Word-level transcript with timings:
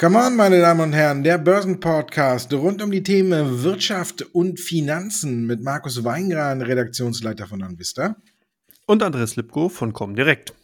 Come 0.00 0.18
on, 0.18 0.34
meine 0.34 0.62
Damen 0.62 0.80
und 0.80 0.92
Herren, 0.94 1.22
der 1.24 1.36
Börsenpodcast 1.36 2.54
rund 2.54 2.80
um 2.80 2.90
die 2.90 3.02
Themen 3.02 3.62
Wirtschaft 3.62 4.22
und 4.32 4.58
Finanzen 4.58 5.46
mit 5.46 5.60
Markus 5.60 6.02
Weingran, 6.02 6.62
Redaktionsleiter 6.62 7.46
von 7.46 7.62
Anvista. 7.62 8.16
Und 8.86 9.02
Andreas 9.02 9.36
Lipko 9.36 9.68
von 9.68 9.92
Comdirect. 9.92 10.54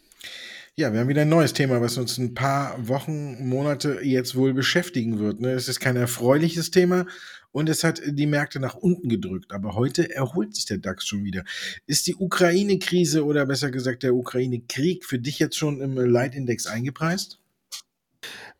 Ja, 0.75 0.91
wir 0.91 1.01
haben 1.01 1.07
wieder 1.07 1.21
ein 1.21 1.29
neues 1.29 1.53
Thema, 1.53 1.79
was 1.81 1.99
uns 1.99 2.17
ein 2.17 2.33
paar 2.33 2.87
Wochen, 2.87 3.47
Monate 3.47 3.99
jetzt 4.01 4.33
wohl 4.33 4.55
beschäftigen 4.55 5.19
wird. 5.19 5.39
Ne? 5.39 5.51
Es 5.51 5.67
ist 5.67 5.81
kein 5.81 5.97
erfreuliches 5.97 6.71
Thema 6.71 7.05
und 7.51 7.69
es 7.69 7.83
hat 7.83 8.01
die 8.03 8.25
Märkte 8.25 8.59
nach 8.59 8.73
unten 8.73 9.07
gedrückt. 9.07 9.51
Aber 9.51 9.75
heute 9.75 10.15
erholt 10.15 10.55
sich 10.55 10.65
der 10.65 10.79
DAX 10.79 11.05
schon 11.05 11.23
wieder. 11.23 11.43
Ist 11.85 12.07
die 12.07 12.15
Ukraine-Krise 12.15 13.23
oder 13.23 13.45
besser 13.45 13.69
gesagt 13.69 14.01
der 14.01 14.15
Ukraine-Krieg 14.15 15.05
für 15.05 15.19
dich 15.19 15.37
jetzt 15.37 15.57
schon 15.57 15.79
im 15.79 15.93
Leitindex 15.95 16.65
eingepreist? 16.65 17.39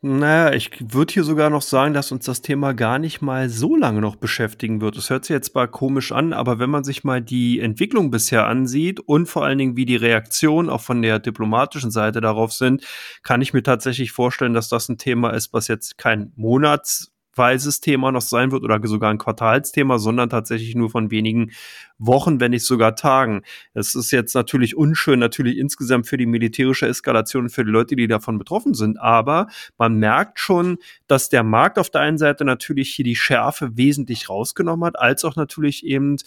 Naja, 0.04 0.54
ich 0.54 0.70
würde 0.94 1.12
hier 1.12 1.24
sogar 1.24 1.50
noch 1.50 1.64
sagen, 1.64 1.96
dass 1.96 2.12
uns 2.12 2.24
das 2.26 2.44
Thema 2.44 2.74
gar 2.74 3.00
nicht 3.00 3.22
mal 3.22 3.50
so 3.50 3.76
lange 3.76 4.00
noch 4.00 4.16
beschäftigen 4.16 4.80
wird. 4.80 4.96
Es 4.96 5.10
hört 5.10 5.26
sich 5.26 5.34
jetzt 5.34 5.54
zwar 5.54 5.68
komisch 5.68 6.12
an, 6.12 6.34
aber 6.34 6.60
wenn 6.60 6.70
man 6.70 6.84
sich 6.84 7.04
mal 7.04 7.20
die 7.20 7.60
Entwicklung 7.60 8.12
bisher 8.12 8.46
ansieht 8.46 9.00
und 9.00 9.26
vor 9.26 9.44
allen 9.44 9.58
Dingen, 9.58 9.76
wie 9.76 9.86
die 9.86 9.96
Reaktionen 9.96 10.70
auch 10.70 10.82
von 10.82 11.02
der 11.02 11.18
diplomatischen 11.18 11.90
Seite 11.90 12.22
darauf 12.22 12.54
sind, 12.54 12.86
kann 13.24 13.42
ich 13.42 13.54
mir 13.54 13.64
tatsächlich 13.64 14.12
vorstellen, 14.12 14.54
dass 14.54 14.70
das 14.70 14.88
ein 14.88 15.00
Thema 15.00 15.32
ist, 15.32 15.52
was 15.52 15.68
jetzt 15.68 15.98
kein 15.98 16.32
Monats 16.36 17.12
weises 17.38 17.80
Thema 17.80 18.12
noch 18.12 18.22
sein 18.22 18.52
wird 18.52 18.64
oder 18.64 18.80
sogar 18.88 19.12
ein 19.12 19.18
Quartalsthema, 19.18 20.00
sondern 20.00 20.30
tatsächlich 20.30 20.76
nur 20.76 20.90
von 20.90 21.12
wenigen 21.12 21.52
Wochen, 21.98 22.40
wenn 22.40 22.52
nicht 22.52 22.66
sogar 22.66 22.96
Tagen. 22.96 23.42
Das 23.74 23.96
ist 23.96 24.12
jetzt 24.12 24.36
natürlich 24.36 24.76
unschön, 24.76 25.20
natürlich 25.20 25.58
insgesamt 25.58 26.08
für 26.08 26.18
die 26.18 26.26
militärische 26.26 26.88
Eskalation 26.88 27.50
für 27.50 27.66
die 27.66 27.72
Leute, 27.72 27.96
die 27.96 28.08
davon 28.08 28.38
betroffen 28.38 28.74
sind. 28.74 29.00
Aber 29.00 29.48
man 29.78 29.96
merkt 29.96 30.40
schon, 30.40 30.78
dass 31.08 31.30
der 31.30 31.44
Markt 31.44 31.80
auf 31.80 31.90
der 31.90 32.02
einen 32.02 32.18
Seite 32.18 32.46
natürlich 32.46 32.94
hier 32.94 33.06
die 33.06 33.16
Schärfe 33.16 33.78
wesentlich 33.78 34.30
rausgenommen 34.30 34.86
hat, 34.86 35.00
als 35.00 35.26
auch 35.26 35.36
natürlich 35.36 35.86
eben 35.86 36.18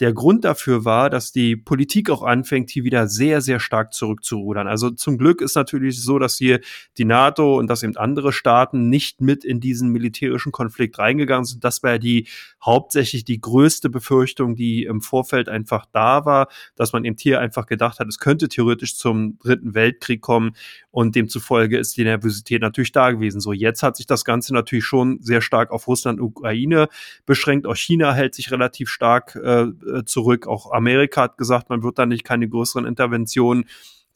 der 0.00 0.12
Grund 0.12 0.44
dafür 0.44 0.84
war, 0.84 1.08
dass 1.08 1.32
die 1.32 1.56
Politik 1.56 2.10
auch 2.10 2.22
anfängt, 2.22 2.70
hier 2.70 2.84
wieder 2.84 3.08
sehr, 3.08 3.40
sehr 3.40 3.60
stark 3.60 3.94
zurückzurudern. 3.94 4.68
Also 4.68 4.90
zum 4.90 5.16
Glück 5.16 5.40
ist 5.40 5.56
natürlich 5.56 6.02
so, 6.02 6.18
dass 6.18 6.36
hier 6.36 6.60
die 6.98 7.04
NATO 7.04 7.58
und 7.58 7.68
dass 7.68 7.82
eben 7.82 7.96
andere 7.96 8.32
Staaten 8.32 8.90
nicht 8.90 9.20
mit 9.20 9.44
in 9.44 9.60
diesen 9.60 9.88
militärischen 9.90 10.52
Konflikt 10.52 10.98
reingegangen 10.98 11.44
sind. 11.44 11.64
Das 11.64 11.82
war 11.82 11.92
ja 11.92 11.98
die 11.98 12.28
hauptsächlich 12.64 13.24
die 13.24 13.40
größte 13.40 13.88
Befürchtung, 13.88 14.54
die 14.54 14.84
im 14.84 15.00
Vorfeld 15.00 15.48
einfach 15.48 15.86
da 15.92 16.26
war, 16.26 16.48
dass 16.74 16.92
man 16.92 17.04
eben 17.04 17.16
hier 17.18 17.40
einfach 17.40 17.66
gedacht 17.66 17.98
hat, 17.98 18.08
es 18.08 18.18
könnte 18.18 18.48
theoretisch 18.48 18.96
zum 18.96 19.38
dritten 19.38 19.74
Weltkrieg 19.74 20.20
kommen 20.20 20.52
und 20.90 21.14
demzufolge 21.14 21.78
ist 21.78 21.96
die 21.96 22.04
Nervosität 22.04 22.60
natürlich 22.60 22.92
da 22.92 23.10
gewesen. 23.10 23.40
So, 23.40 23.52
jetzt 23.52 23.82
hat 23.82 23.96
sich 23.96 24.06
das 24.06 24.24
Ganze 24.24 24.52
natürlich 24.52 24.84
schon 24.84 25.18
sehr 25.20 25.40
stark 25.40 25.70
auf 25.70 25.86
Russland 25.86 26.20
und 26.20 26.26
Ukraine 26.26 26.88
beschränkt. 27.24 27.66
Auch 27.66 27.76
China 27.76 28.12
hält 28.12 28.34
sich 28.34 28.50
relativ 28.50 28.88
stark 28.88 29.36
äh, 29.36 29.66
äh, 29.86 30.04
zurück. 30.04 30.46
Auch 30.46 30.72
Amerika 30.72 31.22
hat 31.22 31.38
gesagt, 31.38 31.70
man 31.70 31.82
wird 31.82 31.98
da 31.98 32.06
nicht 32.06 32.24
keine 32.24 32.48
größeren 32.48 32.86
Interventionen 32.86 33.66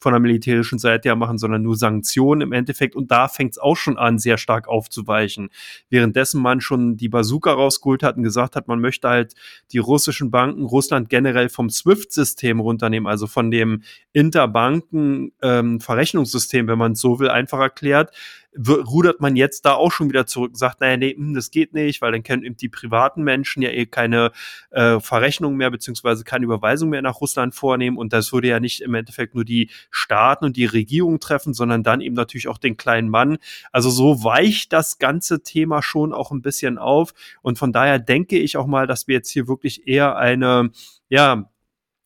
von 0.01 0.11
der 0.13 0.19
militärischen 0.19 0.79
Seite 0.79 1.09
her 1.09 1.15
machen, 1.15 1.37
sondern 1.37 1.61
nur 1.61 1.75
Sanktionen 1.77 2.41
im 2.41 2.53
Endeffekt. 2.53 2.95
Und 2.95 3.11
da 3.11 3.27
fängt 3.27 3.51
es 3.51 3.59
auch 3.59 3.77
schon 3.77 3.99
an, 3.99 4.17
sehr 4.17 4.39
stark 4.39 4.67
aufzuweichen. 4.67 5.49
Währenddessen 5.89 6.41
man 6.41 6.59
schon 6.59 6.97
die 6.97 7.07
Bazooka 7.07 7.53
rausgeholt 7.53 8.01
hat 8.01 8.17
und 8.17 8.23
gesagt 8.23 8.55
hat, 8.55 8.67
man 8.67 8.81
möchte 8.81 9.07
halt 9.07 9.35
die 9.71 9.77
russischen 9.77 10.31
Banken, 10.31 10.65
Russland 10.65 11.09
generell 11.09 11.49
vom 11.49 11.69
SWIFT-System 11.69 12.59
runternehmen, 12.59 13.05
also 13.05 13.27
von 13.27 13.51
dem 13.51 13.83
Interbanken-Verrechnungssystem, 14.11 16.61
ähm, 16.61 16.67
wenn 16.67 16.79
man 16.79 16.93
es 16.93 16.99
so 16.99 17.19
will, 17.19 17.29
einfach 17.29 17.59
erklärt 17.59 18.09
rudert 18.57 19.21
man 19.21 19.35
jetzt 19.35 19.65
da 19.65 19.73
auch 19.73 19.91
schon 19.91 20.09
wieder 20.09 20.25
zurück 20.25 20.51
und 20.51 20.57
sagt, 20.57 20.81
naja, 20.81 20.97
nee, 20.97 21.15
hm, 21.15 21.33
das 21.33 21.51
geht 21.51 21.73
nicht, 21.73 22.01
weil 22.01 22.11
dann 22.11 22.23
können 22.23 22.43
eben 22.43 22.57
die 22.57 22.67
privaten 22.69 23.23
Menschen 23.23 23.61
ja 23.61 23.69
eh 23.69 23.85
keine 23.85 24.31
äh, 24.71 24.99
Verrechnung 24.99 25.55
mehr 25.55 25.71
beziehungsweise 25.71 26.23
keine 26.23 26.45
Überweisung 26.45 26.89
mehr 26.89 27.01
nach 27.01 27.21
Russland 27.21 27.55
vornehmen 27.55 27.97
und 27.97 28.11
das 28.11 28.33
würde 28.33 28.49
ja 28.49 28.59
nicht 28.59 28.81
im 28.81 28.93
Endeffekt 28.93 29.35
nur 29.35 29.45
die 29.45 29.69
Staaten 29.89 30.45
und 30.45 30.57
die 30.57 30.65
Regierung 30.65 31.19
treffen, 31.19 31.53
sondern 31.53 31.83
dann 31.83 32.01
eben 32.01 32.15
natürlich 32.15 32.49
auch 32.49 32.57
den 32.57 32.75
kleinen 32.75 33.09
Mann. 33.09 33.37
Also 33.71 33.89
so 33.89 34.23
weicht 34.23 34.73
das 34.73 34.99
ganze 34.99 35.43
Thema 35.43 35.81
schon 35.81 36.13
auch 36.13 36.31
ein 36.31 36.41
bisschen 36.41 36.77
auf 36.77 37.13
und 37.41 37.57
von 37.57 37.71
daher 37.71 37.99
denke 37.99 38.37
ich 38.37 38.57
auch 38.57 38.67
mal, 38.67 38.85
dass 38.85 39.07
wir 39.07 39.15
jetzt 39.15 39.29
hier 39.29 39.47
wirklich 39.47 39.87
eher 39.87 40.17
eine 40.17 40.71
ja, 41.11 41.50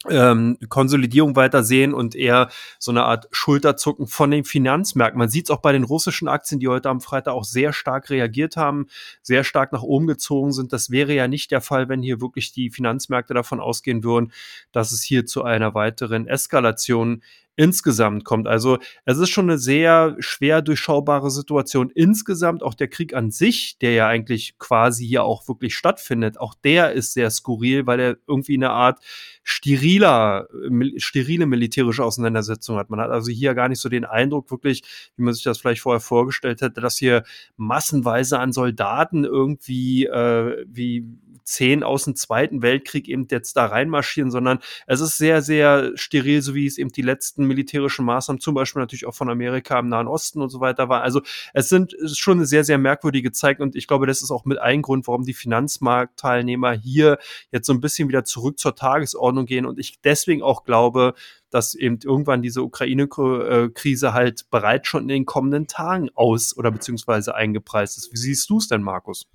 ähm, 0.10 0.58
Konsolidierung 0.70 1.36
weiter 1.36 1.64
sehen 1.64 1.94
und 1.94 2.16
eher 2.16 2.50
so 2.80 2.92
eine 2.92 3.04
Art 3.04 3.28
Schulterzucken 3.32 4.08
von 4.08 4.32
den 4.32 4.44
Finanzmärkten. 4.44 5.20
Man 5.20 5.30
sieht 5.30 5.46
es 5.46 5.52
auch 5.52 5.62
bei 5.62 5.72
den 5.72 5.84
russischen 5.84 6.28
Aktien, 6.28 6.60
die 6.60 6.68
heute 6.68 6.90
am 6.90 7.02
Freitag 7.02 7.34
auch 7.34 7.44
sehr 7.44 7.74
stark 7.74 8.10
reagiert 8.10 8.58
haben, 8.58 8.88
sehr 9.22 9.44
stark 9.44 9.72
nach 9.72 9.84
oben 9.84 10.08
gezogen 10.08 10.52
sind. 10.52 10.74
Das 10.74 10.90
wäre 10.90 11.14
ja 11.14 11.28
nicht 11.28 11.52
der 11.52 11.62
Fall, 11.62 11.90
wenn 11.90 12.02
hier 12.02 12.22
wirklich 12.22 12.52
die 12.52 12.70
Finanzmärkte 12.70 13.34
davon 13.34 13.60
ausgehen 13.60 14.04
würden, 14.04 14.32
dass 14.72 14.92
es 14.92 15.02
hier 15.02 15.26
zu 15.26 15.44
einer 15.44 15.74
weiteren 15.74 16.28
Eskalation 16.28 17.22
insgesamt 17.56 18.26
kommt. 18.26 18.48
Also 18.48 18.78
es 19.06 19.18
ist 19.18 19.30
schon 19.30 19.50
eine 19.50 19.58
sehr 19.58 20.16
schwer 20.20 20.62
durchschaubare 20.62 21.32
Situation 21.32 21.90
insgesamt. 21.90 22.64
Auch 22.64 22.74
der 22.74 22.88
Krieg 22.88 23.14
an 23.14 23.32
sich, 23.32 23.78
der 23.80 23.94
ja 23.94 24.08
eigentlich 24.08 24.58
quasi 24.58 25.06
hier 25.06 25.24
auch 25.24 25.48
wirklich 25.48 25.76
stattfindet, 25.76 26.40
auch 26.40 26.54
der 26.54 26.92
ist 26.92 27.14
sehr 27.14 27.30
skurril, 27.30 27.88
weil 27.88 28.00
er 28.00 28.18
irgendwie 28.28 28.56
eine 28.56 28.72
Art 28.72 29.00
steriler, 29.44 30.48
sterile 30.98 31.46
militärische 31.46 32.04
Auseinandersetzung 32.04 32.78
hat. 32.78 32.90
Man 32.90 33.00
hat 33.00 33.12
also 33.12 33.32
hier 33.32 33.54
gar 33.54 33.70
nicht 33.70 33.80
so 33.80 33.90
den 33.90 34.06
Eindruck 34.06 34.52
wirklich, 34.52 34.84
wie 35.16 35.24
man 35.24 35.34
sich 35.34 35.44
das 35.44 35.60
vielleicht 35.60 35.82
vorher 35.82 36.00
vorgestellt 36.00 36.62
hätte, 36.62 36.82
dass 36.82 36.98
hier 36.98 37.24
massenweise 37.56 38.40
an 38.40 38.52
Soldaten 38.52 39.24
irgendwie 39.24 40.06
äh, 40.06 40.66
wie 40.68 41.06
zehn 41.46 41.84
aus 41.84 42.06
dem 42.06 42.16
Zweiten 42.16 42.62
Weltkrieg 42.62 43.08
eben 43.08 43.28
jetzt 43.30 43.56
da 43.56 43.68
reinmarschieren, 43.68 44.32
sondern 44.32 44.60
es 44.88 45.00
ist 45.00 45.18
sehr, 45.18 45.42
sehr 45.42 45.92
steril, 45.96 46.42
so 46.42 46.56
wie 46.56 46.66
es 46.66 46.78
eben 46.78 46.92
die 46.92 47.04
letzten 47.04 47.45
militärischen 47.48 48.06
Maßnahmen, 48.06 48.40
zum 48.40 48.54
Beispiel 48.54 48.82
natürlich 48.82 49.06
auch 49.06 49.14
von 49.16 49.30
Amerika 49.30 49.80
im 49.80 49.90
Nahen 49.90 50.08
Osten 50.08 50.42
und 50.42 50.50
so 50.50 50.60
weiter 50.60 50.90
war. 50.90 51.02
Also 51.02 51.22
es 51.54 51.70
sind 51.70 51.94
ist 51.94 52.20
schon 52.20 52.38
eine 52.38 52.46
sehr, 52.46 52.64
sehr 52.64 52.78
merkwürdige 52.78 53.32
Zeit 53.32 53.60
und 53.60 53.76
ich 53.76 53.88
glaube, 53.88 54.08
das 54.08 54.22
ist 54.22 54.32
auch 54.32 54.46
mit 54.46 54.60
ein 54.60 54.82
Grund, 54.82 55.08
warum 55.08 55.24
die 55.24 55.34
Finanzmarktteilnehmer 55.34 56.74
hier 56.74 57.18
jetzt 57.52 57.68
so 57.68 57.74
ein 57.74 57.82
bisschen 57.82 58.08
wieder 58.08 58.24
zurück 58.24 58.60
zur 58.60 58.76
Tagesordnung 58.76 59.46
gehen 59.46 59.66
und 59.66 59.80
ich 59.80 60.02
deswegen 60.02 60.42
auch 60.42 60.64
glaube, 60.64 61.14
dass 61.50 61.74
eben 61.74 62.00
irgendwann 62.04 62.42
diese 62.42 62.64
Ukraine-Krise 62.64 64.14
halt 64.14 64.50
bereits 64.50 64.88
schon 64.88 65.04
in 65.04 65.08
den 65.08 65.26
kommenden 65.26 65.68
Tagen 65.68 66.10
aus 66.14 66.56
oder 66.58 66.72
beziehungsweise 66.72 67.36
eingepreist 67.36 67.98
ist. 67.98 68.12
Wie 68.12 68.18
siehst 68.18 68.50
du 68.50 68.58
es 68.58 68.68
denn, 68.68 68.82
Markus? 68.82 69.26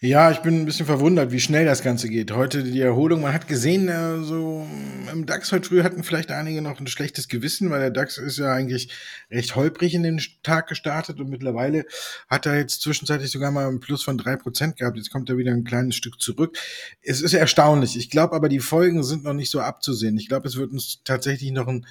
Ja, 0.00 0.30
ich 0.30 0.38
bin 0.38 0.60
ein 0.60 0.64
bisschen 0.64 0.86
verwundert, 0.86 1.32
wie 1.32 1.40
schnell 1.40 1.64
das 1.64 1.82
Ganze 1.82 2.08
geht. 2.08 2.30
Heute 2.30 2.62
die 2.62 2.80
Erholung, 2.80 3.22
man 3.22 3.32
hat 3.32 3.48
gesehen, 3.48 3.88
äh, 3.88 4.22
so 4.22 4.64
im 5.10 5.26
DAX 5.26 5.50
heute 5.50 5.68
früh 5.68 5.82
hatten 5.82 6.04
vielleicht 6.04 6.30
einige 6.30 6.62
noch 6.62 6.78
ein 6.78 6.86
schlechtes 6.86 7.26
Gewissen, 7.26 7.68
weil 7.70 7.80
der 7.80 7.90
DAX 7.90 8.16
ist 8.16 8.38
ja 8.38 8.52
eigentlich 8.52 8.92
recht 9.28 9.56
holprig 9.56 9.94
in 9.94 10.04
den 10.04 10.22
Tag 10.44 10.68
gestartet 10.68 11.18
und 11.18 11.28
mittlerweile 11.28 11.84
hat 12.28 12.46
er 12.46 12.56
jetzt 12.58 12.80
zwischenzeitlich 12.82 13.32
sogar 13.32 13.50
mal 13.50 13.66
einen 13.66 13.80
Plus 13.80 14.04
von 14.04 14.16
drei 14.16 14.36
Prozent 14.36 14.76
gehabt. 14.76 14.96
Jetzt 14.96 15.10
kommt 15.10 15.30
er 15.30 15.36
wieder 15.36 15.50
ein 15.50 15.64
kleines 15.64 15.96
Stück 15.96 16.20
zurück. 16.20 16.56
Es 17.02 17.20
ist 17.20 17.34
erstaunlich. 17.34 17.96
Ich 17.96 18.08
glaube 18.08 18.36
aber, 18.36 18.48
die 18.48 18.60
Folgen 18.60 19.02
sind 19.02 19.24
noch 19.24 19.34
nicht 19.34 19.50
so 19.50 19.58
abzusehen. 19.58 20.16
Ich 20.16 20.28
glaube, 20.28 20.46
es 20.46 20.56
wird 20.56 20.70
uns 20.70 21.02
tatsächlich 21.02 21.50
noch 21.50 21.66
ein 21.66 21.86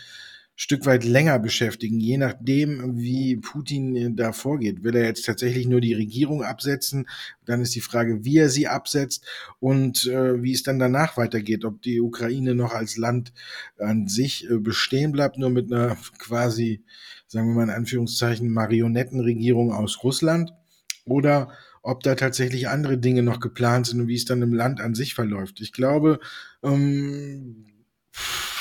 Stück 0.60 0.88
weit 0.88 1.04
länger 1.04 1.38
beschäftigen, 1.38 2.00
je 2.00 2.18
nachdem, 2.18 2.98
wie 2.98 3.38
Putin 3.38 3.96
äh, 3.96 4.12
da 4.12 4.32
vorgeht. 4.32 4.84
Will 4.84 4.96
er 4.96 5.06
jetzt 5.06 5.24
tatsächlich 5.24 5.68
nur 5.68 5.82
die 5.82 5.94
Regierung 5.94 6.44
absetzen? 6.44 7.08
Dann 7.46 7.62
ist 7.62 7.76
die 7.76 7.82
Frage, 7.82 8.26
wie 8.26 8.40
er 8.40 8.50
sie 8.50 8.68
absetzt 8.68 9.24
und 9.60 10.08
äh, 10.08 10.42
wie 10.42 10.54
es 10.54 10.64
dann 10.64 10.80
danach 10.80 11.16
weitergeht, 11.16 11.64
ob 11.64 11.84
die 11.84 12.02
Ukraine 12.02 12.56
noch 12.56 12.74
als 12.74 12.98
Land 12.98 13.34
an 13.78 14.08
sich 14.08 14.50
äh, 14.50 14.58
bestehen 14.58 15.12
bleibt, 15.12 15.38
nur 15.38 15.52
mit 15.52 15.72
einer 15.72 15.96
quasi, 16.18 16.82
sagen 17.28 17.50
wir 17.50 17.54
mal 17.54 17.64
in 17.66 17.70
Anführungszeichen, 17.70 18.50
Marionettenregierung 18.50 19.72
aus 19.72 20.04
Russland 20.04 20.54
oder 21.06 21.52
ob 21.84 22.02
da 22.02 22.16
tatsächlich 22.16 22.68
andere 22.68 22.98
Dinge 22.98 23.22
noch 23.22 23.40
geplant 23.40 23.86
sind 23.86 24.02
und 24.02 24.08
wie 24.08 24.16
es 24.16 24.26
dann 24.26 24.42
im 24.42 24.54
Land 24.54 24.82
an 24.82 24.96
sich 24.96 25.14
verläuft. 25.14 25.62
Ich 25.62 25.72
glaube, 25.72 26.20
ähm, 26.64 27.68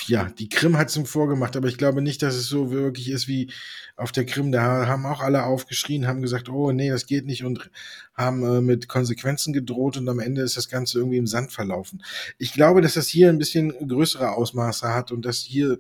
ja, 0.07 0.31
die 0.39 0.49
Krim 0.49 0.77
hat 0.77 0.89
es 0.89 0.97
ihm 0.97 1.07
vorgemacht, 1.07 1.57
aber 1.57 1.69
ich 1.69 1.79
glaube 1.79 2.03
nicht, 2.03 2.23
dass 2.23 2.35
es 2.35 2.47
so 2.47 2.71
wirklich 2.71 3.11
ist 3.11 3.29
wie 3.29 3.53
auf 3.97 4.13
der 4.13 4.27
Krim. 4.27 4.53
Da 4.53 4.87
haben 4.87 5.07
auch 5.07 5.21
alle 5.21 5.45
aufgeschrien, 5.45 6.07
haben 6.07 6.23
gesagt, 6.23 6.49
oh 6.49 6.73
nee, 6.73 6.91
das 6.91 7.07
geht 7.07 7.27
nicht 7.27 7.45
und 7.45 7.71
haben 8.15 8.43
äh, 8.45 8.61
mit 8.61 8.89
Konsequenzen 8.89 9.53
gedroht 9.53 9.97
und 9.97 10.09
am 10.09 10.21
Ende 10.21 10.43
ist 10.43 10.57
das 10.57 10.69
Ganze 10.69 10.99
irgendwie 10.99 11.19
im 11.19 11.27
Sand 11.27 11.53
verlaufen. 11.53 12.03
Ich 12.39 12.53
glaube, 12.53 12.81
dass 12.81 12.95
das 12.95 13.09
hier 13.09 13.29
ein 13.29 13.39
bisschen 13.39 13.71
größere 13.89 14.33
Ausmaße 14.33 14.93
hat 14.93 15.13
und 15.13 15.25
dass 15.25 15.39
hier 15.39 15.79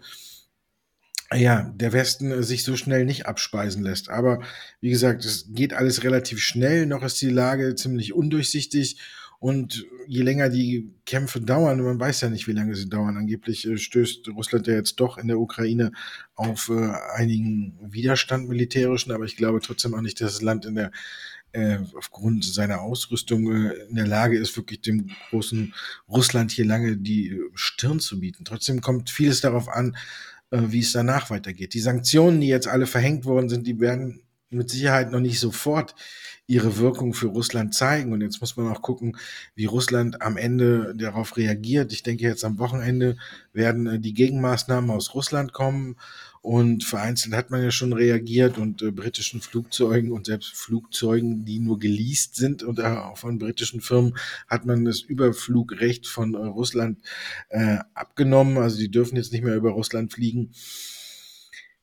ja, 1.34 1.72
der 1.75 1.93
Westen 1.93 2.43
sich 2.44 2.62
so 2.62 2.76
schnell 2.76 3.05
nicht 3.05 3.26
abspeisen 3.26 3.82
lässt. 3.82 4.11
Aber 4.11 4.43
wie 4.81 4.90
gesagt, 4.90 5.25
es 5.25 5.46
geht 5.49 5.72
alles 5.72 6.05
relativ 6.05 6.40
schnell. 6.40 6.87
Noch 6.87 7.02
ist 7.02 7.20
die 7.20 7.31
Lage 7.31 7.75
ziemlich 7.75 8.12
undurchsichtig 8.12 8.99
Und 9.38 9.87
je 10.06 10.23
länger 10.23 10.49
die 10.49 10.91
Kämpfe 11.05 11.41
dauern, 11.41 11.83
man 11.83 12.00
weiß 12.00 12.23
ja 12.23 12.31
nicht, 12.31 12.47
wie 12.47 12.53
lange 12.53 12.75
sie 12.75 12.88
dauern, 12.88 13.17
angeblich 13.17 13.67
äh, 13.67 13.77
stößt 13.77 14.29
Russland 14.29 14.67
ja 14.67 14.75
jetzt 14.75 14.97
doch 14.97 15.19
in 15.19 15.29
der 15.29 15.38
Ukraine 15.38 15.93
auf 16.35 16.71
äh, 16.71 16.93
einigen 17.15 17.79
Widerstand 17.81 18.49
militärischen, 18.49 19.12
aber 19.12 19.25
ich 19.25 19.37
glaube 19.37 19.61
trotzdem 19.61 19.94
auch 19.94 20.00
nicht, 20.00 20.21
dass 20.21 20.33
das 20.35 20.43
Land 20.43 20.65
in 20.65 20.77
der 20.77 20.91
äh, 21.53 21.79
aufgrund 21.97 22.44
seiner 22.44 22.81
Ausrüstung 22.81 23.50
in 23.88 23.94
der 23.94 24.06
Lage 24.06 24.38
ist, 24.38 24.56
wirklich 24.56 24.81
dem 24.81 25.11
großen 25.31 25.75
Russland 26.09 26.50
hier 26.50 26.67
lange 26.67 26.97
die 26.97 27.41
Stirn 27.55 28.00
zu 28.00 28.21
bieten. 28.21 28.44
Trotzdem 28.44 28.81
kommt 28.81 29.11
vieles 29.11 29.41
darauf 29.41 29.69
an, 29.69 29.97
wie 30.50 30.81
es 30.81 30.93
danach 30.93 31.31
weitergeht. 31.31 31.75
Die 31.75 31.81
Sanktionen, 31.81 32.41
die 32.41 32.49
jetzt 32.49 32.69
alle 32.69 32.87
verhängt 32.87 33.25
worden 33.25 33.49
sind, 33.49 33.67
die 33.67 33.81
werden 33.81 34.25
mit 34.50 34.70
Sicherheit 34.70 35.10
noch 35.10 35.20
nicht 35.20 35.40
sofort 35.40 35.94
ihre 36.46 36.78
Wirkung 36.78 37.12
für 37.12 37.26
Russland 37.26 37.75
zeigen. 37.75 38.12
Und 38.12 38.20
jetzt 38.20 38.40
muss 38.40 38.56
man 38.56 38.69
auch 38.69 38.82
gucken, 38.82 39.16
wie 39.54 39.64
Russland 39.64 40.22
am 40.22 40.37
Ende 40.37 40.94
darauf 40.96 41.37
reagiert. 41.37 41.93
Ich 41.93 42.02
denke, 42.02 42.25
jetzt 42.25 42.44
am 42.44 42.58
Wochenende 42.58 43.16
werden 43.52 43.87
äh, 43.87 43.98
die 43.98 44.14
Gegenmaßnahmen 44.14 44.90
aus 44.90 45.14
Russland 45.14 45.52
kommen. 45.52 45.96
Und 46.43 46.84
vereinzelt 46.84 47.34
hat 47.34 47.50
man 47.50 47.60
ja 47.60 47.72
schon 47.72 47.93
reagiert 47.93 48.56
und 48.56 48.81
äh, 48.81 48.93
britischen 48.93 49.40
Flugzeugen 49.40 50.12
und 50.12 50.26
selbst 50.26 50.54
Flugzeugen, 50.54 51.44
die 51.44 51.58
nur 51.58 51.81
geleast 51.81 52.37
sind 52.37 52.62
und 52.62 52.81
auch 52.81 53.19
von 53.19 53.38
britischen 53.38 53.81
Firmen, 53.81 54.16
hat 54.46 54.64
man 54.64 54.84
das 54.84 55.00
Überflugrecht 55.00 56.06
von 56.06 56.34
äh, 56.34 56.38
Russland 56.38 57.00
äh, 57.48 57.78
abgenommen. 57.94 58.58
Also 58.58 58.78
die 58.78 58.93
dürfen 58.93 59.16
jetzt 59.16 59.32
nicht 59.32 59.43
mehr 59.43 59.56
über 59.56 59.70
Russland 59.70 60.12
fliegen. 60.12 60.52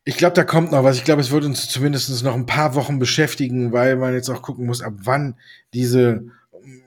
Ich 0.05 0.17
glaube, 0.17 0.33
da 0.33 0.43
kommt 0.43 0.71
noch 0.71 0.83
was. 0.83 0.97
Ich 0.97 1.05
glaube, 1.05 1.21
es 1.21 1.31
wird 1.31 1.45
uns 1.45 1.69
zumindest 1.69 2.23
noch 2.23 2.35
ein 2.35 2.45
paar 2.45 2.75
Wochen 2.75 2.99
beschäftigen, 2.99 3.71
weil 3.71 3.95
man 3.95 4.13
jetzt 4.13 4.29
auch 4.29 4.41
gucken 4.41 4.65
muss, 4.65 4.81
ab 4.81 4.93
wann 4.97 5.35
diese 5.73 6.25
mm, 6.61 6.81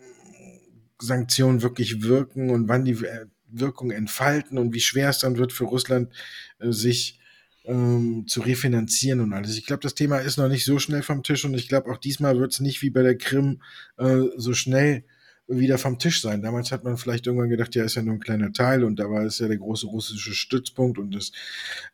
Sanktionen 1.01 1.63
wirklich 1.63 2.03
wirken 2.03 2.51
und 2.51 2.69
wann 2.69 2.85
die 2.85 2.93
äh, 2.93 3.27
Wirkung 3.49 3.91
entfalten 3.91 4.59
und 4.59 4.75
wie 4.75 4.81
schwer 4.81 5.09
es 5.09 5.19
dann 5.19 5.39
wird 5.39 5.53
für 5.53 5.65
Russland, 5.65 6.13
äh, 6.59 6.73
sich 6.73 7.19
ähm, 7.65 8.25
zu 8.27 8.41
refinanzieren 8.43 9.21
und 9.21 9.33
alles. 9.33 9.57
Ich 9.57 9.67
glaube, 9.67 9.83
das 9.83 9.95
Thema 9.95 10.19
ist 10.19 10.37
noch 10.37 10.49
nicht 10.49 10.67
so 10.67 10.79
schnell 10.79 11.03
vom 11.03 11.23
Tisch 11.23 11.45
und 11.47 11.55
ich 11.55 11.69
glaube, 11.69 11.91
auch 11.91 11.99
diesmal 11.99 12.39
wird 12.39 12.53
es 12.53 12.61
nicht 12.61 12.83
wie 12.83 12.91
bei 12.91 13.03
der 13.03 13.17
Krim 13.17 13.63
äh, 13.97 14.25
so 14.37 14.53
schnell 14.53 15.05
wieder 15.49 15.79
vom 15.79 15.99
Tisch 15.99 16.21
sein. 16.21 16.43
Damals 16.43 16.73
hat 16.73 16.83
man 16.83 16.97
vielleicht 16.97 17.27
irgendwann 17.27 17.49
gedacht, 17.49 17.75
ja, 17.75 17.85
ist 17.85 17.95
ja 17.95 18.03
nur 18.03 18.15
ein 18.15 18.21
kleiner 18.21 18.53
Teil 18.53 18.83
und 18.83 18.99
da 18.99 19.09
war 19.09 19.25
es 19.25 19.39
ja 19.39 19.47
der 19.47 19.59
große 19.59 19.87
russische 19.87 20.35
Stützpunkt 20.35 20.99
und 20.99 21.15
das 21.15 21.31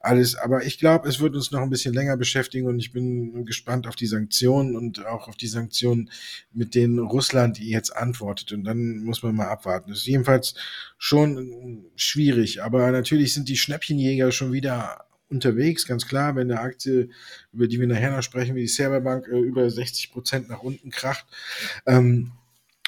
alles. 0.01 0.37
Aber 0.37 0.65
ich 0.65 0.79
glaube, 0.79 1.09
es 1.09 1.21
wird 1.21 1.35
uns 1.35 1.51
noch 1.51 1.61
ein 1.61 1.69
bisschen 1.69 1.93
länger 1.93 2.17
beschäftigen 2.17 2.67
und 2.67 2.79
ich 2.79 2.93
bin 2.93 3.45
gespannt 3.45 3.87
auf 3.87 3.97
die 3.97 4.07
Sanktionen 4.07 4.75
und 4.75 5.05
auch 5.07 5.29
auf 5.29 5.37
die 5.37 5.49
Sanktionen, 5.49 6.11
mit 6.53 6.75
denen 6.75 6.99
Russland 6.99 7.59
jetzt 7.59 7.95
antwortet. 7.95 8.53
Und 8.53 8.65
dann 8.65 9.05
muss 9.05 9.23
man 9.23 9.35
mal 9.35 9.49
abwarten. 9.49 9.91
Das 9.91 9.99
ist 9.99 10.07
jedenfalls 10.07 10.55
schon 10.97 11.85
schwierig. 11.95 12.63
Aber 12.63 12.91
natürlich 12.91 13.35
sind 13.35 13.49
die 13.49 13.57
Schnäppchenjäger 13.57 14.33
schon 14.33 14.53
wieder 14.53 15.05
unterwegs, 15.29 15.87
ganz 15.87 16.07
klar, 16.07 16.37
wenn 16.37 16.51
eine 16.51 16.61
Aktie, 16.61 17.09
über 17.53 17.67
die 17.67 17.81
wir 17.81 17.87
nachher 17.87 18.15
noch 18.15 18.23
sprechen, 18.23 18.55
wie 18.55 18.61
die 18.61 18.69
Serverbank, 18.69 19.27
äh, 19.29 19.39
über 19.39 19.69
60 19.69 20.13
Prozent 20.13 20.49
nach 20.49 20.63
unten 20.63 20.91
kracht, 20.91 21.27
ähm, 21.87 22.33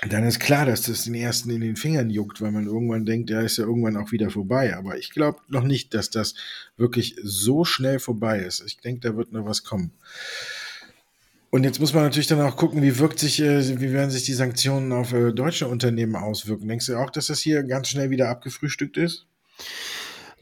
dann 0.09 0.25
ist 0.25 0.41
klar, 0.41 0.67
dass 0.67 0.83
das 0.83 1.05
den 1.05 1.15
ersten 1.15 1.51
in 1.51 1.61
den 1.61 1.77
Fingern 1.77 2.11
juckt, 2.11 2.41
weil 2.41 2.53
man 2.53 2.67
irgendwann 2.67 3.07
denkt, 3.07 3.31
ja, 3.31 3.41
ist 3.41 3.59
ja 3.59 3.65
irgendwann 3.65 3.97
auch 3.97 4.13
wieder 4.13 4.31
vorbei. 4.31 4.77
Aber 4.77 4.99
ich 4.99 5.11
glaube 5.11 5.41
noch 5.49 5.65
nicht, 5.65 5.95
dass 5.95 6.11
das 6.11 6.35
wirklich 6.77 7.17
so 7.23 7.65
schnell 7.65 7.99
vorbei 7.99 8.41
ist. 8.41 8.63
Ich 8.67 8.79
denke, 8.79 9.09
da 9.09 9.17
wird 9.17 9.33
noch 9.33 9.47
was 9.47 9.65
kommen. 9.65 9.93
Und 11.51 11.63
jetzt 11.63 11.79
muss 11.79 11.95
man 11.95 12.03
natürlich 12.03 12.27
dann 12.27 12.41
auch 12.41 12.57
gucken, 12.57 12.83
wie 12.83 12.99
wirkt 12.99 13.21
sich, 13.21 13.41
äh, 13.41 13.81
wie 13.81 13.93
werden 13.93 14.11
sich 14.11 14.25
die 14.25 14.33
Sanktionen 14.33 14.91
auf 14.93 15.13
äh, 15.13 15.33
deutsche 15.33 15.69
Unternehmen 15.69 16.17
auswirken. 16.17 16.67
Denkst 16.67 16.87
du 16.87 16.97
auch, 16.97 17.11
dass 17.11 17.29
das 17.29 17.39
hier 17.39 17.63
ganz 17.63 17.89
schnell 17.89 18.11
wieder 18.11 18.29
abgefrühstückt 18.29 18.97
ist? 18.97 19.27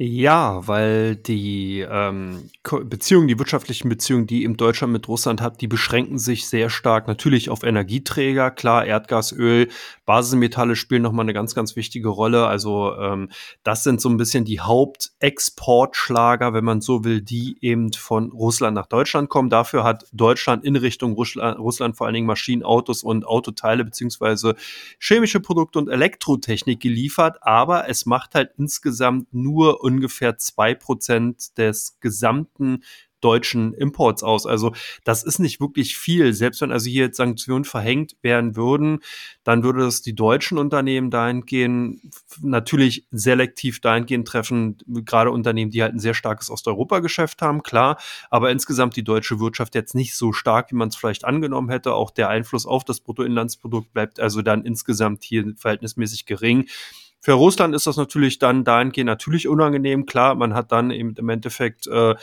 Ja, 0.04 0.66
weil 0.66 1.14
die 1.14 1.86
ähm, 1.88 2.50
Beziehungen, 2.86 3.28
die 3.28 3.38
wirtschaftlichen 3.38 3.88
Beziehungen, 3.88 4.26
die 4.26 4.42
eben 4.42 4.56
Deutschland 4.56 4.92
mit 4.92 5.06
Russland 5.06 5.40
hat, 5.40 5.60
die 5.60 5.68
beschränken 5.68 6.18
sich 6.18 6.48
sehr 6.48 6.70
stark 6.70 7.06
natürlich 7.06 7.50
auf 7.50 7.62
Energieträger. 7.62 8.50
Klar, 8.50 8.84
Erdgas, 8.84 9.30
Öl, 9.30 9.68
Basismetalle 10.04 10.74
spielen 10.74 11.02
nochmal 11.02 11.24
eine 11.24 11.34
ganz, 11.34 11.54
ganz 11.54 11.76
wichtige 11.76 12.08
Rolle. 12.08 12.48
Also 12.48 12.96
ähm, 12.96 13.28
das 13.62 13.84
sind 13.84 14.00
so 14.00 14.08
ein 14.08 14.16
bisschen 14.16 14.44
die 14.44 14.58
Hauptexportschlager, 14.58 16.52
wenn 16.52 16.64
man 16.64 16.80
so 16.80 17.04
will, 17.04 17.22
die 17.22 17.58
eben 17.60 17.92
von 17.92 18.32
Russland 18.32 18.74
nach 18.74 18.86
Deutschland 18.86 19.28
kommen. 19.28 19.50
Dafür 19.50 19.84
hat 19.84 20.06
Deutschland 20.12 20.64
in 20.64 20.74
Richtung 20.74 21.12
Russland, 21.12 21.60
Russland 21.60 21.96
vor 21.96 22.08
allen 22.08 22.14
Dingen 22.14 22.26
Maschinen, 22.26 22.64
Autos 22.64 23.04
und 23.04 23.24
Autoteile 23.24 23.84
beziehungsweise 23.84 24.56
chemische 24.98 25.38
Produkte 25.38 25.78
und 25.78 25.88
Elektrotechnik 25.88 26.80
geliefert. 26.80 27.38
Aber 27.42 27.88
es 27.88 28.04
macht 28.04 28.34
halt 28.34 28.50
insgesamt 28.58 29.32
nur 29.32 29.84
ungefähr 29.92 30.38
zwei 30.38 30.74
Prozent 30.74 31.58
des 31.58 31.98
gesamten 32.00 32.82
deutschen 33.22 33.72
Imports 33.72 34.22
aus. 34.22 34.46
Also 34.46 34.74
das 35.04 35.22
ist 35.22 35.38
nicht 35.38 35.60
wirklich 35.60 35.96
viel. 35.96 36.34
Selbst 36.34 36.60
wenn 36.60 36.72
also 36.72 36.90
hier 36.90 37.04
jetzt 37.04 37.16
Sanktionen 37.16 37.64
verhängt 37.64 38.16
werden 38.20 38.56
würden, 38.56 38.98
dann 39.44 39.62
würde 39.62 39.86
es 39.86 40.02
die 40.02 40.14
deutschen 40.14 40.58
Unternehmen 40.58 41.10
dahingehend 41.10 42.00
natürlich 42.40 43.06
selektiv 43.10 43.80
dahingehend 43.80 44.28
treffen, 44.28 44.76
gerade 44.86 45.30
Unternehmen, 45.30 45.70
die 45.70 45.82
halt 45.82 45.94
ein 45.94 46.00
sehr 46.00 46.14
starkes 46.14 46.50
Osteuropa-Geschäft 46.50 47.40
haben, 47.42 47.62
klar, 47.62 47.98
aber 48.30 48.50
insgesamt 48.50 48.96
die 48.96 49.04
deutsche 49.04 49.40
Wirtschaft 49.40 49.74
jetzt 49.74 49.94
nicht 49.94 50.14
so 50.16 50.32
stark, 50.32 50.70
wie 50.72 50.76
man 50.76 50.88
es 50.88 50.96
vielleicht 50.96 51.24
angenommen 51.24 51.70
hätte. 51.70 51.94
Auch 51.94 52.10
der 52.10 52.28
Einfluss 52.28 52.66
auf 52.66 52.84
das 52.84 53.00
Bruttoinlandsprodukt 53.00 53.92
bleibt 53.92 54.20
also 54.20 54.42
dann 54.42 54.64
insgesamt 54.64 55.22
hier 55.22 55.54
verhältnismäßig 55.56 56.26
gering. 56.26 56.66
Für 57.24 57.34
Russland 57.34 57.72
ist 57.72 57.86
das 57.86 57.96
natürlich 57.96 58.40
dann 58.40 58.64
dahingehend 58.64 59.06
natürlich 59.06 59.46
unangenehm. 59.46 60.06
Klar, 60.06 60.34
man 60.34 60.54
hat 60.54 60.72
dann 60.72 60.90
eben 60.90 61.14
im 61.16 61.28
Endeffekt 61.28 61.86
äh, 61.86 62.16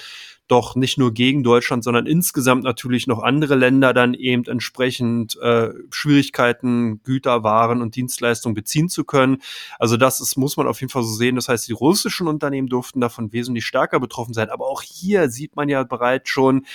doch 0.49 0.75
nicht 0.75 0.97
nur 0.97 1.13
gegen 1.13 1.41
Deutschland, 1.41 1.85
sondern 1.85 2.05
insgesamt 2.05 2.65
natürlich 2.65 3.07
noch 3.07 3.19
andere 3.23 3.55
Länder 3.55 3.93
dann 3.93 4.13
eben 4.13 4.43
entsprechend 4.45 5.37
äh, 5.37 5.69
Schwierigkeiten, 5.89 7.01
Güter, 7.03 7.43
Waren 7.43 7.81
und 7.81 7.95
Dienstleistungen 7.95 8.55
beziehen 8.55 8.89
zu 8.89 9.05
können. 9.05 9.37
Also 9.77 9.95
das 9.95 10.19
ist, 10.19 10.35
muss 10.35 10.57
man 10.57 10.67
auf 10.67 10.81
jeden 10.81 10.91
Fall 10.91 11.03
so 11.03 11.13
sehen. 11.13 11.35
Das 11.35 11.47
heißt, 11.47 11.69
die 11.69 11.73
russischen 11.73 12.27
Unternehmen 12.27 12.67
durften 12.67 12.99
davon 12.99 13.31
wesentlich 13.31 13.65
stärker 13.65 14.01
betroffen 14.01 14.33
sein. 14.33 14.49
Aber 14.49 14.67
auch 14.67 14.81
hier 14.81 15.29
sieht 15.29 15.55
man 15.55 15.69
ja 15.69 15.83
bereits 15.83 16.29
schon, 16.29 16.65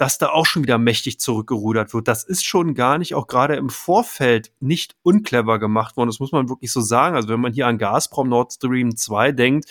dass 0.00 0.16
da 0.16 0.30
auch 0.30 0.46
schon 0.46 0.62
wieder 0.62 0.78
mächtig 0.78 1.20
zurückgerudert 1.20 1.92
wird. 1.92 2.08
Das 2.08 2.24
ist 2.24 2.42
schon 2.42 2.74
gar 2.74 2.96
nicht, 2.96 3.14
auch 3.14 3.26
gerade 3.26 3.56
im 3.56 3.68
Vorfeld, 3.68 4.50
nicht 4.58 4.96
unclever 5.02 5.58
gemacht 5.58 5.98
worden. 5.98 6.08
Das 6.08 6.20
muss 6.20 6.32
man 6.32 6.48
wirklich 6.48 6.72
so 6.72 6.80
sagen. 6.80 7.16
Also 7.16 7.28
wenn 7.28 7.40
man 7.40 7.52
hier 7.52 7.66
an 7.66 7.76
Gazprom 7.76 8.30
Nord 8.30 8.50
Stream 8.50 8.96
2 8.96 9.32
denkt, 9.32 9.68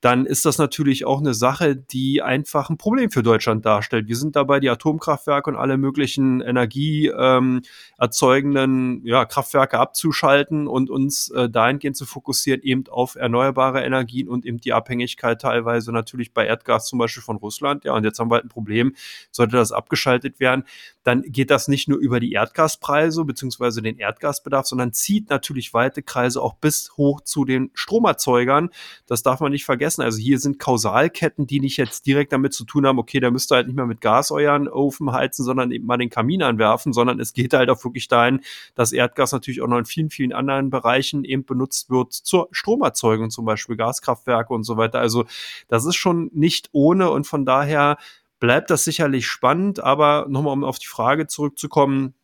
dann 0.00 0.26
ist 0.26 0.44
das 0.44 0.58
natürlich 0.58 1.06
auch 1.06 1.20
eine 1.20 1.32
Sache, 1.32 1.74
die 1.74 2.20
einfach 2.20 2.68
ein 2.68 2.76
Problem 2.76 3.10
für 3.10 3.22
Deutschland 3.22 3.64
darstellt. 3.64 4.08
Wir 4.08 4.16
sind 4.16 4.36
dabei, 4.36 4.60
die 4.60 4.68
Atomkraftwerke 4.68 5.48
und 5.50 5.56
alle 5.56 5.78
möglichen 5.78 6.42
energieerzeugenden 6.42 8.96
ähm, 8.96 9.00
ja, 9.04 9.24
Kraftwerke 9.24 9.78
abzuschalten 9.78 10.68
und 10.68 10.90
uns 10.90 11.30
äh, 11.30 11.48
dahingehend 11.48 11.96
zu 11.96 12.04
fokussieren, 12.04 12.60
eben 12.62 12.86
auf 12.88 13.14
erneuerbare 13.14 13.82
Energien 13.84 14.28
und 14.28 14.44
eben 14.44 14.58
die 14.58 14.74
Abhängigkeit 14.74 15.40
teilweise 15.40 15.92
natürlich 15.92 16.34
bei 16.34 16.46
Erdgas 16.46 16.88
zum 16.88 16.98
Beispiel 16.98 17.22
von 17.22 17.36
Russland. 17.36 17.84
Ja, 17.84 17.94
und 17.94 18.04
jetzt 18.04 18.18
haben 18.18 18.30
wir 18.30 18.34
halt 18.34 18.44
ein 18.44 18.50
Problem, 18.50 18.94
sollte 19.30 19.56
das 19.56 19.72
abgeschaltet 19.72 20.40
werden, 20.40 20.64
dann 21.04 21.22
geht 21.22 21.50
das 21.50 21.68
nicht 21.68 21.88
nur 21.88 21.96
über 21.98 22.20
die 22.20 22.32
Erdgaspreise 22.32 23.24
beziehungsweise 23.24 23.80
den 23.80 23.96
Erdgasbedarf, 23.96 24.66
sondern 24.66 24.92
zieht 24.92 25.30
natürlich 25.30 25.72
weite 25.72 26.02
Kreise 26.02 26.42
auch 26.42 26.52
bis 26.54 26.92
hoch 26.98 27.22
zu 27.22 27.46
den 27.46 27.70
Stromerzeugern. 27.74 28.68
Das 29.06 29.22
darf 29.22 29.40
man 29.40 29.52
nicht 29.52 29.64
vergessen. 29.64 29.85
Also 29.86 30.18
hier 30.18 30.38
sind 30.38 30.58
Kausalketten, 30.58 31.46
die 31.46 31.60
nicht 31.60 31.76
jetzt 31.76 32.06
direkt 32.06 32.32
damit 32.32 32.52
zu 32.52 32.64
tun 32.64 32.86
haben, 32.86 32.98
okay, 32.98 33.20
da 33.20 33.30
müsst 33.30 33.52
ihr 33.52 33.56
halt 33.56 33.66
nicht 33.66 33.76
mehr 33.76 33.86
mit 33.86 34.00
Gas 34.00 34.30
euren 34.30 34.68
Ofen 34.68 35.12
heizen, 35.12 35.44
sondern 35.44 35.70
eben 35.70 35.86
mal 35.86 35.96
den 35.96 36.10
Kamin 36.10 36.42
anwerfen, 36.42 36.92
sondern 36.92 37.20
es 37.20 37.32
geht 37.32 37.54
halt 37.54 37.70
auch 37.70 37.82
wirklich 37.84 38.08
dahin, 38.08 38.40
dass 38.74 38.92
Erdgas 38.92 39.32
natürlich 39.32 39.62
auch 39.62 39.68
noch 39.68 39.78
in 39.78 39.84
vielen, 39.84 40.10
vielen 40.10 40.32
anderen 40.32 40.70
Bereichen 40.70 41.24
eben 41.24 41.44
benutzt 41.44 41.90
wird 41.90 42.12
zur 42.12 42.48
Stromerzeugung, 42.50 43.30
zum 43.30 43.44
Beispiel 43.44 43.76
Gaskraftwerke 43.76 44.52
und 44.52 44.64
so 44.64 44.76
weiter. 44.76 44.98
Also 44.98 45.24
das 45.68 45.84
ist 45.84 45.96
schon 45.96 46.30
nicht 46.34 46.68
ohne 46.72 47.10
und 47.10 47.26
von 47.26 47.44
daher 47.44 47.98
bleibt 48.40 48.70
das 48.70 48.84
sicherlich 48.84 49.26
spannend, 49.26 49.80
aber 49.80 50.26
nochmal, 50.28 50.52
um 50.52 50.64
auf 50.64 50.78
die 50.78 50.88
Frage 50.88 51.26
zurückzukommen, 51.26 52.14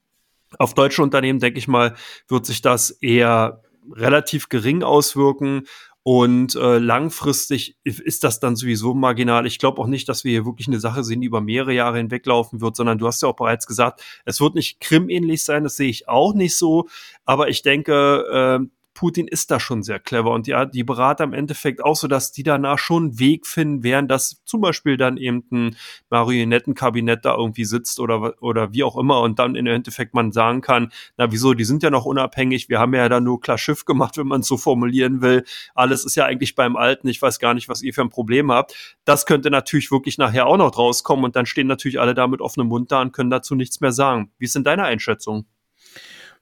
auf 0.59 0.75
deutsche 0.75 1.03
Unternehmen, 1.03 1.41
denke 1.41 1.59
ich 1.59 1.69
mal, 1.69 1.95
wird 2.29 2.47
sich 2.47 2.61
das 2.61 2.91
eher 2.91 3.63
relativ 3.91 4.49
gering 4.49 4.83
auswirken. 4.83 5.67
Und 6.05 6.57
äh, 6.57 6.79
langfristig 6.79 7.77
ist 7.85 8.25
das 8.25 8.41
dann 8.41 8.57
sowieso 8.57 8.93
marginal. 8.93 9.47
Ich 9.47 9.61
glaube 9.61 9.81
auch 9.81 9.87
nicht, 9.87 10.09
dass 10.09 10.25
wir 10.25 10.33
hier 10.33 10.45
wirklich 10.45 10.67
eine 10.67 10.81
Sache 10.81 11.05
sehen, 11.05 11.21
die 11.21 11.29
über 11.29 11.41
mehrere 11.41 11.73
Jahre 11.73 11.99
hinweglaufen 11.99 12.61
wird, 12.61 12.75
sondern 12.75 12.99
du 12.99 13.07
hast 13.07 13.23
ja 13.23 13.29
auch 13.29 13.37
bereits 13.37 13.69
gesagt, 13.69 14.03
es 14.25 14.41
wird 14.41 14.57
nicht 14.57 14.81
Krim-ähnlich 14.81 15.45
sein, 15.45 15.63
das 15.63 15.77
sehe 15.77 15.89
ich 15.89 16.09
auch 16.09 16.35
nicht 16.35 16.57
so. 16.57 16.89
Aber 17.25 17.49
ich 17.49 17.63
denke, 17.63 18.61
äh, 18.63 18.67
Putin 18.95 19.27
ist 19.27 19.51
da 19.51 19.59
schon 19.59 19.83
sehr 19.83 19.99
clever 19.99 20.31
und 20.31 20.47
ja, 20.47 20.65
die 20.65 20.85
Berater 20.85 21.25
im 21.25 21.33
Endeffekt 21.33 21.83
auch 21.83 21.97
so, 21.97 22.09
dass 22.09 22.33
die 22.33 22.43
danach 22.43 22.79
schon 22.79 23.05
einen 23.05 23.19
Weg 23.19 23.47
finden, 23.47 23.83
während 23.83 24.11
das 24.11 24.43
zum 24.45 24.61
Beispiel 24.61 24.97
dann 24.97 25.17
eben 25.17 25.45
ein 25.51 25.77
Marionettenkabinett 26.11 27.25
da 27.25 27.35
irgendwie 27.37 27.65
sitzt 27.65 28.01
oder, 28.01 28.35
oder 28.43 28.73
wie 28.73 28.85
auch 28.85 28.97
immer 28.97 29.21
und 29.21 29.39
dann 29.39 29.55
im 29.55 29.67
Endeffekt 29.67 30.15
man 30.15 30.33
sagen 30.33 30.61
kann, 30.61 30.93
na 31.17 31.33
wieso, 31.33 31.55
die 31.55 31.65
sind 31.65 31.83
ja 31.83 31.91
noch 31.91 32.05
unabhängig, 32.05 32.69
wir 32.69 32.79
haben 32.79 32.95
ja 32.95 33.09
dann 33.09 33.25
nur 33.25 33.41
klar 33.41 33.59
Schiff 33.59 33.85
gemacht, 33.85 34.19
wenn 34.19 34.27
man 34.27 34.41
es 34.41 34.49
so 34.49 34.57
formulieren 34.57 35.23
will. 35.23 35.45
Alles 35.75 36.05
ist 36.05 36.17
ja 36.17 36.27
eigentlich 36.27 36.55
beim 36.55 36.77
Alten, 36.77 37.09
ich 37.09 37.21
weiß 37.23 37.39
gar 37.39 37.55
nicht, 37.55 37.69
was 37.69 37.83
ihr 37.83 37.95
für 37.95 38.03
ein 38.03 38.11
Problem 38.11 38.53
habt. 38.53 38.97
Das 39.05 39.27
könnte 39.27 39.51
natürlich 39.51 39.91
wirklich 39.91 40.19
nachher 40.19 40.47
auch 40.47 40.57
noch 40.57 40.77
rauskommen 40.77 41.25
und 41.25 41.37
dann 41.37 41.47
stehen 41.47 41.67
natürlich 41.67 42.01
alle 42.01 42.15
da 42.15 42.27
mit 42.27 42.41
offenem 42.41 42.69
Mund 42.69 42.93
da 42.93 43.01
und 43.01 43.13
können 43.13 43.31
dazu 43.31 43.55
nichts 43.55 43.81
mehr 43.81 43.93
sagen. 43.93 44.31
Wie 44.39 44.45
ist 44.45 44.55
denn 44.55 44.65
deine 44.65 44.85
Einschätzung? 44.85 45.47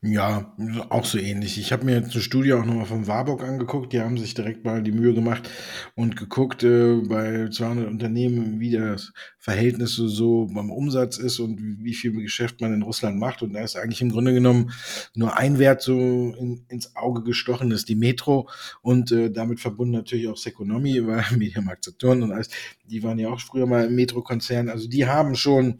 Ja, 0.03 0.57
auch 0.89 1.05
so 1.05 1.19
ähnlich. 1.19 1.59
Ich 1.59 1.73
habe 1.73 1.85
mir 1.85 1.95
jetzt 1.95 2.13
eine 2.13 2.23
Studie 2.23 2.55
auch 2.55 2.65
nochmal 2.65 2.87
von 2.87 3.07
Warburg 3.07 3.43
angeguckt. 3.45 3.93
Die 3.93 4.01
haben 4.01 4.17
sich 4.17 4.33
direkt 4.33 4.65
mal 4.65 4.83
die 4.83 4.93
Mühe 4.93 5.13
gemacht 5.13 5.47
und 5.95 6.17
geguckt 6.17 6.63
äh, 6.63 7.03
bei 7.07 7.51
200 7.51 7.87
Unternehmen, 7.87 8.61
wie 8.61 8.71
das 8.71 9.13
Verhältnis 9.39 9.97
so 9.97 10.47
beim 10.47 10.71
Umsatz 10.71 11.19
ist 11.19 11.39
und 11.39 11.61
wie 11.85 11.93
viel 11.93 12.13
Geschäft 12.13 12.63
man 12.63 12.73
in 12.73 12.81
Russland 12.81 13.19
macht. 13.19 13.43
Und 13.43 13.53
da 13.53 13.61
ist 13.63 13.77
eigentlich 13.77 14.01
im 14.01 14.11
Grunde 14.11 14.33
genommen 14.33 14.73
nur 15.15 15.37
ein 15.37 15.59
Wert 15.59 15.83
so 15.83 15.93
in, 15.93 16.65
ins 16.69 16.97
Auge 16.97 17.23
gestochen, 17.23 17.71
ist 17.71 17.91
die 17.91 17.95
Metro 17.95 18.49
und 18.81 19.13
äh, 19.13 19.31
damit 19.31 19.61
verbunden 19.61 19.93
natürlich 19.93 20.29
auch 20.29 20.39
Seconomy, 20.39 21.07
weil 21.07 21.27
Mediamarkt 21.37 21.85
Saturn 21.85 22.23
und 22.23 22.33
alles, 22.33 22.49
die 22.87 23.03
waren 23.03 23.19
ja 23.19 23.29
auch 23.29 23.41
früher 23.41 23.67
mal 23.67 23.85
im 23.85 23.97
Metro-Konzern. 23.97 24.71
Also 24.71 24.89
die 24.89 25.05
haben 25.07 25.35
schon 25.35 25.79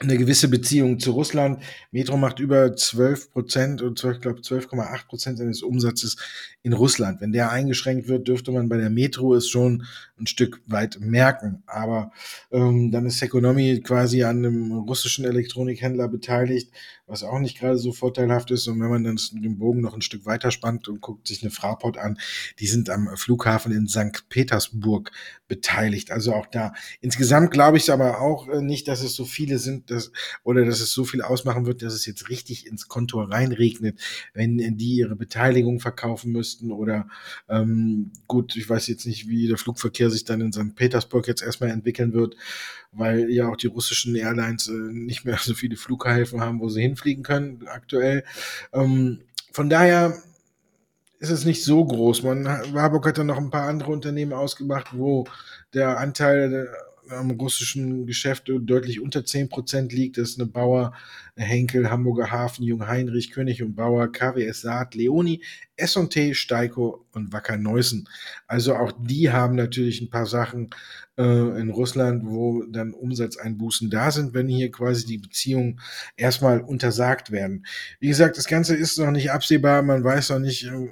eine 0.00 0.16
gewisse 0.16 0.48
Beziehung 0.48 0.98
zu 0.98 1.12
Russland. 1.12 1.62
Metro 1.92 2.16
macht 2.16 2.40
über 2.40 2.74
12 2.74 3.32
Prozent 3.32 3.82
und 3.82 4.02
ich 4.02 4.20
glaube 4.20 4.40
12,8 4.40 5.06
Prozent 5.06 5.38
seines 5.38 5.62
Umsatzes 5.62 6.16
in 6.62 6.72
Russland. 6.72 7.20
Wenn 7.20 7.32
der 7.32 7.50
eingeschränkt 7.50 8.08
wird, 8.08 8.26
dürfte 8.26 8.50
man 8.50 8.68
bei 8.70 8.78
der 8.78 8.88
Metro 8.88 9.34
es 9.34 9.48
schon 9.48 9.84
ein 10.20 10.26
Stück 10.26 10.60
weit 10.66 10.98
merken. 11.00 11.62
Aber 11.66 12.12
ähm, 12.50 12.90
dann 12.90 13.06
ist 13.06 13.22
Economy 13.22 13.80
quasi 13.80 14.22
an 14.22 14.38
einem 14.38 14.72
russischen 14.72 15.24
Elektronikhändler 15.24 16.08
beteiligt, 16.08 16.70
was 17.06 17.22
auch 17.24 17.38
nicht 17.40 17.58
gerade 17.58 17.78
so 17.78 17.92
vorteilhaft 17.92 18.50
ist. 18.50 18.68
Und 18.68 18.80
wenn 18.80 18.90
man 18.90 19.04
dann 19.04 19.18
den 19.32 19.58
Bogen 19.58 19.80
noch 19.80 19.94
ein 19.94 20.02
Stück 20.02 20.26
weiter 20.26 20.50
spannt 20.50 20.88
und 20.88 21.00
guckt 21.00 21.26
sich 21.26 21.42
eine 21.42 21.50
Fraport 21.50 21.98
an, 21.98 22.18
die 22.58 22.66
sind 22.66 22.90
am 22.90 23.16
Flughafen 23.16 23.72
in 23.72 23.88
St. 23.88 24.28
Petersburg 24.28 25.10
beteiligt. 25.48 26.12
Also 26.12 26.32
auch 26.34 26.46
da. 26.46 26.72
Insgesamt 27.00 27.50
glaube 27.50 27.76
ich 27.76 27.92
aber 27.92 28.20
auch 28.20 28.48
äh, 28.48 28.62
nicht, 28.62 28.86
dass 28.88 29.02
es 29.02 29.14
so 29.14 29.24
viele 29.24 29.58
sind, 29.58 29.90
dass, 29.90 30.12
oder 30.44 30.64
dass 30.64 30.80
es 30.80 30.92
so 30.92 31.04
viel 31.04 31.22
ausmachen 31.22 31.66
wird, 31.66 31.82
dass 31.82 31.92
es 31.92 32.06
jetzt 32.06 32.28
richtig 32.28 32.66
ins 32.66 32.88
Konto 32.88 33.20
reinregnet, 33.20 33.98
wenn 34.32 34.58
die 34.76 34.94
ihre 34.94 35.16
Beteiligung 35.16 35.80
verkaufen 35.80 36.32
müssten 36.32 36.70
oder 36.70 37.08
ähm, 37.48 38.12
gut, 38.28 38.56
ich 38.56 38.68
weiß 38.68 38.86
jetzt 38.86 39.06
nicht, 39.06 39.28
wie 39.28 39.48
der 39.48 39.58
Flugverkehr 39.58 40.09
sich 40.10 40.24
dann 40.24 40.40
in 40.40 40.52
St. 40.52 40.74
Petersburg 40.74 41.26
jetzt 41.26 41.42
erstmal 41.42 41.70
entwickeln 41.70 42.12
wird 42.12 42.36
weil 42.92 43.30
ja 43.30 43.48
auch 43.48 43.56
die 43.56 43.68
russischen 43.68 44.14
Airlines 44.16 44.68
äh, 44.68 44.72
nicht 44.72 45.24
mehr 45.24 45.38
so 45.40 45.54
viele 45.54 45.76
Flughäfen 45.76 46.40
haben, 46.40 46.60
wo 46.60 46.68
sie 46.68 46.82
hinfliegen 46.82 47.22
können 47.22 47.66
aktuell. 47.66 48.24
Ähm, 48.72 49.20
von 49.52 49.68
daher 49.68 50.16
ist 51.18 51.30
es 51.30 51.44
nicht 51.44 51.64
so 51.64 51.84
groß. 51.84 52.22
Man, 52.22 52.44
Warburg 52.72 53.06
hat 53.06 53.18
dann 53.18 53.26
noch 53.26 53.36
ein 53.36 53.50
paar 53.50 53.68
andere 53.68 53.92
Unternehmen 53.92 54.32
ausgemacht, 54.32 54.88
wo 54.92 55.26
der 55.74 55.98
Anteil 55.98 56.68
am 57.10 57.32
russischen 57.32 58.06
Geschäft 58.06 58.44
deutlich 58.46 59.00
unter 59.00 59.20
10% 59.20 59.92
liegt. 59.92 60.16
Das 60.16 60.30
ist 60.30 60.40
eine 60.40 60.48
Bauer, 60.48 60.94
Henkel, 61.40 61.90
Hamburger 61.90 62.30
Hafen, 62.30 62.64
Jung 62.64 62.86
Heinrich, 62.86 63.32
König 63.32 63.62
und 63.62 63.74
Bauer, 63.74 64.10
KWS 64.10 64.62
Saat, 64.62 64.94
Leoni, 64.94 65.42
S&T, 65.76 66.34
Steiko 66.34 67.06
und 67.12 67.32
Wacker 67.32 67.56
Neusen. 67.56 68.08
Also 68.46 68.74
auch 68.74 68.92
die 68.98 69.30
haben 69.30 69.56
natürlich 69.56 70.00
ein 70.00 70.10
paar 70.10 70.26
Sachen 70.26 70.70
äh, 71.16 71.60
in 71.60 71.70
Russland, 71.70 72.24
wo 72.24 72.62
dann 72.64 72.92
Umsatzeinbußen 72.92 73.90
da 73.90 74.10
sind, 74.10 74.34
wenn 74.34 74.48
hier 74.48 74.70
quasi 74.70 75.06
die 75.06 75.18
Beziehungen 75.18 75.80
erstmal 76.16 76.60
untersagt 76.60 77.30
werden. 77.30 77.66
Wie 77.98 78.08
gesagt, 78.08 78.36
das 78.36 78.46
Ganze 78.46 78.76
ist 78.76 78.98
noch 78.98 79.10
nicht 79.10 79.30
absehbar. 79.30 79.82
Man 79.82 80.04
weiß 80.04 80.30
noch 80.30 80.38
nicht, 80.38 80.64
äh, 80.64 80.90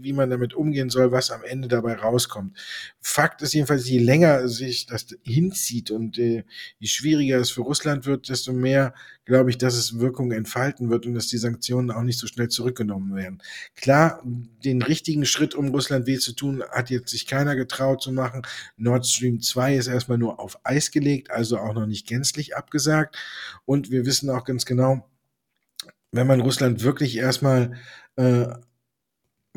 wie 0.00 0.12
man 0.12 0.30
damit 0.30 0.54
umgehen 0.54 0.90
soll, 0.90 1.12
was 1.12 1.30
am 1.30 1.42
Ende 1.44 1.68
dabei 1.68 1.94
rauskommt. 1.94 2.56
Fakt 3.00 3.42
ist 3.42 3.54
jedenfalls, 3.54 3.88
je 3.88 3.98
länger 3.98 4.48
sich 4.48 4.86
das 4.86 5.06
hinzieht 5.22 5.90
und 5.90 6.18
äh, 6.18 6.44
je 6.78 6.88
schwieriger 6.88 7.38
es 7.38 7.50
für 7.50 7.62
Russland 7.62 8.06
wird, 8.06 8.28
desto 8.28 8.52
mehr 8.52 8.94
glaube 9.24 9.50
ich, 9.50 9.58
dass 9.58 9.74
es 9.74 9.98
Wirkung 10.00 10.32
entfalten 10.32 10.88
wird 10.88 11.06
und 11.06 11.14
dass 11.14 11.26
die 11.26 11.36
Sanktionen 11.38 11.90
auch 11.90 12.02
nicht 12.02 12.18
so 12.18 12.26
schnell 12.26 12.48
zurückgenommen 12.48 13.14
werden. 13.14 13.42
Klar, 13.76 14.22
den 14.24 14.82
richtigen 14.82 15.26
Schritt, 15.26 15.54
um 15.54 15.68
Russland 15.68 16.06
weh 16.06 16.18
zu 16.18 16.32
tun, 16.32 16.64
hat 16.70 16.88
jetzt 16.90 17.10
sich 17.10 17.26
keiner 17.26 17.54
getraut 17.54 18.02
zu 18.02 18.10
machen. 18.10 18.42
Nord 18.76 19.06
Stream 19.06 19.40
2 19.40 19.76
ist 19.76 19.86
erstmal 19.86 20.18
nur 20.18 20.40
auf 20.40 20.58
Eis 20.64 20.90
gelegt, 20.90 21.30
also 21.30 21.58
auch 21.58 21.74
noch 21.74 21.86
nicht 21.86 22.08
gänzlich 22.08 22.56
abgesagt. 22.56 23.16
Und 23.66 23.90
wir 23.90 24.06
wissen 24.06 24.30
auch 24.30 24.44
ganz 24.44 24.64
genau, 24.64 25.06
wenn 26.10 26.26
man 26.26 26.40
Russland 26.40 26.82
wirklich 26.82 27.18
erstmal 27.18 27.78
äh, 28.16 28.46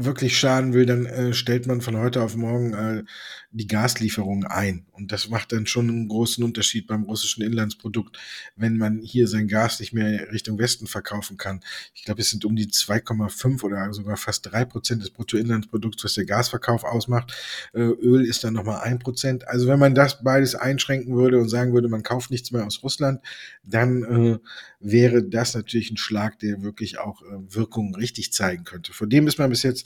wirklich 0.06 0.38
schaden 0.38 0.74
will, 0.74 0.86
dann 0.86 1.06
äh, 1.06 1.34
stellt 1.34 1.68
man 1.68 1.82
von 1.82 1.98
heute 1.98 2.22
auf 2.22 2.36
morgen 2.36 2.74
äh, 2.74 3.04
die 3.52 3.68
Gaslieferungen 3.68 4.46
ein. 4.46 4.86
Und 4.94 5.12
das 5.12 5.30
macht 5.30 5.52
dann 5.52 5.66
schon 5.66 5.90
einen 5.90 6.08
großen 6.08 6.44
Unterschied 6.44 6.88
beim 6.88 7.04
russischen 7.04 7.44
Inlandsprodukt, 7.44 8.18
wenn 8.56 8.78
man 8.78 9.02
hier 9.02 9.28
sein 9.28 9.48
Gas 9.48 9.80
nicht 9.80 9.92
mehr 9.94 10.32
Richtung 10.32 10.58
Westen 10.58 10.88
verkaufen 10.88 11.38
kann. 11.38 11.62
Ich 11.94 12.04
glaube, 12.04 12.22
es 12.22 12.30
sind 12.30 12.46
um 12.46 12.56
die 12.56 12.68
2,5 12.68 13.64
oder 13.64 13.94
sogar 13.94 14.16
fast 14.16 14.52
drei 14.52 14.64
Prozent 14.64 15.02
des 15.02 15.10
Bruttoinlandsprodukts, 15.10 16.04
was 16.04 16.14
der 16.14 16.26
Gasverkauf 16.26 16.84
ausmacht. 16.84 17.34
Äh, 17.74 17.82
Öl 17.82 18.26
ist 18.26 18.44
dann 18.44 18.54
nochmal 18.54 18.82
ein 18.82 19.00
Prozent. 19.00 19.48
Also 19.48 19.68
wenn 19.68 19.80
man 19.80 19.96
das 19.96 20.24
beides 20.24 20.56
einschränken 20.56 21.16
würde 21.16 21.40
und 21.40 21.50
sagen 21.50 21.74
würde, 21.74 21.90
man 21.90 22.04
kauft 22.04 22.32
nichts 22.32 22.52
mehr 22.52 22.66
aus 22.66 22.84
Russland, 22.84 23.20
dann 23.64 24.04
äh, 24.04 24.40
wäre 24.80 25.24
das 25.24 25.54
natürlich 25.56 25.92
ein 25.92 25.98
Schlag, 25.98 26.40
der 26.40 26.64
wirklich 26.64 27.00
auch 27.00 27.22
äh, 27.22 27.26
Wirkungen 27.50 27.96
richtig 27.96 28.32
zeigen 28.34 28.64
könnte. 28.64 28.94
Vor 28.94 29.08
dem 29.08 29.28
ist 29.28 29.40
man 29.40 29.50
bis 29.50 29.64
jetzt 29.64 29.86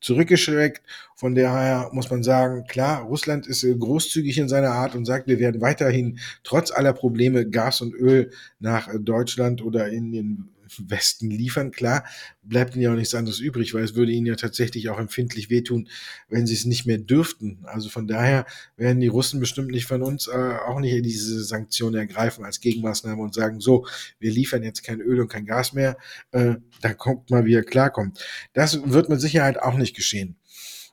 zurückgeschreckt. 0.00 0.82
Von 1.14 1.34
daher 1.34 1.90
muss 1.92 2.10
man 2.10 2.22
sagen, 2.22 2.64
klar, 2.66 3.02
Russland 3.02 3.46
ist 3.46 3.62
äh, 3.64 3.74
großzügig 3.74 4.38
in 4.38 4.48
seiner 4.48 4.70
Art 4.70 4.94
und 4.94 5.04
sagt, 5.04 5.28
wir 5.28 5.38
werden 5.38 5.60
weiterhin 5.60 6.18
trotz 6.42 6.70
aller 6.70 6.92
Probleme 6.92 7.48
Gas 7.48 7.80
und 7.80 7.94
Öl 7.94 8.30
nach 8.58 8.88
äh, 8.88 8.98
Deutschland 8.98 9.62
oder 9.62 9.88
in 9.88 10.12
den 10.12 10.48
Westen 10.78 11.30
liefern. 11.30 11.70
Klar, 11.70 12.04
bleibt 12.42 12.74
ihnen 12.74 12.82
ja 12.82 12.92
auch 12.92 12.96
nichts 12.96 13.14
anderes 13.14 13.40
übrig, 13.40 13.74
weil 13.74 13.84
es 13.84 13.94
würde 13.94 14.12
ihnen 14.12 14.26
ja 14.26 14.36
tatsächlich 14.36 14.88
auch 14.88 14.98
empfindlich 14.98 15.50
wehtun, 15.50 15.88
wenn 16.28 16.46
sie 16.46 16.54
es 16.54 16.64
nicht 16.64 16.86
mehr 16.86 16.98
dürften. 16.98 17.58
Also 17.64 17.88
von 17.88 18.06
daher 18.06 18.46
werden 18.76 19.00
die 19.00 19.08
Russen 19.08 19.40
bestimmt 19.40 19.70
nicht 19.70 19.86
von 19.86 20.02
uns 20.02 20.28
äh, 20.28 20.56
auch 20.66 20.80
nicht 20.80 21.04
diese 21.04 21.42
Sanktionen 21.42 21.96
ergreifen 21.96 22.44
als 22.44 22.60
Gegenmaßnahme 22.60 23.20
und 23.22 23.34
sagen, 23.34 23.60
so, 23.60 23.86
wir 24.18 24.30
liefern 24.30 24.62
jetzt 24.62 24.82
kein 24.84 25.00
Öl 25.00 25.20
und 25.20 25.28
kein 25.28 25.46
Gas 25.46 25.72
mehr, 25.72 25.96
äh, 26.32 26.56
dann 26.80 26.96
kommt 26.96 27.30
mal, 27.30 27.44
wie 27.44 27.54
er 27.54 27.64
klarkommt. 27.64 28.24
Das 28.52 28.80
wird 28.90 29.08
mit 29.08 29.20
Sicherheit 29.20 29.58
auch 29.60 29.76
nicht 29.76 29.89
geschehen. 29.94 30.36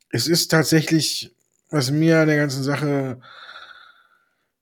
Es 0.09 0.27
ist 0.27 0.49
tatsächlich, 0.49 1.35
was 1.69 1.91
mir 1.91 2.19
an 2.19 2.27
der 2.27 2.37
ganzen 2.37 2.63
Sache 2.63 3.19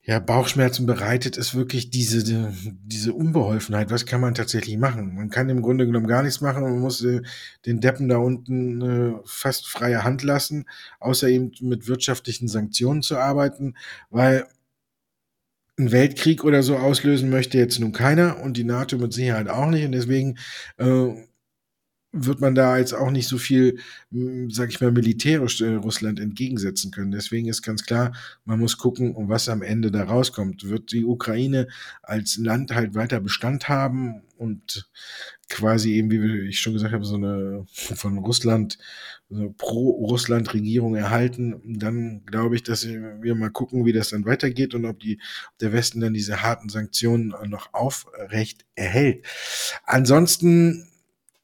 ja, 0.06 0.20
Bauchschmerzen 0.20 0.86
bereitet, 0.86 1.36
ist 1.36 1.56
wirklich 1.56 1.90
diese, 1.90 2.54
diese 2.84 3.14
Unbeholfenheit. 3.14 3.90
Was 3.90 4.06
kann 4.06 4.22
man 4.22 4.36
tatsächlich 4.36 4.78
machen? 4.78 5.16
Man 5.16 5.32
kann 5.32 5.50
im 5.50 5.64
Grunde 5.64 5.88
genommen 5.88 6.06
gar 6.06 6.22
nichts 6.22 6.42
machen. 6.42 6.62
Man 6.62 6.80
muss 6.80 7.04
äh, 7.04 7.22
den 7.66 7.82
Deppen 7.82 8.08
da 8.08 8.18
unten 8.18 8.82
äh, 8.82 9.14
fast 9.26 9.68
freie 9.68 10.04
Hand 10.04 10.22
lassen, 10.22 10.66
außer 11.00 11.28
eben 11.28 11.52
mit 11.62 11.88
wirtschaftlichen 11.88 12.48
Sanktionen 12.48 13.02
zu 13.02 13.18
arbeiten, 13.18 13.74
weil 14.12 14.46
ein 15.80 15.92
Weltkrieg 15.92 16.44
oder 16.44 16.62
so 16.62 16.78
auslösen 16.78 17.32
möchte 17.32 17.58
jetzt 17.58 17.80
nun 17.80 17.92
keiner 17.92 18.40
und 18.42 18.58
die 18.58 18.64
NATO 18.64 19.00
mit 19.00 19.12
Sicherheit 19.12 19.50
auch 19.50 19.70
nicht. 19.70 19.86
Und 19.86 19.92
deswegen 19.92 20.38
äh, 20.78 21.08
wird 22.18 22.40
man 22.40 22.56
da 22.56 22.78
jetzt 22.78 22.94
auch 22.94 23.12
nicht 23.12 23.28
so 23.28 23.38
viel, 23.38 23.80
hm, 24.12 24.50
sag 24.50 24.70
ich 24.70 24.80
mal, 24.80 24.92
militärisch 24.92 25.62
äh, 25.62 25.76
Russland 25.76 26.20
entgegensetzen 26.20 26.92
können. 26.92 27.12
Deswegen 27.12 27.48
ist 27.48 27.62
ganz 27.62 27.86
klar, 27.86 28.14
man 28.46 28.60
muss 28.60 28.78
gucken, 28.78 29.14
was 29.28 29.50
am 29.50 29.62
Ende 29.62 29.92
da 29.92 30.04
rauskommt. 30.06 30.70
Wird 30.70 30.92
die 30.94 31.04
Ukraine 31.04 31.68
als 32.02 32.38
Land 32.38 32.74
halt 32.74 32.96
weiter 32.96 33.20
Bestand 33.20 33.68
haben 33.68 34.22
und 34.38 34.90
quasi 35.50 35.94
eben, 35.94 36.10
wie 36.10 36.48
ich 36.48 36.60
schon 36.60 36.74
gesagt 36.74 36.94
habe, 36.94 37.06
so 37.06 37.16
eine 37.16 37.66
von 37.68 38.18
Russland, 38.18 38.78
so 39.30 39.36
eine 39.36 39.50
Pro-Russland-Regierung 39.50 40.96
erhalten, 40.96 41.62
dann 41.66 42.24
glaube 42.26 42.56
ich, 42.56 42.64
dass 42.64 42.88
wir 42.88 43.36
mal 43.36 43.52
gucken, 43.52 43.86
wie 43.86 43.94
das 43.94 44.10
dann 44.10 44.26
weitergeht 44.26 44.74
und 44.74 44.86
ob 44.86 45.00
die, 45.00 45.20
ob 45.52 45.58
der 45.60 45.74
Westen 45.74 46.00
dann 46.00 46.14
diese 46.14 46.42
harten 46.42 46.70
Sanktionen 46.70 47.34
noch 47.48 47.74
aufrecht 47.74 48.66
erhält. 48.76 49.26
Ansonsten 49.84 50.88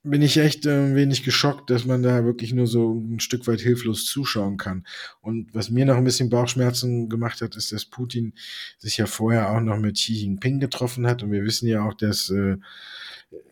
bin 0.04 0.22
ich 0.22 0.38
echt 0.38 0.66
äh, 0.66 0.88
ein 0.88 0.96
wenig 0.96 1.24
geschockt, 1.24 1.70
dass 1.70 1.86
man 1.86 2.02
da 2.02 2.26
wirklich 2.26 2.54
nur 2.54 2.66
so 2.66 2.94
ein 2.94 3.20
Stück 3.20 3.46
weit 3.48 3.62
hilflos 3.62 4.06
zuschauen 4.06 4.58
kann. 4.58 4.86
Und 5.22 5.54
was 5.54 5.70
mir 5.70 5.86
noch 5.86 5.98
ein 5.98 6.04
bisschen 6.04 6.30
Bauchschmerzen 6.30 7.08
gemacht 7.08 7.42
hat, 7.42 7.56
ist, 7.56 7.72
dass 7.72 7.86
Putin 7.86 8.34
sich 8.80 8.98
ja 8.98 9.06
vorher 9.06 9.52
auch 9.52 9.62
noch 9.62 9.78
mit 9.78 9.96
Xi 9.96 10.14
Jinping 10.14 10.60
getroffen 10.60 11.06
hat. 11.06 11.22
Und 11.22 11.32
wir 11.32 11.44
wissen 11.44 11.68
ja 11.68 11.86
auch, 11.88 11.94
dass 11.94 12.30
äh, 12.32 12.58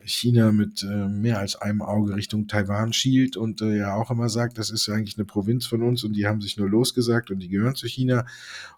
China 0.04 0.52
mit 0.52 0.82
äh, 0.82 1.08
mehr 1.08 1.38
als 1.38 1.56
einem 1.56 1.84
Auge 1.84 2.16
Richtung 2.16 2.48
Taiwan 2.48 2.94
schielt 2.94 3.38
und 3.38 3.62
äh, 3.62 3.78
ja 3.78 3.94
auch 3.94 4.10
immer 4.10 4.28
sagt, 4.28 4.58
das 4.58 4.72
ist 4.72 4.90
eigentlich 4.90 5.18
eine 5.18 5.26
Provinz 5.26 5.68
von 5.68 5.84
uns 5.84 6.04
und 6.04 6.14
die 6.14 6.26
haben 6.26 6.42
sich 6.42 6.58
nur 6.58 6.68
losgesagt 6.68 7.30
und 7.30 7.40
die 7.40 7.48
gehören 7.48 7.76
zu 7.76 7.88
China. 7.88 8.26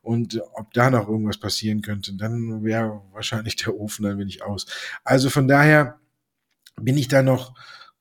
Und 0.02 0.36
äh, 0.36 0.42
ob 0.56 0.74
da 0.74 0.90
noch 0.90 1.08
irgendwas 1.08 1.38
passieren 1.38 1.82
könnte, 1.82 2.14
dann 2.16 2.66
wäre 2.66 3.02
wahrscheinlich 3.14 3.56
der 3.56 3.80
Ofen 3.80 4.06
ein 4.06 4.18
wenig 4.18 4.44
aus. 4.44 4.66
Also 5.06 5.30
von 5.30 5.48
daher 5.48 6.01
bin 6.80 6.98
ich 6.98 7.08
da 7.08 7.22
noch 7.22 7.54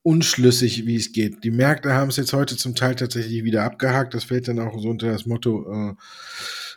unschlüssig, 0.02 0.86
wie 0.86 0.96
es 0.96 1.12
geht. 1.12 1.44
Die 1.44 1.50
Märkte 1.50 1.92
haben 1.92 2.08
es 2.08 2.16
jetzt 2.16 2.32
heute 2.32 2.56
zum 2.56 2.74
Teil 2.74 2.94
tatsächlich 2.94 3.44
wieder 3.44 3.64
abgehakt. 3.64 4.14
Das 4.14 4.24
fällt 4.24 4.48
dann 4.48 4.58
auch 4.58 4.80
so 4.80 4.88
unter 4.88 5.10
das 5.10 5.26
Motto, 5.26 5.70
äh, 5.70 5.94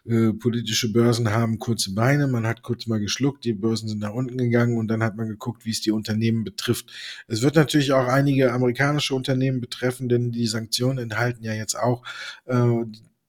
äh, 0.05 0.33
politische 0.33 0.91
Börsen 0.91 1.31
haben 1.31 1.59
kurze 1.59 1.93
Beine. 1.93 2.27
Man 2.27 2.45
hat 2.45 2.61
kurz 2.61 2.87
mal 2.87 2.99
geschluckt, 2.99 3.45
die 3.45 3.53
Börsen 3.53 3.87
sind 3.87 4.01
nach 4.01 4.13
unten 4.13 4.37
gegangen 4.37 4.77
und 4.77 4.89
dann 4.89 5.01
hat 5.01 5.15
man 5.15 5.29
geguckt, 5.29 5.65
wie 5.65 5.71
es 5.71 5.79
die 5.79 5.91
Unternehmen 5.91 6.43
betrifft. 6.43 6.91
Es 7.27 7.41
wird 7.41 7.55
natürlich 7.55 7.93
auch 7.93 8.07
einige 8.07 8.51
amerikanische 8.51 9.15
Unternehmen 9.15 9.61
betreffen, 9.61 10.09
denn 10.09 10.33
die 10.33 10.47
Sanktionen 10.47 10.97
enthalten 10.97 11.43
ja 11.43 11.53
jetzt 11.53 11.75
auch 11.79 12.03
äh, 12.45 12.83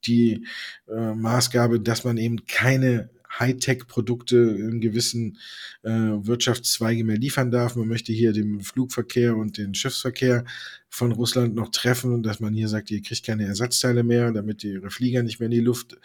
die 0.04 0.46
äh, 0.88 1.14
Maßgabe, 1.14 1.78
dass 1.78 2.02
man 2.02 2.16
eben 2.16 2.44
keine 2.46 3.10
Hightech-Produkte 3.38 4.36
in 4.36 4.80
gewissen 4.80 5.38
äh, 5.82 5.90
Wirtschaftszweige 5.90 7.04
mehr 7.04 7.18
liefern 7.18 7.50
darf. 7.50 7.76
Man 7.76 7.88
möchte 7.88 8.12
hier 8.12 8.32
den 8.32 8.60
Flugverkehr 8.60 9.36
und 9.36 9.58
den 9.58 9.74
Schiffsverkehr 9.74 10.44
von 10.88 11.12
Russland 11.12 11.54
noch 11.54 11.70
treffen, 11.70 12.22
dass 12.22 12.40
man 12.40 12.54
hier 12.54 12.68
sagt, 12.68 12.90
ihr 12.90 13.02
kriegt 13.02 13.24
keine 13.24 13.46
Ersatzteile 13.46 14.04
mehr, 14.04 14.32
damit 14.32 14.64
ihre 14.64 14.90
Flieger 14.90 15.22
nicht 15.22 15.40
mehr 15.40 15.46
in 15.46 15.52
die 15.52 15.60
Luft 15.60 15.96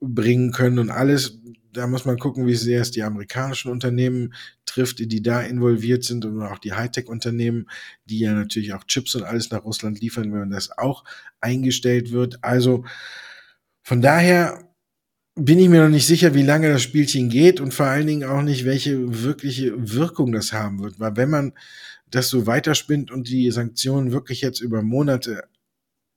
bringen 0.00 0.52
können 0.52 0.78
und 0.78 0.90
alles. 0.90 1.38
Da 1.72 1.86
muss 1.86 2.04
man 2.04 2.18
gucken, 2.18 2.46
wie 2.46 2.54
sehr 2.54 2.82
es 2.82 2.90
die 2.90 3.02
amerikanischen 3.02 3.70
Unternehmen 3.70 4.34
trifft, 4.64 4.98
die 4.98 5.22
da 5.22 5.42
involviert 5.42 6.04
sind 6.04 6.24
und 6.24 6.42
auch 6.42 6.58
die 6.58 6.72
Hightech-Unternehmen, 6.72 7.68
die 8.06 8.20
ja 8.20 8.34
natürlich 8.34 8.74
auch 8.74 8.84
Chips 8.84 9.14
und 9.14 9.22
alles 9.22 9.50
nach 9.50 9.64
Russland 9.64 10.00
liefern, 10.00 10.32
wenn 10.32 10.50
das 10.50 10.76
auch 10.76 11.04
eingestellt 11.40 12.12
wird. 12.12 12.42
Also 12.42 12.84
von 13.82 14.02
daher 14.02 14.65
bin 15.36 15.58
ich 15.58 15.68
mir 15.68 15.82
noch 15.82 15.90
nicht 15.90 16.06
sicher, 16.06 16.34
wie 16.34 16.42
lange 16.42 16.72
das 16.72 16.82
Spielchen 16.82 17.28
geht 17.28 17.60
und 17.60 17.74
vor 17.74 17.86
allen 17.86 18.06
Dingen 18.06 18.24
auch 18.24 18.42
nicht, 18.42 18.64
welche 18.64 19.22
wirkliche 19.22 19.74
Wirkung 19.76 20.32
das 20.32 20.52
haben 20.52 20.82
wird. 20.82 20.98
Weil 20.98 21.16
wenn 21.16 21.30
man 21.30 21.52
das 22.10 22.28
so 22.28 22.46
weiterspinnt 22.46 23.10
und 23.10 23.28
die 23.28 23.50
Sanktionen 23.50 24.12
wirklich 24.12 24.40
jetzt 24.40 24.60
über 24.60 24.80
Monate 24.82 25.44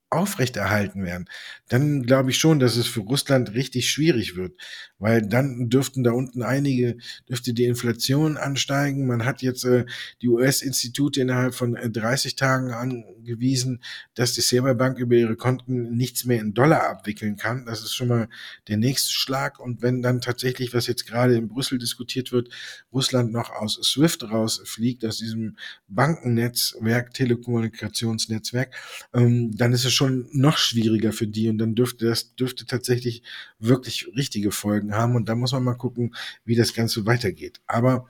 aufrechterhalten 0.10 1.04
werden, 1.04 1.30
dann 1.68 2.04
glaube 2.04 2.32
ich 2.32 2.38
schon, 2.38 2.60
dass 2.60 2.76
es 2.76 2.88
für 2.88 3.02
Russland 3.02 3.54
richtig 3.54 3.90
schwierig 3.90 4.36
wird, 4.36 4.54
weil 4.98 5.22
dann 5.22 5.70
dürften 5.70 6.04
da 6.04 6.12
unten 6.12 6.42
einige, 6.42 6.98
dürfte 7.30 7.54
die 7.54 7.66
Inflation 7.66 8.36
ansteigen. 8.38 9.06
Man 9.06 9.24
hat 9.24 9.44
jetzt 9.44 9.66
äh, 9.66 9.86
die 10.22 10.30
US-Institute 10.30 11.22
innerhalb 11.22 11.54
von 11.54 11.76
äh, 11.76 11.90
30 11.90 12.36
Tagen 12.36 12.72
angewiesen, 12.72 13.82
dass 14.16 14.34
die 14.34 14.42
Silberbank 14.42 14.98
über 14.98 15.16
ihre 15.16 15.36
Konten 15.36 15.96
nichts 15.96 16.26
mehr 16.26 16.42
in 16.42 16.56
Dollar 16.56 16.90
abwickeln 16.90 17.36
kann. 17.38 17.66
Das 17.68 17.82
ist 17.82 17.94
schon 17.94 18.08
mal 18.08 18.30
der 18.68 18.78
nächste 18.78 19.14
Schlag. 19.14 19.60
Und 19.60 19.84
wenn 19.84 20.02
dann 20.02 20.22
tatsächlich, 20.22 20.74
was 20.74 20.88
jetzt 20.88 21.06
gerade 21.06 21.36
in 21.36 21.50
Brüssel 21.50 21.78
diskutiert 21.78 22.32
wird, 22.32 22.50
Russland 22.92 23.32
noch 23.32 23.52
aus 23.52 23.76
SWIFT 23.76 24.24
rausfliegt, 24.24 25.06
aus 25.06 25.20
diesem 25.20 25.56
Bankennetzwerk, 25.88 27.14
Telekommunikationsnetzwerk, 27.14 28.74
ähm, 29.14 29.56
dann 29.56 29.72
ist 29.72 29.86
es 29.86 29.99
schon 30.00 30.28
noch 30.32 30.58
schwieriger 30.58 31.12
für 31.12 31.28
die 31.28 31.50
und 31.50 31.58
dann 31.58 31.76
dürfte 31.76 32.08
das 32.08 32.36
dürfte 32.36 32.66
tatsächlich 32.66 33.22
wirklich 33.60 34.08
richtige 34.16 34.52
Folgen 34.52 34.96
haben 34.96 35.16
und 35.16 35.30
da 35.30 35.36
muss 35.36 35.52
man 35.52 35.64
mal 35.64 35.76
gucken, 35.76 36.16
wie 36.46 36.56
das 36.56 36.74
Ganze 36.74 37.06
weitergeht. 37.06 37.60
Aber 37.68 38.08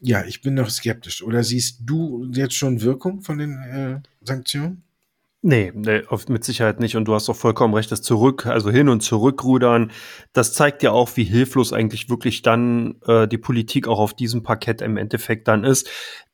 ja, 0.00 0.24
ich 0.24 0.40
bin 0.40 0.54
noch 0.54 0.70
skeptisch. 0.70 1.22
Oder 1.22 1.42
siehst 1.42 1.80
du 1.82 2.30
jetzt 2.32 2.54
schon 2.54 2.82
Wirkung 2.82 3.20
von 3.20 3.38
den 3.38 3.58
äh, 3.58 4.00
Sanktionen? 4.20 4.84
Nee, 5.40 5.72
nee, 5.72 6.02
mit 6.28 6.42
Sicherheit 6.42 6.80
nicht. 6.80 6.96
Und 6.96 7.04
du 7.06 7.14
hast 7.14 7.28
auch 7.28 7.36
vollkommen 7.36 7.72
recht, 7.72 7.92
das 7.92 8.02
Zurück, 8.02 8.46
also 8.46 8.70
hin 8.70 8.88
und 8.88 9.02
zurückrudern, 9.02 9.92
das 10.32 10.52
zeigt 10.52 10.82
ja 10.82 10.90
auch, 10.90 11.16
wie 11.16 11.22
hilflos 11.22 11.72
eigentlich 11.72 12.10
wirklich 12.10 12.42
dann 12.42 12.96
äh, 13.06 13.28
die 13.28 13.38
Politik 13.38 13.86
auch 13.86 14.00
auf 14.00 14.14
diesem 14.14 14.42
Parkett 14.42 14.82
im 14.82 14.96
Endeffekt 14.96 15.46
dann 15.46 15.62
ist. 15.62 15.88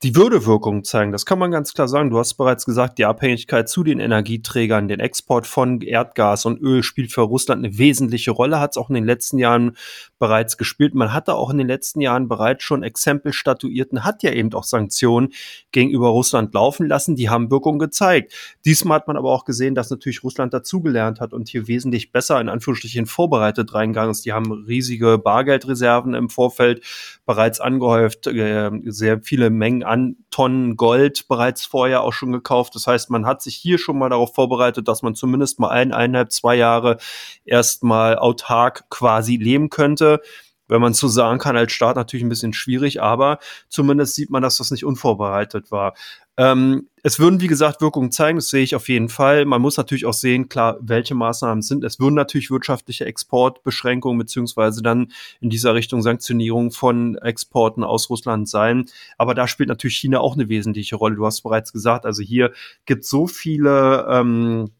Die 0.05 0.15
würde 0.17 0.45
Wirkung 0.45 0.85
zeigen, 0.85 1.13
das 1.13 1.25
kann 1.25 1.39
man 1.39 1.51
ganz 1.51 1.73
klar 1.73 1.89
sagen. 1.89 2.11
Du 2.11 2.19
hast 2.19 2.35
bereits 2.35 2.67
gesagt, 2.67 2.99
die 2.99 3.07
Abhängigkeit 3.07 3.71
zu 3.71 3.83
den 3.83 4.01
Energieträgern, 4.01 4.87
den 4.87 5.01
Export 5.01 5.47
von 5.47 5.81
Erdgas 5.81 6.45
und 6.45 6.61
Öl 6.61 6.83
spielt 6.83 7.11
für 7.11 7.23
Russland 7.23 7.65
eine 7.65 7.79
wesentliche 7.79 8.31
Rolle, 8.31 8.61
hat 8.61 8.73
es 8.73 8.77
auch 8.77 8.91
in 8.91 8.97
den 8.97 9.07
letzten 9.07 9.39
Jahren 9.39 9.79
bereits 10.19 10.59
gespielt. 10.59 10.95
Man 10.95 11.15
hatte 11.15 11.33
auch 11.33 11.49
in 11.49 11.57
den 11.57 11.69
letzten 11.69 12.03
Jahren 12.03 12.29
bereits 12.29 12.65
schon 12.65 12.83
Exempel 12.83 13.33
statuiert 13.33 13.93
und 13.93 14.05
hat 14.05 14.23
ja 14.23 14.33
eben 14.33 14.53
auch 14.53 14.65
Sanktionen 14.65 15.33
gegenüber 15.73 16.09
Russland 16.09 16.53
laufen 16.53 16.87
lassen. 16.87 17.17
Die 17.17 17.31
haben 17.31 17.51
Wirkung 17.51 17.79
gezeigt. 17.79 18.35
Diesmal 18.67 18.99
hat 18.99 19.09
man 19.09 19.17
aber 19.17 19.33
auch 19.33 19.47
gesehen, 19.47 19.75
dass 19.75 19.89
natürlich 19.89 20.23
Russland 20.23 20.53
dazugelernt 20.53 21.19
hat 21.19 21.33
und 21.33 21.49
hier 21.49 21.67
wesentlich 21.67 22.13
besser 22.13 22.39
in 22.43 22.51
Anführungsstrichen 22.51 23.07
vorbereitet 23.07 23.73
reingegangen 23.73 24.11
ist. 24.11 24.27
Die 24.27 24.35
haben 24.35 24.53
riesige 24.53 25.17
Bargeldreserven 25.17 26.13
im 26.13 26.29
Vorfeld 26.29 26.85
bereits 27.25 27.59
angehäuft, 27.59 28.27
äh, 28.27 28.71
sehr 28.85 29.23
viele 29.23 29.49
Mengen 29.49 29.83
an 29.83 29.94
Tonnen 30.31 30.77
Gold 30.77 31.27
bereits 31.29 31.65
vorher 31.65 32.03
auch 32.03 32.13
schon 32.13 32.33
gekauft. 32.33 32.75
Das 32.75 32.87
heißt, 32.87 33.11
man 33.11 33.27
hat 33.27 33.43
sich 33.43 33.57
hier 33.57 33.79
schon 33.79 33.99
mal 33.99 34.09
darauf 34.09 34.35
vorbereitet, 34.35 34.89
dass 34.89 35.03
man 35.03 35.15
zumindest 35.15 35.61
mal 35.61 35.69
ein, 35.69 35.93
eineinhalb, 35.93 36.33
zwei 36.33 36.57
Jahre 36.57 36.99
erstmal 37.45 38.19
autark 38.19 38.89
quasi 38.91 39.37
leben 39.37 39.71
könnte 39.71 40.21
wenn 40.69 40.81
man 40.81 40.95
so 40.95 41.09
sagen 41.09 41.39
kann, 41.39 41.57
als 41.57 41.73
Staat 41.73 41.97
natürlich 41.97 42.25
ein 42.25 42.29
bisschen 42.29 42.53
schwierig, 42.53 43.03
aber 43.03 43.39
zumindest 43.69 44.15
sieht 44.15 44.31
man, 44.31 44.43
dass 44.43 44.59
das 44.59 44.71
nicht 44.71 44.85
unvorbereitet 44.85 45.71
war. 45.71 45.95
Ähm, 46.37 46.89
es 47.05 47.21
würden, 47.21 47.41
wie 47.41 47.47
gesagt, 47.47 47.81
Wirkungen 47.81 48.11
zeigen, 48.11 48.39
das 48.39 48.49
sehe 48.49 48.63
ich 48.63 48.75
auf 48.75 48.89
jeden 48.89 49.09
Fall. 49.09 49.45
Man 49.45 49.63
muss 49.63 49.77
natürlich 49.77 50.05
auch 50.05 50.15
sehen, 50.15 50.49
klar, 50.49 50.79
welche 50.81 51.15
Maßnahmen 51.15 51.61
es 51.61 51.69
sind. 51.69 51.85
Es 51.85 52.01
würden 52.01 52.15
natürlich 52.15 52.51
wirtschaftliche 52.51 53.05
Exportbeschränkungen 53.05 54.19
beziehungsweise 54.19 54.83
dann 54.83 55.13
in 55.41 55.51
dieser 55.51 55.75
Richtung 55.75 56.03
Sanktionierung 56.03 56.73
von 56.73 57.17
Exporten 57.19 57.85
aus 57.85 58.11
Russland 58.11 58.49
sein. 58.49 58.87
Aber 59.17 59.35
da 59.35 59.47
spielt 59.47 59.69
natürlich 59.69 59.97
China 59.97 60.21
auch 60.21 60.35
eine 60.35 60.49
wesentliche 60.49 60.97
Rolle. 60.97 61.17
Du 61.17 61.27
hast 61.27 61.43
bereits 61.43 61.73
gesagt, 61.73 62.05
also 62.05 62.23
hier 62.23 62.53
gibt 62.85 63.05
so 63.05 63.29
viele 63.29 64.07
ähm, 64.11 64.71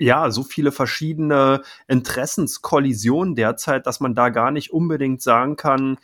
ja, 0.00 0.30
so 0.30 0.42
viele 0.42 0.72
verschiedene 0.72 1.62
Interessenskollisionen 1.86 3.34
derzeit, 3.34 3.86
dass 3.86 4.00
man 4.00 4.14
da 4.14 4.30
gar 4.30 4.50
nicht 4.50 4.72
unbedingt 4.72 5.20
sagen 5.22 5.56
kann, 5.56 5.98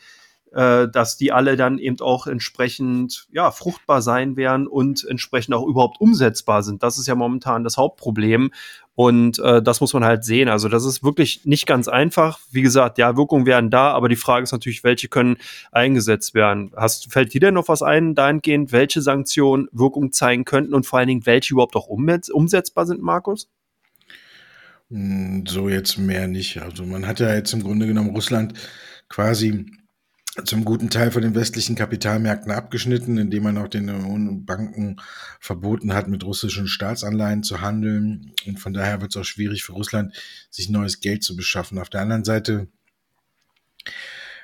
äh, 0.53 0.87
dass 0.89 1.17
die 1.17 1.33
alle 1.33 1.57
dann 1.57 1.79
eben 1.79 2.01
auch 2.01 2.27
entsprechend 2.27 3.27
ja 3.33 3.51
fruchtbar 3.51 4.03
sein 4.03 4.37
werden 4.37 4.67
und 4.67 5.05
entsprechend 5.05 5.55
auch 5.55 5.67
überhaupt 5.67 6.01
umsetzbar 6.01 6.63
sind. 6.63 6.83
Das 6.83 6.99
ist 6.99 7.07
ja 7.07 7.15
momentan 7.15 7.65
das 7.65 7.79
Hauptproblem 7.79 8.53
und 8.95 9.39
äh, 9.39 9.63
das 9.63 9.81
muss 9.81 9.93
man 9.95 10.05
halt 10.05 10.25
sehen. 10.25 10.49
Also 10.49 10.69
das 10.69 10.85
ist 10.85 11.03
wirklich 11.03 11.45
nicht 11.45 11.67
ganz 11.67 11.89
einfach. 11.89 12.39
Wie 12.51 12.63
gesagt, 12.63 12.99
ja, 12.99 13.17
Wirkungen 13.17 13.45
werden 13.47 13.71
da, 13.71 13.93
aber 13.93 14.09
die 14.09 14.17
Frage 14.17 14.45
ist 14.45 14.53
natürlich, 14.53 14.85
welche 14.85 15.09
können 15.09 15.37
eingesetzt 15.73 16.35
werden. 16.35 16.71
Hast, 16.77 17.13
fällt 17.13 17.35
dir 17.35 17.41
denn 17.41 17.55
noch 17.55 17.69
was 17.69 17.83
ein, 17.83 18.15
dahingehend, 18.15 18.73
welche 18.73 19.03
Sanktionen 19.03 19.69
Wirkung 19.73 20.13
zeigen 20.13 20.45
könnten 20.45 20.75
und 20.75 20.87
vor 20.87 20.99
allen 20.99 21.09
Dingen, 21.09 21.27
welche 21.27 21.55
überhaupt 21.55 21.77
auch 21.77 21.89
umsetzbar 21.89 22.87
sind, 22.87 23.03
Markus? 23.03 23.49
Hm, 24.91 25.45
so 25.47 25.69
jetzt 25.69 25.99
mehr 25.99 26.29
nicht. 26.29 26.59
Also 26.63 26.85
man 26.85 27.07
hat 27.07 27.21
ja 27.21 27.35
jetzt 27.35 27.53
im 27.53 27.63
Grunde 27.63 27.87
genommen 27.87 28.11
Russland 28.11 28.55
quasi 29.09 29.67
zum 30.45 30.65
guten 30.65 30.91
Teil 30.91 31.11
von 31.11 31.23
den 31.23 31.35
westlichen 31.35 31.77
Kapitalmärkten 31.77 32.53
abgeschnitten, 32.53 33.17
indem 33.17 33.45
man 33.45 33.59
auch 33.59 33.69
den 33.69 34.45
Banken 34.45 34.97
verboten 35.41 35.95
hat, 35.95 36.09
mit 36.09 36.25
russischen 36.25 36.69
Staatsanleihen 36.69 37.43
zu 37.43 37.63
handeln. 37.63 38.33
Und 38.47 38.61
von 38.61 38.75
daher 38.75 39.01
wird 39.01 39.17
es 39.17 39.21
auch 39.21 39.25
schwierig 39.25 39.65
für 39.65 39.73
Russland, 39.73 40.15
sich 40.51 40.69
neues 40.69 41.01
Geld 41.01 41.25
zu 41.25 41.37
beschaffen. 41.37 41.79
Auf 41.79 41.89
der 41.89 42.03
anderen 42.03 42.25
Seite 42.25 42.69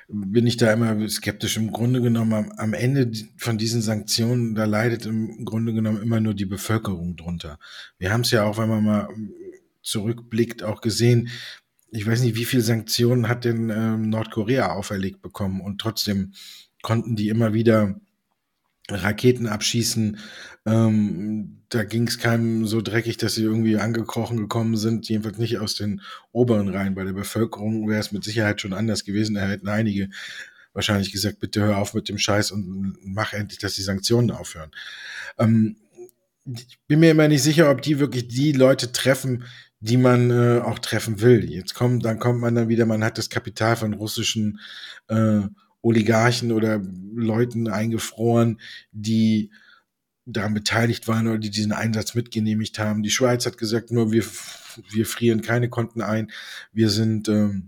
bin 0.07 0.47
ich 0.47 0.57
da 0.57 0.73
immer 0.73 1.07
skeptisch. 1.09 1.57
Im 1.57 1.71
Grunde 1.71 2.01
genommen, 2.01 2.51
am 2.57 2.73
Ende 2.73 3.11
von 3.37 3.57
diesen 3.57 3.81
Sanktionen, 3.81 4.55
da 4.55 4.65
leidet 4.65 5.05
im 5.05 5.45
Grunde 5.45 5.73
genommen 5.73 6.01
immer 6.01 6.19
nur 6.19 6.33
die 6.33 6.45
Bevölkerung 6.45 7.15
drunter. 7.15 7.59
Wir 7.99 8.11
haben 8.11 8.21
es 8.21 8.31
ja 8.31 8.43
auch, 8.43 8.57
wenn 8.57 8.69
man 8.69 8.83
mal 8.83 9.09
zurückblickt, 9.83 10.63
auch 10.63 10.81
gesehen, 10.81 11.29
ich 11.91 12.07
weiß 12.07 12.21
nicht, 12.21 12.35
wie 12.35 12.45
viele 12.45 12.63
Sanktionen 12.63 13.27
hat 13.27 13.45
denn 13.45 13.69
ähm, 13.69 14.09
Nordkorea 14.09 14.71
auferlegt 14.71 15.21
bekommen 15.21 15.61
und 15.61 15.79
trotzdem 15.79 16.33
konnten 16.81 17.15
die 17.15 17.29
immer 17.29 17.53
wieder 17.53 17.99
Raketen 18.89 19.47
abschießen. 19.47 20.17
Ähm, 20.65 21.61
da 21.69 21.83
ging 21.83 22.07
es 22.07 22.17
keinem 22.17 22.65
so 22.65 22.81
dreckig, 22.81 23.17
dass 23.17 23.35
sie 23.35 23.43
irgendwie 23.43 23.77
angekrochen 23.77 24.37
gekommen 24.37 24.75
sind, 24.75 25.07
jedenfalls 25.07 25.37
nicht 25.37 25.59
aus 25.59 25.75
den 25.75 26.01
oberen 26.31 26.69
Reihen. 26.69 26.95
Bei 26.95 27.03
der 27.03 27.13
Bevölkerung 27.13 27.87
wäre 27.87 27.99
es 27.99 28.11
mit 28.11 28.23
Sicherheit 28.23 28.59
schon 28.59 28.73
anders 28.73 29.05
gewesen. 29.05 29.35
Da 29.35 29.47
hätten 29.47 29.67
einige 29.67 30.09
wahrscheinlich 30.73 31.11
gesagt, 31.11 31.39
bitte 31.39 31.61
hör 31.61 31.77
auf 31.77 31.93
mit 31.93 32.09
dem 32.09 32.17
Scheiß 32.17 32.51
und 32.51 32.97
mach 33.03 33.33
endlich, 33.33 33.59
dass 33.59 33.75
die 33.75 33.83
Sanktionen 33.83 34.31
aufhören. 34.31 34.71
Ähm, 35.37 35.77
ich 36.45 36.79
bin 36.87 36.99
mir 36.99 37.11
immer 37.11 37.27
nicht 37.27 37.43
sicher, 37.43 37.71
ob 37.71 37.81
die 37.81 37.99
wirklich 37.99 38.27
die 38.27 38.51
Leute 38.51 38.91
treffen, 38.91 39.45
die 39.83 39.97
man 39.97 40.31
äh, 40.31 40.61
auch 40.61 40.79
treffen 40.79 41.19
will. 41.19 41.43
Jetzt 41.43 41.73
kommt, 41.73 42.05
dann 42.05 42.17
kommt 42.17 42.39
man 42.39 42.55
dann 42.55 42.69
wieder, 42.69 42.85
man 42.85 43.03
hat 43.03 43.17
das 43.17 43.29
Kapital 43.29 43.75
von 43.75 43.93
russischen 43.93 44.61
äh, 45.09 45.41
Oligarchen 45.81 46.53
oder 46.53 46.81
Leuten 47.13 47.67
eingefroren, 47.67 48.61
die 48.93 49.51
daran 50.25 50.53
beteiligt 50.53 51.09
waren 51.09 51.27
oder 51.27 51.37
die 51.37 51.49
diesen 51.49 51.73
Einsatz 51.73 52.15
mitgenehmigt 52.15 52.79
haben. 52.79 53.03
Die 53.03 53.11
Schweiz 53.11 53.45
hat 53.45 53.57
gesagt, 53.57 53.91
nur 53.91 54.13
wir, 54.13 54.23
wir 54.93 55.05
frieren 55.05 55.41
keine 55.41 55.67
Konten 55.67 56.01
ein. 56.01 56.31
Wir 56.71 56.89
sind 56.89 57.27
ähm, 57.27 57.67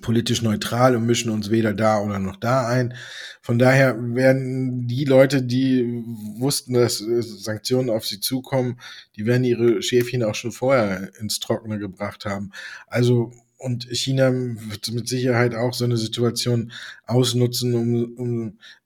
politisch 0.00 0.42
neutral 0.42 0.96
und 0.96 1.06
mischen 1.06 1.30
uns 1.30 1.50
weder 1.50 1.74
da 1.74 2.00
oder 2.00 2.18
noch 2.18 2.36
da 2.36 2.66
ein. 2.68 2.94
Von 3.42 3.58
daher 3.58 3.96
werden 4.14 4.86
die 4.86 5.04
Leute, 5.04 5.42
die 5.42 6.02
wussten, 6.38 6.74
dass 6.74 7.00
äh, 7.00 7.22
Sanktionen 7.22 7.90
auf 7.90 8.06
sie 8.06 8.20
zukommen, 8.20 8.80
die 9.16 9.26
werden 9.26 9.44
ihre 9.44 9.82
Schäfchen 9.82 10.22
auch 10.22 10.34
schon 10.34 10.52
vorher 10.52 11.12
ins 11.20 11.40
Trockene 11.40 11.78
gebracht 11.78 12.24
haben. 12.24 12.52
Also 12.86 13.32
und 13.58 13.84
China 13.90 14.30
wird 14.32 14.92
mit 14.92 15.08
Sicherheit 15.08 15.54
auch 15.54 15.72
so 15.72 15.84
eine 15.84 15.96
Situation 15.96 16.72
ausnutzen, 17.06 17.74
um, 17.74 18.14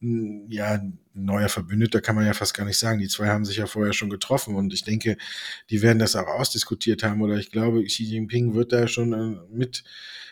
um 0.00 0.46
ja, 0.48 0.80
neuer 1.12 1.48
Verbündeter 1.48 2.00
kann 2.00 2.14
man 2.14 2.24
ja 2.24 2.34
fast 2.34 2.54
gar 2.54 2.64
nicht 2.64 2.78
sagen. 2.78 3.00
Die 3.00 3.08
zwei 3.08 3.28
haben 3.28 3.44
sich 3.44 3.56
ja 3.56 3.66
vorher 3.66 3.92
schon 3.92 4.10
getroffen 4.10 4.54
und 4.54 4.72
ich 4.72 4.84
denke, 4.84 5.16
die 5.70 5.82
werden 5.82 5.98
das 5.98 6.14
auch 6.14 6.28
ausdiskutiert 6.28 7.02
haben 7.02 7.20
oder 7.20 7.36
ich 7.36 7.50
glaube, 7.50 7.84
Xi 7.84 8.04
Jinping 8.04 8.54
wird 8.54 8.72
da 8.72 8.86
schon 8.86 9.12
äh, 9.12 9.40
mit 9.52 9.82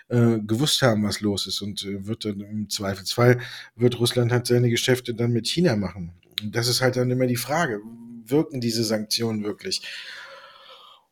äh, 0.09 0.38
gewusst 0.40 0.83
haben, 0.83 1.05
was 1.05 1.21
los 1.21 1.47
ist 1.47 1.61
und 1.61 1.85
äh, 1.85 2.07
wird 2.07 2.25
dann 2.25 2.40
im 2.40 2.71
Zweifelsfall, 2.71 3.40
wird 3.77 3.99
Russland 3.99 4.33
halt 4.33 4.47
seine 4.47 4.71
Geschäfte 4.71 5.14
dann 5.14 5.33
mit 5.33 5.47
China 5.47 5.77
machen. 5.77 6.12
Und 6.42 6.55
das 6.55 6.68
ist 6.68 6.81
halt 6.81 6.97
dann 6.97 7.11
immer 7.11 7.27
die 7.27 7.37
Frage, 7.37 7.81
wirken 8.27 8.61
diese 8.61 8.85
Sanktionen 8.85 9.44
wirklich? 9.44 9.83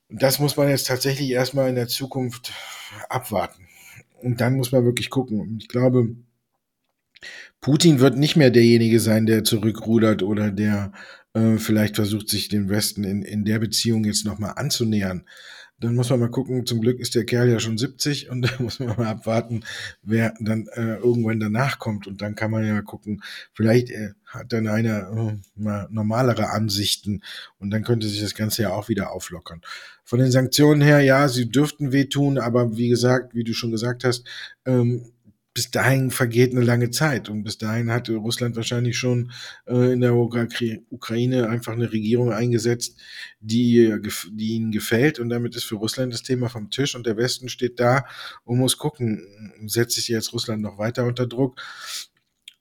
Und 0.09 0.23
das 0.23 0.39
muss 0.39 0.57
man 0.57 0.69
jetzt 0.69 0.87
tatsächlich 0.87 1.31
erstmal 1.31 1.69
in 1.69 1.75
der 1.75 1.89
Zukunft 1.89 2.53
abwarten. 3.09 3.67
Und 4.23 4.41
dann 4.41 4.57
muss 4.57 4.73
man 4.73 4.85
wirklich 4.85 5.11
gucken. 5.11 5.41
Und 5.41 5.63
ich 5.63 5.69
glaube, 5.69 6.17
Putin 7.61 8.01
wird 8.01 8.17
nicht 8.17 8.37
mehr 8.37 8.51
derjenige 8.51 9.01
sein, 9.01 9.27
der 9.27 9.45
zurückrudert 9.45 10.23
oder 10.23 10.51
der 10.51 10.93
äh, 11.35 11.59
vielleicht 11.59 11.97
versucht, 11.97 12.29
sich 12.29 12.49
den 12.49 12.69
Westen 12.69 13.05
in, 13.05 13.23
in 13.23 13.45
der 13.45 13.59
Beziehung 13.59 14.05
jetzt 14.05 14.25
nochmal 14.25 14.55
anzunähern. 14.57 15.27
Dann 15.79 15.95
muss 15.95 16.09
man 16.09 16.21
mal 16.21 16.31
gucken, 16.31 16.65
zum 16.65 16.81
Glück 16.81 16.99
ist 17.01 17.15
der 17.15 17.27
Kerl 17.27 17.51
ja 17.51 17.61
schon 17.61 17.77
70 17.77 18.31
und 18.31 18.43
da 18.51 18.63
muss 18.63 18.81
man 18.81 18.97
mal 18.97 19.07
abwarten, 19.07 19.65
wer 20.03 20.35
dann 20.41 20.67
äh, 20.73 20.97
irgendwann 20.97 21.41
danach 21.41 21.79
kommt. 21.79 22.07
Und 22.07 22.23
dann 22.23 22.35
kann 22.35 22.51
man 22.51 22.65
ja 22.65 22.81
gucken, 22.83 23.23
vielleicht 23.53 23.91
äh, 23.91 24.11
hat 24.25 24.53
dann 24.53 24.69
einer 24.69 25.11
äh, 25.11 25.37
mal 25.55 25.87
normalere 25.91 26.51
Ansichten 26.51 27.23
und 27.59 27.71
dann 27.71 27.85
könnte 27.85 28.09
sich 28.09 28.21
das 28.21 28.35
Ganze 28.35 28.63
ja 28.63 28.71
auch 28.73 28.89
wieder 28.89 29.13
auflockern. 29.13 29.61
Von 30.05 30.21
den 30.21 30.31
Sanktionen 30.31 30.83
her, 30.83 31.01
ja, 31.01 31.29
sie 31.29 31.51
dürften 31.51 31.93
wehtun, 31.93 32.39
aber 32.39 32.77
wie 32.77 32.89
gesagt, 32.89 33.35
wie 33.35 33.45
du 33.45 33.53
schon 33.53 33.71
gesagt 33.71 34.05
hast, 34.05 34.27
ähm, 34.65 35.13
bis 35.57 35.71
dahin 35.71 36.11
vergeht 36.11 36.53
eine 36.53 36.61
lange 36.61 36.91
Zeit 36.91 37.31
und 37.31 37.43
bis 37.43 37.57
dahin 37.57 37.91
hatte 37.91 38.15
Russland 38.17 38.57
wahrscheinlich 38.57 38.99
schon 38.99 39.33
äh, 39.67 39.95
in 39.95 40.03
der 40.03 40.15
Ukraine 40.15 41.49
einfach 41.49 41.73
eine 41.73 41.91
Regierung 41.91 42.31
eingesetzt, 42.31 43.01
die, 43.41 43.97
die 44.33 44.49
ihnen 44.49 44.71
gefällt 44.71 45.19
und 45.19 45.31
damit 45.31 45.57
ist 45.57 45.65
für 45.65 45.77
Russland 45.77 46.13
das 46.13 46.23
Thema 46.23 46.51
vom 46.51 46.69
Tisch 46.69 46.95
und 46.95 47.07
der 47.07 47.17
Westen 47.17 47.49
steht 47.49 47.81
da 47.81 48.05
und 48.45 48.59
muss 48.59 48.77
gucken, 48.77 49.27
setzt 49.65 49.95
sich 49.95 50.09
jetzt 50.09 50.35
Russland 50.35 50.61
noch 50.61 50.77
weiter 50.77 51.07
unter 51.07 51.27
Druck 51.27 51.59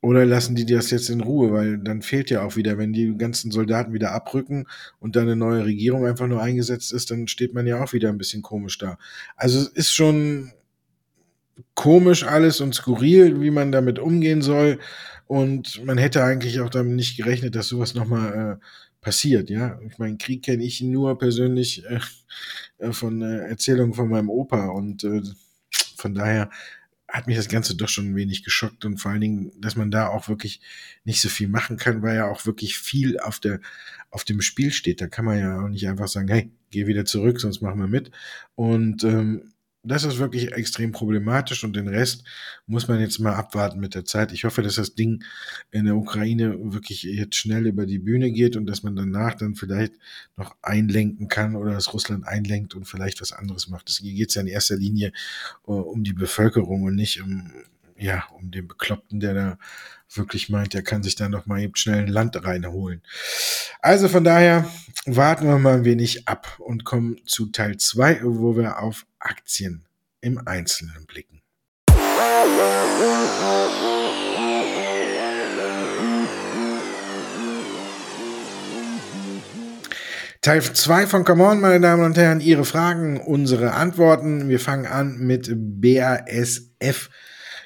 oder 0.01 0.25
lassen 0.25 0.55
die 0.55 0.65
das 0.65 0.89
jetzt 0.89 1.09
in 1.09 1.19
Ruhe, 1.19 1.51
weil 1.51 1.77
dann 1.77 2.01
fehlt 2.01 2.29
ja 2.29 2.45
auch 2.45 2.55
wieder, 2.55 2.77
wenn 2.77 2.93
die 2.93 3.17
ganzen 3.17 3.51
Soldaten 3.51 3.91
wieder 3.91 4.13
abrücken 4.13 4.67
und 5.01 5.17
dann 5.17 5.23
eine 5.23 5.35
neue 5.35 5.65
Regierung 5.65 6.05
einfach 6.05 6.27
nur 6.27 6.41
eingesetzt 6.41 6.93
ist, 6.93 7.11
dann 7.11 7.27
steht 7.27 7.53
man 7.53 7.67
ja 7.67 7.83
auch 7.83 7.91
wieder 7.91 8.07
ein 8.07 8.17
bisschen 8.17 8.41
komisch 8.41 8.77
da. 8.77 8.97
Also 9.35 9.59
es 9.59 9.67
ist 9.67 9.91
schon 9.91 10.53
komisch 11.73 12.23
alles 12.23 12.61
und 12.61 12.75
skurril, 12.75 13.41
wie 13.41 13.51
man 13.51 13.71
damit 13.71 13.99
umgehen 13.99 14.41
soll. 14.41 14.79
Und 15.27 15.83
man 15.85 15.97
hätte 15.97 16.23
eigentlich 16.23 16.59
auch 16.59 16.69
damit 16.69 16.95
nicht 16.95 17.17
gerechnet, 17.17 17.55
dass 17.55 17.67
sowas 17.67 17.95
nochmal 17.95 18.59
äh, 18.59 18.65
passiert, 19.01 19.49
ja. 19.49 19.79
Ich 19.87 19.97
meine, 19.97 20.17
Krieg 20.17 20.43
kenne 20.43 20.63
ich 20.63 20.81
nur 20.81 21.17
persönlich 21.17 21.83
äh, 21.85 21.99
äh, 22.79 22.91
von 22.91 23.21
äh, 23.21 23.47
Erzählungen 23.47 23.93
von 23.93 24.09
meinem 24.09 24.29
Opa 24.29 24.67
und 24.67 25.03
äh, 25.03 25.21
von 25.97 26.13
daher 26.13 26.49
hat 27.07 27.27
mich 27.27 27.37
das 27.37 27.47
Ganze 27.47 27.75
doch 27.75 27.87
schon 27.87 28.11
ein 28.11 28.15
wenig 28.15 28.43
geschockt 28.43 28.83
und 28.83 28.97
vor 28.97 29.11
allen 29.11 29.21
Dingen, 29.21 29.51
dass 29.61 29.75
man 29.75 29.91
da 29.91 30.09
auch 30.09 30.27
wirklich 30.27 30.59
nicht 31.05 31.21
so 31.21 31.29
viel 31.29 31.47
machen 31.47 31.77
kann, 31.77 32.01
weil 32.01 32.15
ja 32.15 32.27
auch 32.29 32.45
wirklich 32.45 32.77
viel 32.77 33.19
auf 33.19 33.39
der 33.39 33.61
auf 34.09 34.23
dem 34.23 34.41
Spiel 34.41 34.71
steht. 34.71 35.01
Da 35.01 35.07
kann 35.07 35.25
man 35.25 35.39
ja 35.39 35.61
auch 35.61 35.69
nicht 35.69 35.87
einfach 35.87 36.07
sagen, 36.07 36.27
hey, 36.27 36.51
geh 36.71 36.87
wieder 36.87 37.05
zurück, 37.05 37.39
sonst 37.39 37.61
machen 37.61 37.79
wir 37.79 37.87
mit. 37.87 38.11
Und 38.55 39.03
ähm, 39.03 39.53
das 39.85 40.03
ist 40.03 40.17
wirklich 40.17 40.51
extrem 40.53 40.91
problematisch 40.91 41.63
und 41.63 41.75
den 41.75 41.87
Rest 41.87 42.23
muss 42.67 42.87
man 42.87 42.99
jetzt 42.99 43.19
mal 43.19 43.33
abwarten 43.33 43.79
mit 43.79 43.95
der 43.95 44.05
Zeit. 44.05 44.31
Ich 44.31 44.43
hoffe, 44.43 44.61
dass 44.61 44.75
das 44.75 44.95
Ding 44.95 45.23
in 45.71 45.85
der 45.85 45.95
Ukraine 45.95 46.57
wirklich 46.73 47.03
jetzt 47.03 47.35
schnell 47.35 47.67
über 47.67 47.85
die 47.85 47.99
Bühne 47.99 48.31
geht 48.31 48.55
und 48.55 48.65
dass 48.65 48.83
man 48.83 48.95
danach 48.95 49.35
dann 49.35 49.55
vielleicht 49.55 49.93
noch 50.37 50.55
einlenken 50.61 51.27
kann 51.27 51.55
oder 51.55 51.73
dass 51.73 51.93
Russland 51.93 52.27
einlenkt 52.27 52.73
und 52.73 52.85
vielleicht 52.85 53.21
was 53.21 53.31
anderes 53.31 53.67
macht. 53.67 53.89
Es 53.89 53.99
geht 53.99 54.33
ja 54.33 54.41
in 54.41 54.47
erster 54.47 54.75
Linie 54.75 55.11
uh, 55.67 55.73
um 55.73 56.03
die 56.03 56.13
Bevölkerung 56.13 56.83
und 56.83 56.95
nicht 56.95 57.21
um, 57.21 57.51
ja, 57.97 58.25
um 58.37 58.51
den 58.51 58.67
Bekloppten, 58.67 59.19
der 59.19 59.33
da 59.33 59.57
wirklich 60.13 60.49
meint, 60.49 60.73
der 60.73 60.83
kann 60.83 61.03
sich 61.03 61.15
da 61.15 61.29
noch 61.29 61.45
mal 61.45 61.61
eben 61.61 61.75
schnell 61.75 61.99
ein 61.99 62.07
Land 62.07 62.43
reinholen. 62.43 63.01
Also 63.81 64.07
von 64.07 64.23
daher 64.23 64.69
warten 65.05 65.47
wir 65.47 65.57
mal 65.57 65.75
ein 65.75 65.85
wenig 65.85 66.27
ab 66.27 66.59
und 66.59 66.83
kommen 66.83 67.21
zu 67.25 67.47
Teil 67.47 67.77
zwei, 67.77 68.19
wo 68.23 68.55
wir 68.57 68.79
auf 68.79 69.05
Aktien 69.19 69.85
im 70.21 70.45
Einzelnen 70.47 71.05
blicken. 71.05 71.41
Teil 80.41 80.61
2 80.61 81.07
von 81.07 81.23
Come 81.23 81.43
On, 81.43 81.59
meine 81.59 81.79
Damen 81.79 82.03
und 82.03 82.17
Herren, 82.17 82.39
Ihre 82.39 82.65
Fragen, 82.65 83.19
unsere 83.19 83.71
Antworten. 83.71 84.47
Wir 84.47 84.59
fangen 84.59 84.85
an 84.85 85.17
mit 85.17 85.51
BASF. 85.55 87.09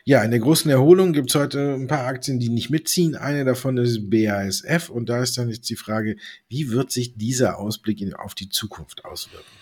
Ja, 0.09 0.23
in 0.23 0.31
der 0.31 0.39
großen 0.39 0.71
Erholung 0.71 1.13
gibt 1.13 1.29
es 1.29 1.35
heute 1.35 1.75
ein 1.75 1.85
paar 1.85 2.07
Aktien, 2.07 2.39
die 2.39 2.49
nicht 2.49 2.71
mitziehen. 2.71 3.15
Eine 3.15 3.45
davon 3.45 3.77
ist 3.77 4.09
BASF 4.09 4.89
und 4.89 5.07
da 5.07 5.21
ist 5.21 5.37
dann 5.37 5.51
jetzt 5.51 5.69
die 5.69 5.75
Frage, 5.75 6.15
wie 6.47 6.71
wird 6.71 6.91
sich 6.91 7.13
dieser 7.13 7.59
Ausblick 7.59 8.15
auf 8.15 8.33
die 8.33 8.49
Zukunft 8.49 9.05
auswirken? 9.05 9.58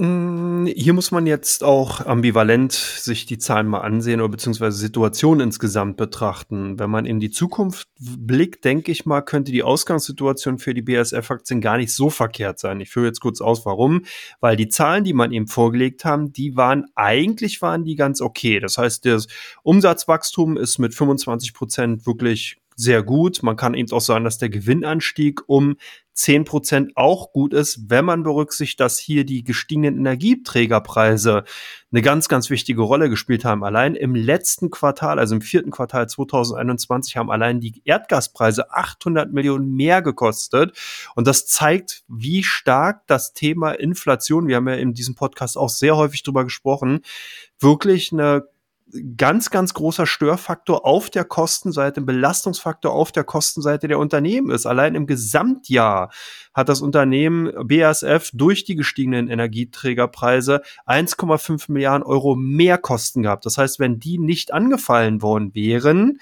Mm, 0.00 0.64
hier 0.64 0.94
muss 0.94 1.10
man 1.10 1.26
jetzt 1.26 1.62
auch 1.62 2.06
ambivalent 2.06 2.72
sich 2.72 3.26
die 3.26 3.36
Zahlen 3.36 3.66
mal 3.66 3.80
ansehen 3.80 4.22
oder 4.22 4.30
beziehungsweise 4.30 4.78
Situation 4.78 5.40
insgesamt 5.40 5.98
betrachten. 5.98 6.78
Wenn 6.78 6.88
man 6.88 7.04
in 7.04 7.20
die 7.20 7.30
Zukunft 7.30 7.86
blickt, 7.98 8.64
denke 8.64 8.92
ich 8.92 9.04
mal, 9.04 9.20
könnte 9.20 9.52
die 9.52 9.62
Ausgangssituation 9.62 10.56
für 10.56 10.72
die 10.72 10.80
BASF-Aktien 10.80 11.60
gar 11.60 11.76
nicht 11.76 11.92
so 11.92 12.08
verkehrt 12.08 12.58
sein. 12.58 12.80
Ich 12.80 12.88
führe 12.88 13.08
jetzt 13.08 13.20
kurz 13.20 13.42
aus, 13.42 13.66
warum. 13.66 14.06
Weil 14.40 14.56
die 14.56 14.70
Zahlen, 14.70 15.04
die 15.04 15.12
man 15.12 15.32
eben 15.32 15.48
vorgelegt 15.48 16.06
haben, 16.06 16.32
die 16.32 16.56
waren 16.56 16.86
eigentlich 16.94 17.60
waren 17.60 17.84
die 17.84 17.94
ganz 17.94 18.22
okay. 18.22 18.58
Das 18.58 18.78
heißt, 18.78 19.04
das 19.04 19.26
Umsatzwachstum 19.64 20.56
ist 20.56 20.78
mit 20.78 20.94
25 20.94 21.52
Prozent 21.52 22.06
wirklich 22.06 22.56
sehr 22.74 23.02
gut. 23.02 23.42
Man 23.42 23.56
kann 23.56 23.74
eben 23.74 23.92
auch 23.92 24.00
sagen, 24.00 24.24
dass 24.24 24.38
der 24.38 24.48
Gewinnanstieg 24.48 25.42
um 25.46 25.76
10 26.14 26.44
Prozent 26.44 26.92
auch 26.96 27.32
gut 27.32 27.54
ist, 27.54 27.88
wenn 27.88 28.04
man 28.04 28.22
berücksichtigt, 28.22 28.80
dass 28.80 28.98
hier 28.98 29.24
die 29.24 29.44
gestiegenen 29.44 29.96
Energieträgerpreise 29.98 31.44
eine 31.92 32.02
ganz, 32.02 32.28
ganz 32.28 32.50
wichtige 32.50 32.82
Rolle 32.82 33.08
gespielt 33.08 33.44
haben. 33.44 33.64
Allein 33.64 33.94
im 33.94 34.14
letzten 34.14 34.70
Quartal, 34.70 35.18
also 35.18 35.34
im 35.34 35.40
vierten 35.40 35.70
Quartal 35.70 36.08
2021, 36.08 37.16
haben 37.16 37.30
allein 37.30 37.60
die 37.60 37.82
Erdgaspreise 37.84 38.72
800 38.72 39.32
Millionen 39.32 39.74
mehr 39.74 40.02
gekostet. 40.02 40.76
Und 41.14 41.26
das 41.26 41.46
zeigt, 41.46 42.02
wie 42.08 42.42
stark 42.42 43.06
das 43.06 43.32
Thema 43.32 43.72
Inflation, 43.72 44.48
wir 44.48 44.56
haben 44.56 44.68
ja 44.68 44.74
in 44.74 44.92
diesem 44.92 45.14
Podcast 45.14 45.56
auch 45.56 45.70
sehr 45.70 45.96
häufig 45.96 46.22
drüber 46.22 46.44
gesprochen, 46.44 47.00
wirklich 47.58 48.12
eine 48.12 48.44
ganz, 49.16 49.50
ganz 49.50 49.74
großer 49.74 50.06
Störfaktor 50.06 50.86
auf 50.86 51.10
der 51.10 51.24
Kostenseite, 51.24 52.00
ein 52.00 52.06
Belastungsfaktor 52.06 52.92
auf 52.92 53.12
der 53.12 53.24
Kostenseite 53.24 53.88
der 53.88 53.98
Unternehmen 53.98 54.50
ist. 54.50 54.66
Allein 54.66 54.94
im 54.94 55.06
Gesamtjahr 55.06 56.10
hat 56.54 56.68
das 56.68 56.80
Unternehmen 56.80 57.52
BASF 57.66 58.30
durch 58.32 58.64
die 58.64 58.76
gestiegenen 58.76 59.28
Energieträgerpreise 59.28 60.62
1,5 60.86 61.70
Milliarden 61.72 62.02
Euro 62.04 62.34
mehr 62.34 62.78
Kosten 62.78 63.22
gehabt. 63.22 63.46
Das 63.46 63.58
heißt, 63.58 63.78
wenn 63.78 64.00
die 64.00 64.18
nicht 64.18 64.52
angefallen 64.52 65.22
worden 65.22 65.54
wären, 65.54 66.18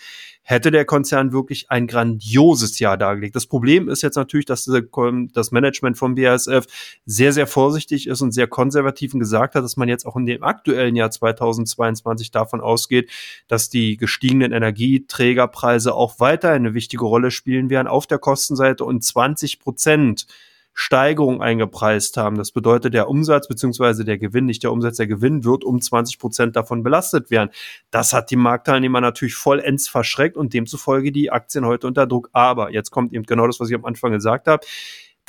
hätte 0.48 0.70
der 0.70 0.86
Konzern 0.86 1.30
wirklich 1.30 1.70
ein 1.70 1.86
grandioses 1.86 2.78
Jahr 2.78 2.96
dargelegt. 2.96 3.36
Das 3.36 3.44
Problem 3.44 3.86
ist 3.90 4.02
jetzt 4.02 4.16
natürlich, 4.16 4.46
dass 4.46 4.64
das 4.64 5.50
Management 5.50 5.98
von 5.98 6.14
BASF 6.14 6.64
sehr, 7.04 7.34
sehr 7.34 7.46
vorsichtig 7.46 8.06
ist 8.06 8.22
und 8.22 8.32
sehr 8.32 8.46
konservativ 8.46 9.12
und 9.12 9.20
gesagt 9.20 9.54
hat, 9.54 9.62
dass 9.62 9.76
man 9.76 9.90
jetzt 9.90 10.06
auch 10.06 10.16
in 10.16 10.24
dem 10.24 10.42
aktuellen 10.42 10.96
Jahr 10.96 11.10
2022 11.10 12.30
davon 12.30 12.62
ausgeht, 12.62 13.10
dass 13.46 13.68
die 13.68 13.98
gestiegenen 13.98 14.52
Energieträgerpreise 14.52 15.92
auch 15.92 16.18
weiter 16.18 16.48
eine 16.52 16.72
wichtige 16.72 17.04
Rolle 17.04 17.30
spielen 17.30 17.68
werden 17.68 17.86
auf 17.86 18.06
der 18.06 18.18
Kostenseite 18.18 18.86
und 18.86 19.04
20 19.04 19.60
Prozent 19.60 20.26
Steigerung 20.74 21.42
eingepreist 21.42 22.16
haben. 22.16 22.36
Das 22.36 22.52
bedeutet, 22.52 22.94
der 22.94 23.08
Umsatz 23.08 23.48
beziehungsweise 23.48 24.04
der 24.04 24.18
Gewinn, 24.18 24.46
nicht 24.46 24.62
der 24.62 24.72
Umsatz, 24.72 24.96
der 24.96 25.08
Gewinn 25.08 25.44
wird 25.44 25.64
um 25.64 25.80
20 25.80 26.18
Prozent 26.18 26.56
davon 26.56 26.82
belastet 26.82 27.30
werden. 27.30 27.50
Das 27.90 28.12
hat 28.12 28.30
die 28.30 28.36
Marktteilnehmer 28.36 29.00
natürlich 29.00 29.34
vollends 29.34 29.88
verschreckt 29.88 30.36
und 30.36 30.54
demzufolge 30.54 31.10
die 31.10 31.30
Aktien 31.30 31.66
heute 31.66 31.86
unter 31.86 32.06
Druck. 32.06 32.30
Aber 32.32 32.70
jetzt 32.72 32.90
kommt 32.90 33.12
eben 33.12 33.24
genau 33.24 33.46
das, 33.46 33.58
was 33.60 33.68
ich 33.70 33.74
am 33.74 33.84
Anfang 33.84 34.12
gesagt 34.12 34.46
habe. 34.46 34.64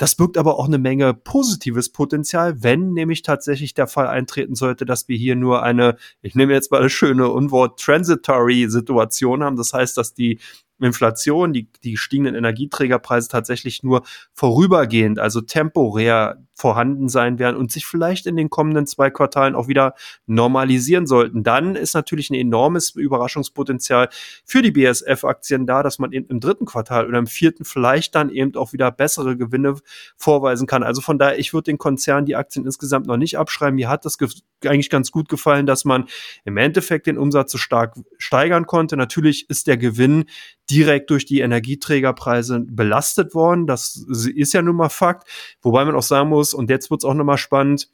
Das 0.00 0.14
birgt 0.14 0.38
aber 0.38 0.58
auch 0.58 0.66
eine 0.66 0.78
Menge 0.78 1.12
positives 1.12 1.90
Potenzial, 1.90 2.62
wenn 2.62 2.94
nämlich 2.94 3.20
tatsächlich 3.20 3.74
der 3.74 3.86
Fall 3.86 4.06
eintreten 4.06 4.54
sollte, 4.54 4.86
dass 4.86 5.08
wir 5.08 5.18
hier 5.18 5.36
nur 5.36 5.62
eine, 5.62 5.96
ich 6.22 6.34
nehme 6.34 6.54
jetzt 6.54 6.70
mal 6.70 6.80
eine 6.80 6.88
schöne 6.88 7.28
Unwort, 7.28 7.78
transitory 7.78 8.70
Situation 8.70 9.44
haben. 9.44 9.56
Das 9.56 9.74
heißt, 9.74 9.98
dass 9.98 10.14
die 10.14 10.38
Inflation, 10.86 11.52
die, 11.52 11.68
die 11.84 11.92
gestiegenen 11.92 12.34
Energieträgerpreise 12.34 13.28
tatsächlich 13.28 13.82
nur 13.82 14.02
vorübergehend, 14.32 15.18
also 15.18 15.40
temporär 15.40 16.38
vorhanden 16.60 17.08
sein 17.08 17.38
werden 17.38 17.56
und 17.56 17.72
sich 17.72 17.86
vielleicht 17.86 18.26
in 18.26 18.36
den 18.36 18.50
kommenden 18.50 18.86
zwei 18.86 19.08
Quartalen 19.10 19.54
auch 19.54 19.66
wieder 19.66 19.94
normalisieren 20.26 21.06
sollten. 21.06 21.42
Dann 21.42 21.74
ist 21.74 21.94
natürlich 21.94 22.28
ein 22.28 22.34
enormes 22.34 22.90
Überraschungspotenzial 22.90 24.10
für 24.44 24.60
die 24.60 24.70
BSF-Aktien 24.70 25.66
da, 25.66 25.82
dass 25.82 25.98
man 25.98 26.12
eben 26.12 26.26
im 26.26 26.38
dritten 26.38 26.66
Quartal 26.66 27.08
oder 27.08 27.18
im 27.18 27.26
vierten 27.26 27.64
vielleicht 27.64 28.14
dann 28.14 28.28
eben 28.28 28.54
auch 28.56 28.74
wieder 28.74 28.90
bessere 28.90 29.38
Gewinne 29.38 29.76
vorweisen 30.18 30.66
kann. 30.66 30.82
Also 30.82 31.00
von 31.00 31.18
daher, 31.18 31.38
ich 31.38 31.54
würde 31.54 31.64
den 31.64 31.78
Konzern 31.78 32.26
die 32.26 32.36
Aktien 32.36 32.66
insgesamt 32.66 33.06
noch 33.06 33.16
nicht 33.16 33.38
abschreiben. 33.38 33.76
Mir 33.76 33.88
hat 33.88 34.04
das 34.04 34.18
eigentlich 34.64 34.90
ganz 34.90 35.10
gut 35.10 35.30
gefallen, 35.30 35.64
dass 35.64 35.86
man 35.86 36.06
im 36.44 36.58
Endeffekt 36.58 37.06
den 37.06 37.16
Umsatz 37.16 37.52
so 37.52 37.58
stark 37.58 37.94
steigern 38.18 38.66
konnte. 38.66 38.98
Natürlich 38.98 39.48
ist 39.48 39.66
der 39.66 39.78
Gewinn 39.78 40.26
direkt 40.70 41.10
durch 41.10 41.26
die 41.26 41.40
Energieträgerpreise 41.40 42.60
belastet 42.60 43.34
worden. 43.34 43.66
Das 43.66 43.96
ist 44.34 44.54
ja 44.54 44.62
nun 44.62 44.76
mal 44.76 44.88
Fakt. 44.88 45.28
Wobei 45.62 45.84
man 45.84 45.94
auch 45.94 46.02
sagen 46.02 46.28
muss, 46.28 46.54
und 46.54 46.70
jetzt 46.70 46.90
wird's 46.90 47.04
auch 47.04 47.14
nochmal 47.14 47.38
spannend, 47.38 47.88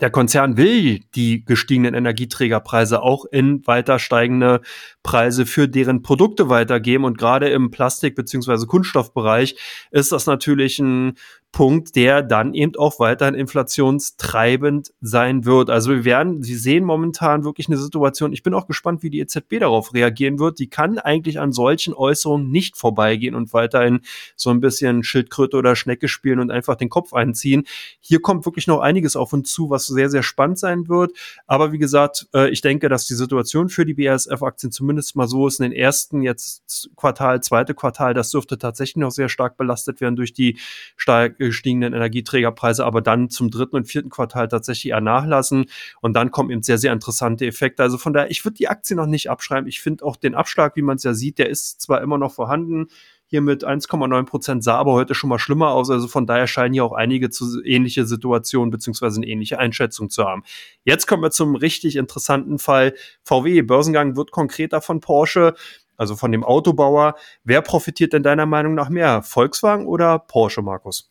der 0.00 0.10
Konzern 0.10 0.56
will 0.56 1.00
die 1.16 1.44
gestiegenen 1.44 1.94
Energieträgerpreise 1.94 3.02
auch 3.02 3.24
in 3.24 3.66
weiter 3.66 3.98
steigende 3.98 4.60
Preise 5.02 5.46
für 5.46 5.66
deren 5.66 6.02
Produkte 6.02 6.48
weitergeben. 6.48 7.04
Und 7.04 7.18
gerade 7.18 7.48
im 7.48 7.72
Plastik- 7.72 8.14
beziehungsweise 8.14 8.66
Kunststoffbereich 8.66 9.56
ist 9.90 10.12
das 10.12 10.26
natürlich 10.26 10.78
ein 10.78 11.14
Punkt, 11.52 11.96
der 11.96 12.22
dann 12.22 12.54
eben 12.54 12.76
auch 12.76 13.00
weiterhin 13.00 13.34
inflationstreibend 13.34 14.92
sein 15.00 15.44
wird. 15.44 15.68
Also 15.68 15.90
wir 15.90 16.04
werden, 16.04 16.42
Sie 16.44 16.54
sehen 16.54 16.84
momentan 16.84 17.44
wirklich 17.44 17.66
eine 17.66 17.76
Situation, 17.76 18.32
ich 18.32 18.44
bin 18.44 18.54
auch 18.54 18.68
gespannt, 18.68 19.02
wie 19.02 19.10
die 19.10 19.18
EZB 19.18 19.58
darauf 19.58 19.92
reagieren 19.92 20.38
wird. 20.38 20.60
Die 20.60 20.68
kann 20.68 20.98
eigentlich 20.98 21.40
an 21.40 21.52
solchen 21.52 21.92
Äußerungen 21.92 22.50
nicht 22.50 22.76
vorbeigehen 22.76 23.34
und 23.34 23.52
weiterhin 23.52 24.00
so 24.36 24.50
ein 24.50 24.60
bisschen 24.60 25.02
Schildkröte 25.02 25.56
oder 25.56 25.74
Schnecke 25.74 26.06
spielen 26.06 26.38
und 26.38 26.52
einfach 26.52 26.76
den 26.76 26.88
Kopf 26.88 27.12
einziehen. 27.14 27.64
Hier 28.00 28.22
kommt 28.22 28.46
wirklich 28.46 28.68
noch 28.68 28.78
einiges 28.78 29.16
auf 29.16 29.32
uns 29.32 29.52
zu, 29.52 29.70
was 29.70 29.86
sehr, 29.88 30.08
sehr 30.08 30.22
spannend 30.22 30.58
sein 30.58 30.88
wird. 30.88 31.12
Aber 31.48 31.72
wie 31.72 31.78
gesagt, 31.78 32.28
äh, 32.32 32.48
ich 32.50 32.60
denke, 32.60 32.88
dass 32.88 33.06
die 33.06 33.14
Situation 33.14 33.68
für 33.68 33.84
die 33.84 33.94
BASF-Aktien 33.94 34.70
zumindest 34.70 35.16
mal 35.16 35.26
so 35.26 35.48
ist 35.48 35.58
in 35.58 35.70
den 35.70 35.72
ersten 35.72 36.22
jetzt 36.22 36.90
Quartal, 36.94 37.42
zweite 37.42 37.74
Quartal, 37.74 38.14
das 38.14 38.30
dürfte 38.30 38.56
tatsächlich 38.56 38.96
noch 38.96 39.10
sehr 39.10 39.28
stark 39.28 39.56
belastet 39.56 40.00
werden 40.00 40.14
durch 40.14 40.32
die 40.32 40.56
stark 40.96 41.39
gestiegenen 41.46 41.92
Energieträgerpreise, 41.92 42.84
aber 42.84 43.00
dann 43.00 43.30
zum 43.30 43.50
dritten 43.50 43.76
und 43.76 43.86
vierten 43.86 44.10
Quartal 44.10 44.48
tatsächlich 44.48 44.92
eher 44.92 45.00
nachlassen. 45.00 45.66
Und 46.00 46.14
dann 46.14 46.30
kommen 46.30 46.50
eben 46.50 46.62
sehr, 46.62 46.78
sehr 46.78 46.92
interessante 46.92 47.46
Effekte. 47.46 47.82
Also 47.82 47.98
von 47.98 48.12
daher, 48.12 48.30
ich 48.30 48.44
würde 48.44 48.56
die 48.56 48.68
Aktie 48.68 48.96
noch 48.96 49.06
nicht 49.06 49.30
abschreiben. 49.30 49.68
Ich 49.68 49.80
finde 49.80 50.04
auch 50.04 50.16
den 50.16 50.34
Abschlag, 50.34 50.76
wie 50.76 50.82
man 50.82 50.96
es 50.96 51.02
ja 51.02 51.14
sieht, 51.14 51.38
der 51.38 51.48
ist 51.48 51.80
zwar 51.80 52.00
immer 52.02 52.18
noch 52.18 52.32
vorhanden, 52.32 52.88
hier 53.30 53.42
mit 53.42 53.64
1,9 53.64 54.24
Prozent 54.24 54.64
sah 54.64 54.74
aber 54.74 54.92
heute 54.92 55.14
schon 55.14 55.30
mal 55.30 55.38
schlimmer 55.38 55.70
aus. 55.70 55.88
Also 55.88 56.08
von 56.08 56.26
daher 56.26 56.48
scheinen 56.48 56.74
hier 56.74 56.84
auch 56.84 56.92
einige 56.92 57.30
zu 57.30 57.62
ähnliche 57.62 58.04
Situationen 58.04 58.72
beziehungsweise 58.72 59.20
eine 59.20 59.28
ähnliche 59.28 59.56
Einschätzung 59.56 60.10
zu 60.10 60.24
haben. 60.24 60.42
Jetzt 60.82 61.06
kommen 61.06 61.22
wir 61.22 61.30
zum 61.30 61.54
richtig 61.54 61.94
interessanten 61.94 62.58
Fall. 62.58 62.92
VW, 63.22 63.62
Börsengang 63.62 64.16
wird 64.16 64.32
konkreter 64.32 64.80
von 64.80 65.00
Porsche 65.00 65.54
also 65.96 66.16
von 66.16 66.32
dem 66.32 66.44
Autobauer. 66.44 67.14
Wer 67.44 67.60
profitiert 67.60 68.14
denn 68.14 68.22
deiner 68.22 68.46
Meinung 68.46 68.74
nach 68.74 68.88
mehr? 68.88 69.22
Volkswagen 69.22 69.86
oder 69.86 70.18
Porsche, 70.18 70.62
Markus? 70.62 71.09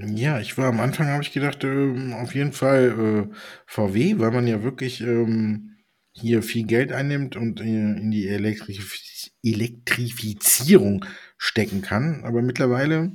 Ja, 0.00 0.38
ich 0.38 0.56
war 0.56 0.66
am 0.66 0.78
Anfang, 0.78 1.08
habe 1.08 1.22
ich 1.24 1.32
gedacht, 1.32 1.64
ähm, 1.64 2.12
auf 2.12 2.32
jeden 2.34 2.52
Fall 2.52 3.28
äh, 3.30 3.34
VW, 3.66 4.18
weil 4.18 4.30
man 4.30 4.46
ja 4.46 4.62
wirklich 4.62 5.00
ähm, 5.00 5.76
hier 6.12 6.42
viel 6.44 6.66
Geld 6.66 6.92
einnimmt 6.92 7.34
und 7.34 7.60
äh, 7.60 7.64
in 7.64 8.10
die 8.12 8.28
Elektrif 8.28 8.96
Elektrifizierung 9.42 11.04
stecken 11.36 11.82
kann. 11.82 12.22
Aber 12.24 12.42
mittlerweile 12.42 13.12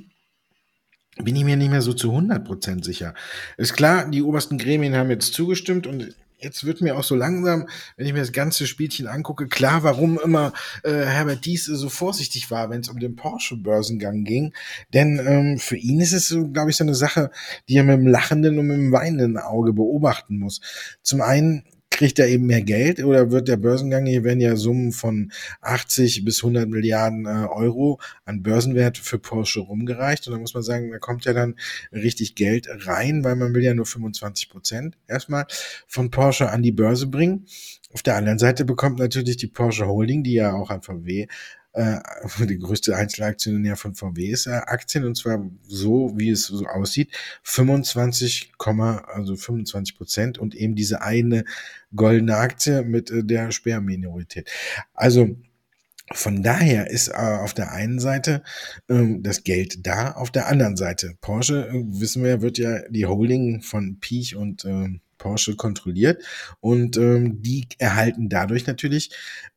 bin 1.22 1.36
ich 1.36 1.44
mir 1.44 1.56
nicht 1.56 1.70
mehr 1.70 1.82
so 1.82 1.94
zu 1.94 2.12
100% 2.12 2.84
sicher. 2.84 3.14
Ist 3.56 3.74
klar, 3.74 4.10
die 4.10 4.22
obersten 4.22 4.58
Gremien 4.58 4.94
haben 4.94 5.10
jetzt 5.10 5.32
zugestimmt 5.32 5.86
und 5.86 6.14
jetzt 6.44 6.64
wird 6.64 6.80
mir 6.80 6.96
auch 6.96 7.02
so 7.02 7.14
langsam, 7.14 7.68
wenn 7.96 8.06
ich 8.06 8.12
mir 8.12 8.20
das 8.20 8.32
ganze 8.32 8.66
Spielchen 8.66 9.06
angucke, 9.06 9.48
klar, 9.48 9.82
warum 9.82 10.20
immer 10.22 10.52
äh, 10.84 10.92
Herbert 10.92 11.44
Dies 11.44 11.64
so 11.64 11.88
vorsichtig 11.88 12.50
war, 12.50 12.70
wenn 12.70 12.82
es 12.82 12.88
um 12.88 13.00
den 13.00 13.16
Porsche-Börsengang 13.16 14.24
ging. 14.24 14.52
Denn 14.92 15.20
ähm, 15.26 15.58
für 15.58 15.76
ihn 15.76 16.00
ist 16.00 16.12
es, 16.12 16.28
so, 16.28 16.48
glaube 16.48 16.70
ich, 16.70 16.76
so 16.76 16.84
eine 16.84 16.94
Sache, 16.94 17.30
die 17.68 17.76
er 17.76 17.84
mit 17.84 17.96
dem 17.96 18.06
lachenden 18.06 18.58
und 18.58 18.66
mit 18.66 18.76
dem 18.76 18.92
weinenden 18.92 19.38
Auge 19.38 19.72
beobachten 19.72 20.38
muss. 20.38 20.60
Zum 21.02 21.20
einen 21.20 21.64
kriegt 21.94 22.18
er 22.18 22.26
eben 22.26 22.46
mehr 22.46 22.62
Geld 22.62 23.02
oder 23.04 23.30
wird 23.30 23.46
der 23.46 23.56
Börsengang, 23.56 24.04
hier 24.04 24.24
werden 24.24 24.40
ja 24.40 24.56
Summen 24.56 24.90
von 24.90 25.30
80 25.60 26.24
bis 26.24 26.42
100 26.42 26.68
Milliarden 26.68 27.24
äh, 27.24 27.46
Euro 27.46 28.00
an 28.24 28.42
Börsenwert 28.42 28.98
für 28.98 29.20
Porsche 29.20 29.60
rumgereicht 29.60 30.26
und 30.26 30.32
da 30.32 30.40
muss 30.40 30.54
man 30.54 30.64
sagen, 30.64 30.90
da 30.90 30.98
kommt 30.98 31.24
ja 31.24 31.32
dann 31.32 31.54
richtig 31.92 32.34
Geld 32.34 32.68
rein, 32.86 33.22
weil 33.22 33.36
man 33.36 33.54
will 33.54 33.62
ja 33.62 33.74
nur 33.74 33.86
25 33.86 34.50
Prozent 34.50 34.96
erstmal 35.06 35.46
von 35.86 36.10
Porsche 36.10 36.50
an 36.50 36.62
die 36.62 36.72
Börse 36.72 37.06
bringen. 37.06 37.46
Auf 37.92 38.02
der 38.02 38.16
anderen 38.16 38.40
Seite 38.40 38.64
bekommt 38.64 38.98
natürlich 38.98 39.36
die 39.36 39.46
Porsche 39.46 39.86
Holding, 39.86 40.24
die 40.24 40.34
ja 40.34 40.52
auch 40.52 40.70
an 40.70 40.82
VW 40.82 41.28
äh, 41.74 41.98
die 42.46 42.58
größte 42.58 42.96
Einzelaktionär 42.96 43.76
von 43.76 43.94
VW 43.94 44.26
ist 44.26 44.46
äh, 44.46 44.52
Aktien 44.52 45.04
und 45.04 45.16
zwar 45.16 45.44
so, 45.62 46.12
wie 46.16 46.30
es 46.30 46.46
so 46.46 46.66
aussieht, 46.66 47.12
25, 47.42 48.52
also 48.58 49.36
25 49.36 49.96
Prozent 49.96 50.38
und 50.38 50.54
eben 50.54 50.74
diese 50.74 51.02
eine 51.02 51.44
goldene 51.94 52.36
Aktie 52.36 52.82
mit 52.82 53.10
äh, 53.10 53.24
der 53.24 53.50
Sperrminorität. 53.50 54.50
Also 54.94 55.36
von 56.12 56.42
daher 56.42 56.90
ist 56.90 57.08
äh, 57.08 57.12
auf 57.12 57.54
der 57.54 57.72
einen 57.72 57.98
Seite 57.98 58.42
ähm, 58.88 59.22
das 59.22 59.42
Geld 59.42 59.86
da, 59.86 60.12
auf 60.12 60.30
der 60.30 60.48
anderen 60.48 60.76
Seite 60.76 61.16
Porsche, 61.20 61.68
äh, 61.68 61.82
wissen 61.86 62.22
wir, 62.22 62.42
wird 62.42 62.58
ja 62.58 62.86
die 62.88 63.06
Holding 63.06 63.62
von 63.62 63.98
Piech 64.00 64.36
und 64.36 64.64
äh, 64.64 65.00
Porsche 65.24 65.56
kontrolliert 65.56 66.22
und 66.60 66.98
ähm, 66.98 67.40
die 67.40 67.66
erhalten 67.78 68.28
dadurch 68.28 68.66
natürlich 68.66 69.10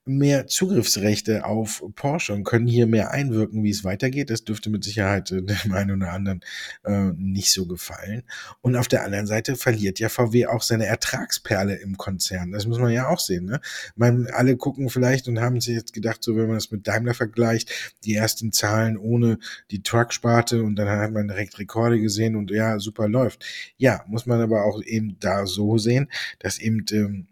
mehr 0.08 0.48
Zugriffsrechte 0.48 1.46
auf 1.46 1.84
Porsche 1.96 2.34
und 2.34 2.46
können 2.46 2.66
hier 2.66 2.88
mehr 2.88 3.12
einwirken, 3.12 3.64
wie 3.64 3.70
es 3.70 3.84
weitergeht. 3.84 4.30
Das 4.30 4.44
dürfte 4.44 4.70
mit 4.70 4.84
Sicherheit 4.84 5.32
äh, 5.32 5.44
dem 5.44 5.74
einen 5.74 6.02
oder 6.02 6.14
anderen 6.14 6.42
äh, 6.86 7.12
nicht 7.18 7.52
so 7.52 7.68
gefallen. 7.68 8.24
Und 8.62 8.76
auf 8.76 8.88
der 8.88 9.04
anderen 9.04 9.28
Seite 9.28 9.56
verliert 9.56 10.00
ja 10.00 10.10
VW 10.10 10.48
auch 10.48 10.62
seine 10.62 10.86
Ertragsperle 10.86 11.76
im 11.76 11.98
Konzern. 11.98 12.52
Das 12.52 12.66
muss 12.66 12.80
man 12.80 12.92
ja 12.92 13.10
auch 13.10 13.20
sehen. 13.20 13.46
Ne? 13.46 13.60
Man, 13.96 14.28
alle 14.28 14.56
gucken 14.56 14.90
vielleicht 14.90 15.28
und 15.28 15.40
haben 15.40 15.60
sich 15.60 15.76
jetzt 15.76 15.94
gedacht, 15.94 16.24
so 16.24 16.36
wenn 16.36 16.48
man 16.48 16.56
das 16.56 16.72
mit 16.72 16.88
Daimler 16.88 17.14
vergleicht, 17.14 17.72
die 18.06 18.16
ersten 18.16 18.52
Zahlen 18.54 18.98
ohne 18.98 19.40
die 19.72 19.84
Truck-Sparte 19.84 20.64
und 20.64 20.78
dann 20.78 20.88
hat 20.88 21.12
man 21.12 21.28
direkt 21.28 21.60
Rekorde 21.60 22.00
gesehen 22.00 22.36
und 22.36 22.50
ja, 22.52 22.80
super 22.80 23.10
läuft. 23.10 23.46
Ja, 23.78 24.06
muss 24.08 24.26
man 24.26 24.40
aber 24.40 24.64
auch 24.64 24.82
eben 24.84 25.18
da 25.20 25.46
so 25.58 25.78
sehen, 25.78 26.10
dass 26.40 26.60
eben 26.60 26.86
ähm, 26.92 27.28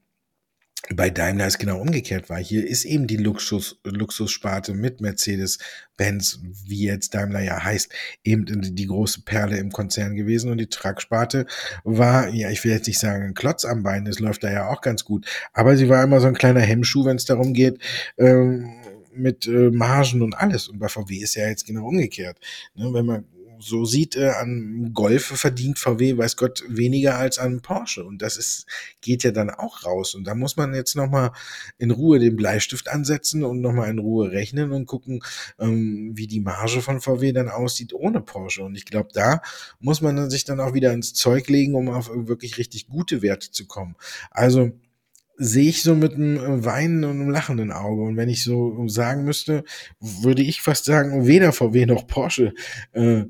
bei 0.93 1.09
Daimler 1.09 1.47
ist 1.47 1.57
genau 1.57 1.79
umgekehrt 1.79 2.29
war. 2.29 2.38
Hier 2.38 2.67
ist 2.67 2.85
eben 2.85 3.07
die 3.07 3.17
Luxus, 3.17 3.79
Luxussparte 3.83 4.73
mit 4.73 5.01
Mercedes-Benz, 5.01 6.41
wie 6.65 6.85
jetzt 6.85 7.15
Daimler 7.15 7.41
ja 7.41 7.63
heißt, 7.63 7.91
eben 8.23 8.45
die 8.75 8.85
große 8.85 9.21
Perle 9.21 9.57
im 9.57 9.71
Konzern 9.71 10.15
gewesen 10.15 10.51
und 10.51 10.59
die 10.59 10.69
Trucksparte 10.69 11.47
war, 11.83 12.29
ja, 12.29 12.51
ich 12.51 12.63
will 12.63 12.71
jetzt 12.71 12.88
nicht 12.88 12.99
sagen 12.99 13.23
ein 13.23 13.33
Klotz 13.33 13.65
am 13.65 13.81
Bein, 13.83 14.05
das 14.05 14.19
läuft 14.19 14.43
da 14.43 14.51
ja 14.51 14.67
auch 14.67 14.81
ganz 14.81 15.05
gut, 15.05 15.25
aber 15.53 15.75
sie 15.75 15.89
war 15.89 16.03
immer 16.03 16.19
so 16.19 16.27
ein 16.27 16.35
kleiner 16.35 16.61
Hemmschuh, 16.61 17.05
wenn 17.05 17.17
es 17.17 17.25
darum 17.25 17.53
geht, 17.53 17.79
ähm, 18.17 18.69
mit 19.15 19.47
äh, 19.47 19.71
Margen 19.71 20.21
und 20.21 20.38
alles. 20.38 20.67
Und 20.67 20.79
bei 20.79 20.89
VW 20.89 21.15
ist 21.15 21.35
ja 21.35 21.47
jetzt 21.47 21.65
genau 21.65 21.88
umgekehrt. 21.88 22.38
Ne, 22.75 22.93
wenn 22.93 23.05
man 23.05 23.25
so 23.60 23.86
sieht, 23.86 24.15
äh, 24.15 24.30
an 24.30 24.91
Golf 24.94 25.26
verdient 25.26 25.80
VW, 25.80 26.18
weiß 26.18 26.38
Gott, 26.38 26.63
weniger 26.68 27.18
als 27.18 27.39
an 27.39 27.62
Porsche. 27.62 28.04
Und 28.04 28.22
das 28.22 28.38
ist, 28.38 28.65
geht 29.02 29.24
ja 29.24 29.32
dann 29.32 29.50
auch 29.50 29.86
raus. 29.86 30.15
Und 30.15 30.26
da 30.26 30.36
muss 30.36 30.58
man 30.58 30.74
jetzt 30.74 30.96
nochmal 30.96 31.32
in 31.78 31.91
Ruhe 31.91 32.20
den 32.20 32.36
Bleistift 32.36 32.89
ansetzen 32.89 33.44
und 33.44 33.62
nochmal 33.62 33.89
in 33.89 34.00
Ruhe 34.00 34.32
rechnen 34.32 34.72
und 34.72 34.86
gucken, 34.86 35.22
ähm, 35.60 36.12
wie 36.15 36.28
die 36.28 36.41
Marge 36.41 36.82
von 36.82 37.02
VW 37.02 37.32
dann 37.32 37.50
aussieht 37.50 37.94
ohne 37.94 38.22
Porsche. 38.22 38.63
Und 38.63 38.76
ich 38.76 38.86
glaube, 38.86 39.10
da 39.13 39.41
muss 39.80 40.02
man 40.02 40.30
sich 40.30 40.46
dann 40.46 40.60
auch 40.60 40.74
wieder 40.74 40.94
ins 40.94 41.13
Zeug 41.13 41.48
legen, 41.50 41.76
um 41.76 41.89
auf 41.89 42.10
wirklich 42.13 42.58
richtig 42.58 42.88
gute 42.88 43.22
Werte 43.22 43.52
zu 43.52 43.65
kommen. 43.65 43.96
Also, 44.32 44.72
sehe 45.38 45.69
ich 45.69 45.84
so 45.84 45.95
mit 45.95 46.13
einem 46.13 46.38
äh, 46.38 46.65
weinenden 46.65 47.10
und 47.10 47.21
einem 47.21 47.30
lachenden 47.30 47.71
Auge. 47.71 48.04
Und 48.04 48.17
wenn 48.17 48.30
ich 48.30 48.43
so 48.43 48.88
sagen 48.88 49.26
müsste, 49.26 49.63
würde 50.00 50.41
ich 50.41 50.62
fast 50.62 50.86
sagen, 50.86 51.28
weder 51.28 51.52
VW 51.52 51.86
noch 51.86 52.08
Porsche 52.08 52.54
äh, 52.93 53.24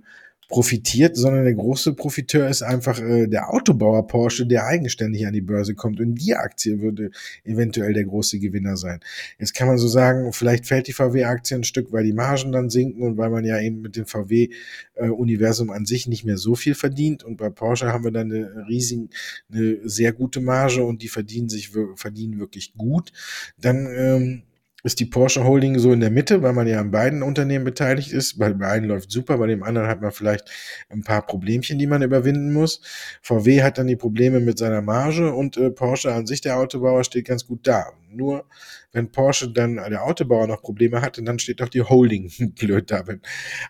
profitiert, 0.48 1.16
sondern 1.18 1.44
der 1.44 1.56
große 1.56 1.94
Profiteur 1.94 2.48
ist 2.48 2.62
einfach 2.62 3.00
äh, 3.00 3.28
der 3.28 3.52
Autobauer 3.52 4.08
Porsche, 4.08 4.46
der 4.46 4.66
eigenständig 4.66 5.26
an 5.26 5.34
die 5.34 5.42
Börse 5.42 5.74
kommt. 5.74 6.00
Und 6.00 6.16
die 6.16 6.36
Aktie 6.36 6.82
würde 6.82 7.12
eventuell 7.44 7.94
der 7.94 8.06
große 8.06 8.40
Gewinner 8.40 8.78
sein. 8.78 9.00
Jetzt 9.40 9.56
kann 9.56 9.68
man 9.68 9.78
so 9.78 9.88
sagen, 9.88 10.32
vielleicht 10.34 10.68
fällt 10.68 10.88
die 10.88 10.94
VW-Aktie 10.94 11.58
ein 11.58 11.64
Stück, 11.64 11.92
weil 11.92 12.04
die 12.04 12.14
Margen 12.14 12.52
dann 12.52 12.70
sinken 12.70 13.02
und 13.02 13.18
weil 13.18 13.30
man 13.30 13.44
ja 13.44 13.60
eben 13.60 13.82
mit 13.82 13.96
dem 13.96 14.06
VW-Universum 14.06 15.72
an 15.72 15.86
sich 15.86 16.08
nicht 16.08 16.26
mehr 16.26 16.38
so 16.38 16.56
viel 16.56 16.76
verdient. 16.76 17.24
Und 17.24 17.38
bei 17.38 17.50
Porsche 17.50 17.92
haben 17.92 18.04
wir 18.04 18.12
dann 18.12 18.32
eine 18.32 18.68
riesige, 18.68 19.08
eine 19.52 19.78
sehr 19.84 20.14
gute 20.14 20.42
Marge 20.42 20.84
und 20.84 21.02
die 21.02 21.10
verdienen 21.10 21.50
sich 21.50 21.72
verdienen 21.96 22.40
wirklich 22.40 22.74
gut. 22.76 23.12
Dann 23.60 23.88
ähm, 23.96 24.44
ist 24.86 25.00
die 25.00 25.06
Porsche 25.06 25.44
Holding 25.44 25.80
so 25.80 25.92
in 25.92 26.00
der 26.00 26.12
Mitte, 26.12 26.44
weil 26.44 26.54
man 26.54 26.68
ja 26.68 26.80
an 26.80 26.92
beiden 26.92 27.24
Unternehmen 27.24 27.66
beteiligt 27.66 28.12
ist. 28.12 28.38
Bei, 28.38 28.54
bei 28.54 28.68
einem 28.68 28.90
läuft 28.90 29.10
super, 29.10 29.40
bei 29.40 29.48
dem 29.48 29.64
anderen 29.64 29.88
hat 29.88 30.00
man 30.00 30.12
vielleicht 30.12 30.48
ein 30.90 31.04
paar 31.04 31.26
Problemchen, 31.26 31.80
die 31.80 31.88
man 31.88 32.04
überwinden 32.04 32.54
muss. 32.54 32.82
VW 33.24 33.64
hat 33.64 33.80
dann 33.80 33.88
die 33.88 33.96
Probleme 33.96 34.40
mit 34.40 34.60
seiner 34.60 34.84
Marge 34.84 35.34
und 35.34 35.58
äh, 35.58 35.72
Porsche 35.72 36.14
an 36.14 36.28
sich, 36.28 36.42
der 36.42 36.58
Autobauer, 36.58 37.04
steht 37.04 37.26
ganz 37.26 37.48
gut 37.48 37.66
da. 37.66 37.94
Nur 38.12 38.46
wenn 38.92 39.12
Porsche 39.12 39.52
dann, 39.52 39.80
äh, 39.80 39.90
der 39.90 40.04
Autobauer 40.04 40.46
noch 40.46 40.62
Probleme 40.62 41.02
hat, 41.02 41.20
dann 41.20 41.40
steht 41.40 41.62
doch 41.62 41.70
die 41.70 41.82
Holding 41.82 42.32
blöd 42.56 42.92
da. 42.92 43.04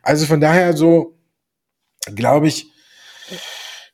Also 0.01 0.25
von 0.25 0.41
daher 0.41 0.75
so, 0.75 1.17
glaube 2.13 2.49
ich, 2.49 2.67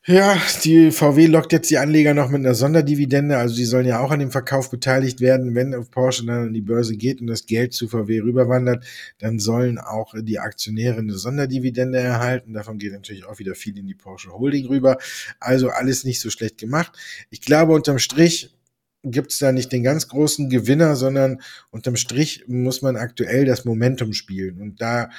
ja, 0.07 0.41
die 0.63 0.89
VW 0.89 1.27
lockt 1.27 1.53
jetzt 1.53 1.69
die 1.69 1.77
Anleger 1.77 2.15
noch 2.15 2.29
mit 2.29 2.39
einer 2.39 2.55
Sonderdividende. 2.55 3.37
Also 3.37 3.55
die 3.55 3.65
sollen 3.65 3.85
ja 3.85 3.99
auch 3.99 4.09
an 4.09 4.19
dem 4.19 4.31
Verkauf 4.31 4.71
beteiligt 4.71 5.21
werden. 5.21 5.53
Wenn 5.53 5.75
Porsche 5.91 6.25
dann 6.25 6.47
an 6.47 6.53
die 6.53 6.61
Börse 6.61 6.97
geht 6.97 7.21
und 7.21 7.27
das 7.27 7.45
Geld 7.45 7.73
zu 7.73 7.87
VW 7.87 8.21
rüberwandert, 8.21 8.83
dann 9.19 9.37
sollen 9.37 9.77
auch 9.77 10.15
die 10.17 10.39
Aktionäre 10.39 10.97
eine 10.97 11.13
Sonderdividende 11.13 11.99
erhalten. 11.99 12.53
Davon 12.53 12.79
geht 12.79 12.93
natürlich 12.93 13.25
auch 13.25 13.37
wieder 13.37 13.53
viel 13.53 13.77
in 13.77 13.85
die 13.85 13.93
Porsche 13.93 14.31
Holding 14.31 14.65
rüber. 14.65 14.97
Also 15.39 15.69
alles 15.69 16.03
nicht 16.03 16.19
so 16.19 16.31
schlecht 16.31 16.57
gemacht. 16.57 16.97
Ich 17.29 17.41
glaube, 17.41 17.73
unterm 17.73 17.99
Strich 17.99 18.55
gibt 19.03 19.31
es 19.31 19.39
da 19.39 19.51
nicht 19.51 19.71
den 19.71 19.83
ganz 19.83 20.07
großen 20.07 20.49
Gewinner, 20.49 20.95
sondern 20.95 21.41
unterm 21.71 21.95
Strich 21.95 22.45
muss 22.47 22.81
man 22.81 22.95
aktuell 22.95 23.45
das 23.45 23.65
Momentum 23.65 24.13
spielen. 24.13 24.61
Und 24.61 24.81
da 24.81 25.09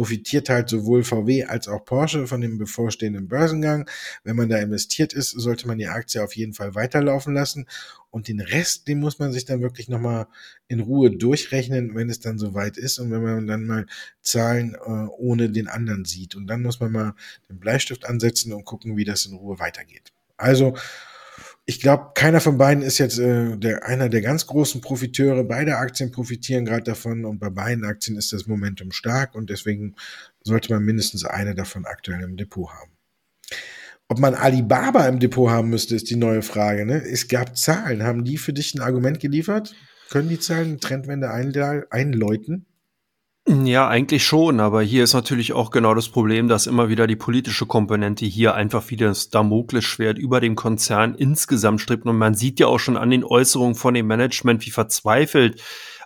profitiert 0.00 0.48
halt 0.48 0.70
sowohl 0.70 1.04
VW 1.04 1.44
als 1.44 1.68
auch 1.68 1.84
Porsche 1.84 2.26
von 2.26 2.40
dem 2.40 2.56
bevorstehenden 2.56 3.28
Börsengang. 3.28 3.86
Wenn 4.24 4.34
man 4.34 4.48
da 4.48 4.56
investiert 4.56 5.12
ist, 5.12 5.32
sollte 5.32 5.66
man 5.66 5.76
die 5.76 5.88
Aktie 5.88 6.24
auf 6.24 6.34
jeden 6.34 6.54
Fall 6.54 6.74
weiterlaufen 6.74 7.34
lassen. 7.34 7.66
Und 8.08 8.26
den 8.26 8.40
Rest, 8.40 8.88
den 8.88 8.98
muss 8.98 9.18
man 9.18 9.30
sich 9.30 9.44
dann 9.44 9.60
wirklich 9.60 9.90
nochmal 9.90 10.26
in 10.68 10.80
Ruhe 10.80 11.10
durchrechnen, 11.10 11.94
wenn 11.94 12.08
es 12.08 12.18
dann 12.18 12.38
soweit 12.38 12.78
ist 12.78 12.98
und 12.98 13.10
wenn 13.10 13.22
man 13.22 13.46
dann 13.46 13.66
mal 13.66 13.84
Zahlen 14.22 14.74
äh, 14.74 15.06
ohne 15.18 15.50
den 15.50 15.68
anderen 15.68 16.06
sieht. 16.06 16.34
Und 16.34 16.46
dann 16.46 16.62
muss 16.62 16.80
man 16.80 16.92
mal 16.92 17.14
den 17.50 17.60
Bleistift 17.60 18.06
ansetzen 18.06 18.54
und 18.54 18.64
gucken, 18.64 18.96
wie 18.96 19.04
das 19.04 19.26
in 19.26 19.36
Ruhe 19.36 19.58
weitergeht. 19.58 20.14
Also 20.38 20.78
ich 21.70 21.80
glaube, 21.80 22.10
keiner 22.16 22.40
von 22.40 22.58
beiden 22.58 22.82
ist 22.82 22.98
jetzt 22.98 23.20
äh, 23.20 23.56
der, 23.56 23.86
einer 23.86 24.08
der 24.08 24.22
ganz 24.22 24.44
großen 24.48 24.80
Profiteure. 24.80 25.44
Beide 25.44 25.76
Aktien 25.76 26.10
profitieren 26.10 26.64
gerade 26.64 26.82
davon 26.82 27.24
und 27.24 27.38
bei 27.38 27.48
beiden 27.48 27.84
Aktien 27.84 28.16
ist 28.16 28.32
das 28.32 28.48
Momentum 28.48 28.90
stark 28.90 29.36
und 29.36 29.50
deswegen 29.50 29.94
sollte 30.42 30.72
man 30.72 30.82
mindestens 30.82 31.24
eine 31.24 31.54
davon 31.54 31.86
aktuell 31.86 32.22
im 32.22 32.36
Depot 32.36 32.68
haben. 32.68 32.90
Ob 34.08 34.18
man 34.18 34.34
Alibaba 34.34 35.06
im 35.06 35.20
Depot 35.20 35.48
haben 35.48 35.70
müsste, 35.70 35.94
ist 35.94 36.10
die 36.10 36.16
neue 36.16 36.42
Frage. 36.42 36.84
Ne? 36.84 37.04
Es 37.04 37.28
gab 37.28 37.56
Zahlen. 37.56 38.02
Haben 38.02 38.24
die 38.24 38.36
für 38.36 38.52
dich 38.52 38.74
ein 38.74 38.80
Argument 38.80 39.20
geliefert? 39.20 39.72
Können 40.10 40.28
die 40.28 40.40
Zahlen 40.40 40.80
Trendwende 40.80 41.30
einläuten? 41.30 42.66
Ja, 43.48 43.88
eigentlich 43.88 44.24
schon, 44.24 44.60
aber 44.60 44.82
hier 44.82 45.02
ist 45.02 45.14
natürlich 45.14 45.54
auch 45.54 45.70
genau 45.70 45.94
das 45.94 46.08
Problem, 46.08 46.46
dass 46.46 46.66
immer 46.66 46.88
wieder 46.88 47.06
die 47.06 47.16
politische 47.16 47.66
Komponente 47.66 48.26
hier 48.26 48.54
einfach 48.54 48.90
wieder 48.90 49.08
das 49.08 49.30
Damoklesschwert 49.30 50.18
über 50.18 50.40
dem 50.40 50.54
Konzern 50.54 51.14
insgesamt 51.14 51.80
strippt. 51.80 52.06
Und 52.06 52.18
man 52.18 52.34
sieht 52.34 52.60
ja 52.60 52.66
auch 52.66 52.78
schon 52.78 52.96
an 52.96 53.10
den 53.10 53.24
Äußerungen 53.24 53.74
von 53.74 53.94
dem 53.94 54.06
Management, 54.06 54.64
wie 54.66 54.70
verzweifelt 54.70 55.60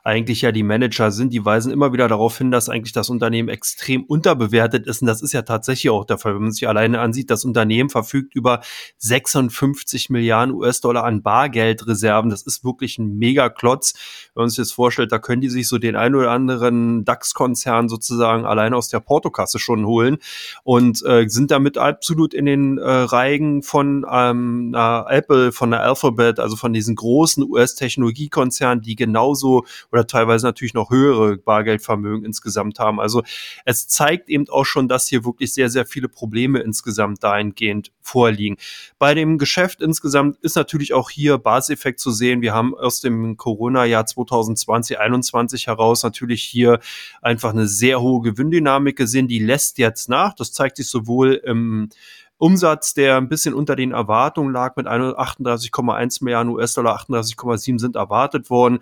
eigentlich 0.04 0.42
ja 0.42 0.52
die 0.52 0.62
Manager 0.62 1.10
sind, 1.10 1.32
die 1.32 1.44
weisen 1.46 1.72
immer 1.72 1.94
wieder 1.94 2.08
darauf 2.08 2.36
hin, 2.36 2.50
dass 2.50 2.68
eigentlich 2.68 2.92
das 2.92 3.08
Unternehmen 3.08 3.48
extrem 3.48 4.04
unterbewertet 4.04 4.86
ist. 4.86 5.00
Und 5.00 5.08
das 5.08 5.22
ist 5.22 5.32
ja 5.32 5.40
tatsächlich 5.40 5.88
auch 5.88 6.04
der 6.04 6.18
Fall. 6.18 6.34
Wenn 6.34 6.42
man 6.42 6.52
sich 6.52 6.68
alleine 6.68 7.00
ansieht, 7.00 7.30
das 7.30 7.46
Unternehmen 7.46 7.88
verfügt 7.88 8.34
über 8.34 8.60
56 8.98 10.10
Milliarden 10.10 10.54
US-Dollar 10.54 11.04
an 11.04 11.22
Bargeldreserven. 11.22 12.28
Das 12.28 12.42
ist 12.42 12.64
wirklich 12.64 12.98
ein 12.98 13.16
Mega-Klotz. 13.16 13.94
Wenn 14.34 14.42
man 14.42 14.50
sich 14.50 14.58
jetzt 14.58 14.72
vorstellt, 14.72 15.10
da 15.10 15.18
können 15.18 15.40
die 15.40 15.48
sich 15.48 15.68
so 15.68 15.78
den 15.78 15.96
ein 15.96 16.14
oder 16.14 16.30
anderen 16.32 17.06
DAX-Konzern 17.06 17.88
sozusagen 17.88 18.44
alleine 18.44 18.76
aus 18.76 18.88
der 18.88 19.00
Portokasse 19.00 19.58
schon 19.58 19.86
holen 19.86 20.18
und 20.64 21.02
äh, 21.06 21.26
sind 21.28 21.50
damit 21.50 21.78
absolut 21.78 22.34
in 22.34 22.44
den 22.44 22.76
äh, 22.76 22.90
Reigen 22.90 23.62
von 23.62 24.04
ähm, 24.10 24.74
Apple, 24.74 25.50
von 25.52 25.70
der 25.70 25.82
Alphabet, 25.82 26.40
also 26.40 26.56
von 26.56 26.74
diesen 26.74 26.94
großen 26.94 27.42
US-Technologiekonzernen, 27.42 28.82
die 28.82 28.96
genauso 28.96 29.64
oder 29.94 30.06
teilweise 30.08 30.44
natürlich 30.44 30.74
noch 30.74 30.90
höhere 30.90 31.36
Bargeldvermögen 31.36 32.24
insgesamt 32.24 32.80
haben. 32.80 32.98
Also 33.00 33.22
es 33.64 33.86
zeigt 33.86 34.28
eben 34.28 34.48
auch 34.48 34.64
schon, 34.64 34.88
dass 34.88 35.06
hier 35.06 35.24
wirklich 35.24 35.54
sehr, 35.54 35.70
sehr 35.70 35.86
viele 35.86 36.08
Probleme 36.08 36.58
insgesamt 36.58 37.22
dahingehend 37.22 37.92
vorliegen. 38.00 38.56
Bei 38.98 39.14
dem 39.14 39.38
Geschäft 39.38 39.80
insgesamt 39.80 40.36
ist 40.38 40.56
natürlich 40.56 40.92
auch 40.92 41.10
hier 41.10 41.38
Baseffekt 41.38 42.00
zu 42.00 42.10
sehen. 42.10 42.42
Wir 42.42 42.52
haben 42.52 42.74
aus 42.74 43.00
dem 43.00 43.36
Corona-Jahr 43.36 44.04
2020, 44.04 44.96
2021 44.96 45.68
heraus 45.68 46.02
natürlich 46.02 46.42
hier 46.42 46.80
einfach 47.22 47.50
eine 47.50 47.68
sehr 47.68 48.00
hohe 48.00 48.22
Gewinndynamik 48.22 48.96
gesehen. 48.96 49.28
Die 49.28 49.38
lässt 49.38 49.78
jetzt 49.78 50.08
nach. 50.08 50.34
Das 50.34 50.52
zeigt 50.52 50.76
sich 50.76 50.88
sowohl 50.88 51.34
im 51.34 51.88
Umsatz, 52.36 52.94
der 52.94 53.16
ein 53.16 53.28
bisschen 53.28 53.54
unter 53.54 53.76
den 53.76 53.92
Erwartungen 53.92 54.52
lag 54.52 54.74
mit 54.76 54.88
38,1 54.88 56.24
Milliarden 56.24 56.52
US-Dollar, 56.52 56.98
38,7 56.98 57.78
sind 57.78 57.94
erwartet 57.94 58.50
worden. 58.50 58.80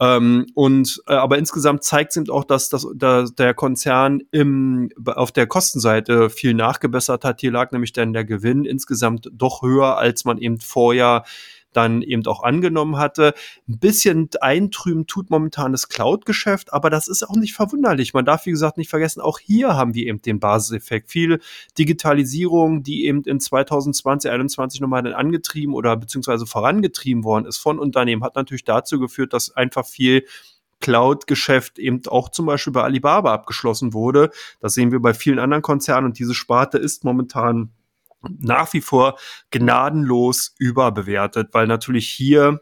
Ähm, 0.00 0.46
und 0.54 1.02
äh, 1.06 1.12
aber 1.12 1.36
insgesamt 1.36 1.84
zeigt 1.84 2.12
es 2.12 2.16
eben 2.16 2.30
auch, 2.30 2.44
dass, 2.44 2.70
dass, 2.70 2.86
dass 2.94 3.34
der 3.34 3.52
Konzern 3.52 4.22
im, 4.30 4.88
auf 5.04 5.30
der 5.30 5.46
Kostenseite 5.46 6.30
viel 6.30 6.54
nachgebessert 6.54 7.24
hat. 7.24 7.40
Hier 7.40 7.52
lag 7.52 7.70
nämlich 7.70 7.92
dann 7.92 8.14
der 8.14 8.24
Gewinn 8.24 8.64
insgesamt 8.64 9.30
doch 9.32 9.60
höher, 9.62 9.98
als 9.98 10.24
man 10.24 10.38
eben 10.38 10.58
vorher 10.58 11.24
dann 11.72 12.02
eben 12.02 12.26
auch 12.26 12.42
angenommen 12.42 12.96
hatte. 12.96 13.34
Ein 13.68 13.78
bisschen 13.78 14.28
eintrüben 14.40 15.06
tut 15.06 15.30
momentan 15.30 15.72
das 15.72 15.88
Cloud-Geschäft, 15.88 16.72
aber 16.72 16.90
das 16.90 17.08
ist 17.08 17.22
auch 17.22 17.36
nicht 17.36 17.54
verwunderlich. 17.54 18.14
Man 18.14 18.24
darf, 18.24 18.46
wie 18.46 18.50
gesagt, 18.50 18.78
nicht 18.78 18.90
vergessen, 18.90 19.20
auch 19.20 19.38
hier 19.38 19.74
haben 19.74 19.94
wir 19.94 20.06
eben 20.06 20.22
den 20.22 20.40
Basiseffekt. 20.40 21.10
Viel 21.10 21.40
Digitalisierung, 21.78 22.82
die 22.82 23.06
eben 23.06 23.22
in 23.24 23.40
2020, 23.40 24.00
2021 24.00 24.80
nochmal 24.80 25.14
angetrieben 25.14 25.74
oder 25.74 25.96
beziehungsweise 25.96 26.46
vorangetrieben 26.46 27.24
worden 27.24 27.46
ist 27.46 27.58
von 27.58 27.78
Unternehmen, 27.78 28.24
hat 28.24 28.34
natürlich 28.34 28.64
dazu 28.64 28.98
geführt, 28.98 29.32
dass 29.32 29.56
einfach 29.56 29.86
viel 29.86 30.24
Cloud-Geschäft 30.80 31.78
eben 31.78 32.02
auch 32.06 32.30
zum 32.30 32.46
Beispiel 32.46 32.72
bei 32.72 32.82
Alibaba 32.82 33.32
abgeschlossen 33.34 33.92
wurde. 33.92 34.30
Das 34.60 34.74
sehen 34.74 34.92
wir 34.92 35.00
bei 35.00 35.14
vielen 35.14 35.38
anderen 35.38 35.62
Konzernen 35.62 36.06
und 36.06 36.18
diese 36.18 36.34
Sparte 36.34 36.78
ist 36.78 37.04
momentan 37.04 37.70
nach 38.28 38.72
wie 38.72 38.80
vor 38.80 39.18
gnadenlos 39.50 40.54
überbewertet, 40.58 41.48
weil 41.52 41.66
natürlich 41.66 42.08
hier 42.08 42.60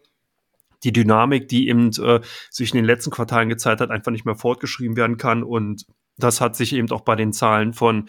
die 0.84 0.92
Dynamik, 0.92 1.48
die 1.48 1.68
eben 1.68 1.90
äh, 2.00 2.20
sich 2.50 2.72
in 2.72 2.76
den 2.76 2.84
letzten 2.84 3.10
Quartalen 3.10 3.48
gezeigt 3.48 3.80
hat, 3.80 3.90
einfach 3.90 4.12
nicht 4.12 4.24
mehr 4.24 4.36
fortgeschrieben 4.36 4.96
werden 4.96 5.16
kann 5.16 5.42
und 5.42 5.86
das 6.18 6.40
hat 6.40 6.56
sich 6.56 6.72
eben 6.74 6.90
auch 6.90 7.02
bei 7.02 7.16
den 7.16 7.32
Zahlen 7.32 7.72
von 7.72 8.08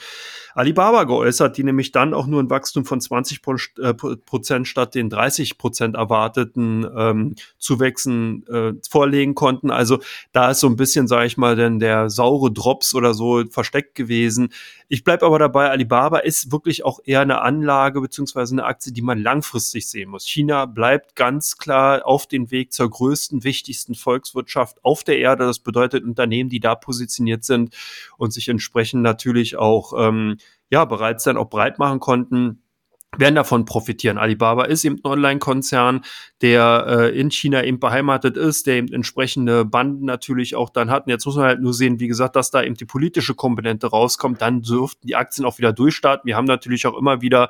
Alibaba 0.56 1.04
geäußert, 1.04 1.58
die 1.58 1.64
nämlich 1.64 1.92
dann 1.92 2.14
auch 2.14 2.28
nur 2.28 2.42
ein 2.42 2.50
Wachstum 2.50 2.84
von 2.84 3.00
20 3.00 3.42
äh, 3.82 3.94
Prozent 3.94 4.68
statt 4.68 4.96
den 4.96 5.10
30 5.10 5.58
Prozent 5.58 5.96
erwarteten 5.96 6.86
ähm, 6.98 7.36
Zuwächsen 7.60 8.46
äh, 8.48 8.74
vorlegen 8.90 9.36
konnten. 9.36 9.72
Also 9.72 10.00
da 10.32 10.50
ist 10.50 10.60
so 10.60 10.68
ein 10.68 10.76
bisschen, 10.76 11.08
sage 11.08 11.28
ich 11.28 11.38
mal, 11.38 11.56
denn 11.56 11.80
der 11.80 12.10
saure 12.10 12.52
Drops 12.52 12.96
oder 12.96 13.14
so 13.14 13.46
versteckt 13.50 13.96
gewesen. 13.96 14.50
Ich 14.88 15.04
bleib 15.04 15.22
aber 15.22 15.38
dabei, 15.38 15.70
Alibaba 15.70 16.18
ist 16.18 16.52
wirklich 16.52 16.84
auch 16.84 17.00
eher 17.06 17.22
eine 17.22 17.42
Anlage 17.42 18.02
beziehungsweise 18.02 18.56
eine 18.56 18.66
Aktie, 18.66 18.92
die 18.92 19.04
man 19.04 19.20
langfristig 19.20 19.88
sehen 19.88 20.10
muss. 20.10 20.26
China 20.26 20.66
bleibt 20.66 21.16
ganz 21.16 21.58
klar 21.58 22.08
auf 22.08 22.26
den 22.26 22.50
Weg 22.50 22.74
zur 22.74 22.90
größten, 22.90 23.44
wichtigsten 23.44 23.94
Volkswirtschaft 23.94 24.84
auf 24.84 25.04
der 25.04 25.20
Erde. 25.20 25.46
Das 25.46 25.60
bedeutet, 25.60 26.04
Unternehmen, 26.04 26.50
die 26.50 26.60
da 26.60 26.74
positioniert 26.74 27.44
sind, 27.44 27.76
und 28.18 28.34
sich 28.34 28.50
entsprechend 28.50 29.02
natürlich 29.02 29.58
auch 29.58 29.94
ähm, 29.98 30.38
ja 30.70 30.86
bereits 30.86 31.24
dann 31.24 31.38
auch 31.38 31.50
breit 31.50 31.80
machen 31.80 32.00
konnten 32.00 32.62
werden 33.18 33.36
davon 33.36 33.66
profitieren. 33.66 34.18
Alibaba 34.18 34.66
ist 34.66 34.86
eben 34.86 34.98
ein 34.98 35.12
Online-Konzern, 35.12 36.02
der 36.42 36.86
äh, 36.88 37.20
in 37.20 37.32
China 37.32 37.64
eben 37.64 37.80
beheimatet 37.80 38.38
ist, 38.38 38.68
der 38.68 38.76
eben 38.76 38.94
entsprechende 38.94 39.66
Banden 39.66 40.06
natürlich 40.06 40.56
auch 40.56 40.70
dann 40.70 40.92
hat. 40.92 41.08
Und 41.08 41.12
jetzt 41.12 41.26
muss 41.26 41.36
man 41.36 41.46
halt 41.46 41.62
nur 41.62 41.74
sehen, 41.74 42.00
wie 42.00 42.08
gesagt, 42.08 42.36
dass 42.36 42.52
da 42.52 42.62
eben 42.62 42.76
die 42.76 42.86
politische 42.86 43.34
Komponente 43.34 43.88
rauskommt. 43.88 44.42
Dann 44.42 44.62
dürften 44.62 45.08
die 45.08 45.16
Aktien 45.16 45.46
auch 45.46 45.58
wieder 45.58 45.74
durchstarten. 45.74 46.28
Wir 46.28 46.36
haben 46.36 46.46
natürlich 46.46 46.86
auch 46.86 46.98
immer 46.98 47.22
wieder 47.22 47.50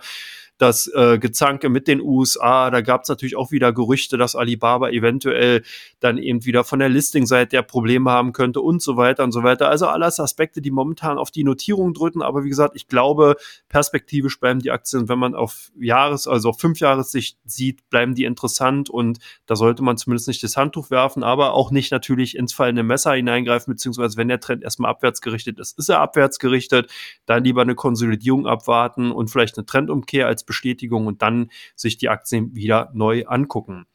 das 0.59 0.87
äh, 0.93 1.17
Gezanke 1.17 1.69
mit 1.69 1.87
den 1.87 2.01
USA. 2.01 2.69
Da 2.69 2.81
gab 2.81 3.03
es 3.03 3.09
natürlich 3.09 3.37
auch 3.37 3.49
wieder 3.51 3.73
Gerüchte, 3.73 4.17
dass 4.17 4.35
Alibaba 4.35 4.89
eventuell 4.89 5.63
dann 6.01 6.17
eben 6.17 6.45
wieder 6.45 6.63
von 6.63 6.79
der 6.79 6.89
Listing-Seite 6.89 7.49
der 7.49 7.61
Probleme 7.63 8.11
haben 8.11 8.33
könnte 8.33 8.61
und 8.61 8.81
so 8.81 8.97
weiter 8.97 9.23
und 9.23 9.31
so 9.31 9.41
weiter. 9.41 9.69
Also 9.69 9.87
alles 9.87 10.19
Aspekte, 10.19 10.61
die 10.61 10.69
momentan 10.69 11.17
auf 11.17 11.31
die 11.31 11.45
Notierung 11.45 11.93
drücken. 11.93 12.21
Aber 12.21 12.43
wie 12.43 12.49
gesagt, 12.49 12.75
ich 12.75 12.87
glaube, 12.87 13.37
perspektivisch 13.69 14.39
bleiben 14.39 14.59
die 14.59 14.71
Aktien, 14.71 15.07
wenn 15.07 15.17
man 15.17 15.33
auf 15.33 15.71
Jahres-, 15.79 16.27
also 16.27 16.49
auf 16.49 16.59
fünf 16.59 16.79
Jahressicht 16.81 17.37
sieht, 17.45 17.89
bleiben 17.89 18.13
die 18.13 18.25
interessant 18.25 18.89
und 18.89 19.19
da 19.45 19.55
sollte 19.55 19.81
man 19.81 19.97
zumindest 19.97 20.27
nicht 20.27 20.43
das 20.43 20.57
Handtuch 20.57 20.91
werfen, 20.91 21.23
aber 21.23 21.53
auch 21.53 21.71
nicht 21.71 21.91
natürlich 21.91 22.35
ins 22.35 22.51
fallende 22.51 22.83
Messer 22.83 23.13
hineingreifen, 23.13 23.73
beziehungsweise 23.73 24.17
wenn 24.17 24.27
der 24.27 24.41
Trend 24.41 24.63
erstmal 24.63 24.91
abwärts 24.91 25.21
gerichtet 25.21 25.57
ist, 25.57 25.79
ist 25.79 25.87
er 25.87 26.01
abwärts 26.01 26.37
gerichtet, 26.37 26.91
dann 27.25 27.45
lieber 27.45 27.61
eine 27.61 27.75
Konsolidierung 27.75 28.45
abwarten 28.45 29.11
und 29.11 29.29
vielleicht 29.29 29.57
eine 29.57 29.65
Trendumkehr 29.65 30.27
als 30.27 30.43
Bestätigung 30.49 31.07
und 31.07 31.21
dann 31.21 31.49
sich 31.75 31.97
die 31.97 32.09
Aktien 32.09 32.53
wieder 32.55 32.89
neu 32.93 33.25
angucken. 33.25 33.85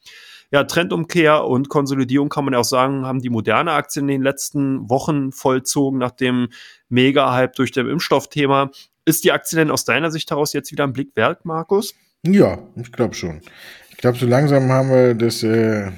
Ja, 0.51 0.63
Trendumkehr 0.63 1.43
und 1.43 1.69
Konsolidierung 1.69 2.29
kann 2.29 2.45
man 2.45 2.53
ja 2.53 2.61
auch 2.61 2.65
sagen, 2.65 3.05
haben 3.05 3.19
die 3.19 3.29
moderne 3.29 3.73
Aktien 3.73 4.07
in 4.07 4.19
den 4.19 4.23
letzten 4.23 4.89
Wochen 4.89 5.31
vollzogen 5.31 5.99
nach 5.99 6.11
dem 6.11 6.47
Mega-Hype 6.87 7.55
durch 7.55 7.71
dem 7.71 7.89
Impfstoffthema. 7.89 8.71
Ist 9.05 9.25
die 9.25 9.33
Aktie 9.33 9.57
denn 9.57 9.69
aus 9.69 9.85
deiner 9.85 10.11
Sicht 10.11 10.31
heraus 10.31 10.53
jetzt 10.53 10.71
wieder 10.71 10.85
ein 10.85 10.93
Blick 10.93 11.15
wert, 11.15 11.45
Markus? 11.45 11.93
Ja, 12.25 12.59
ich 12.75 12.91
glaube 12.91 13.15
schon. 13.15 13.41
Ich 13.89 13.97
glaube, 13.97 14.17
so 14.17 14.25
langsam 14.25 14.71
haben 14.71 14.89
wir 14.89 15.13
das, 15.13 15.43
äh, 15.43 15.91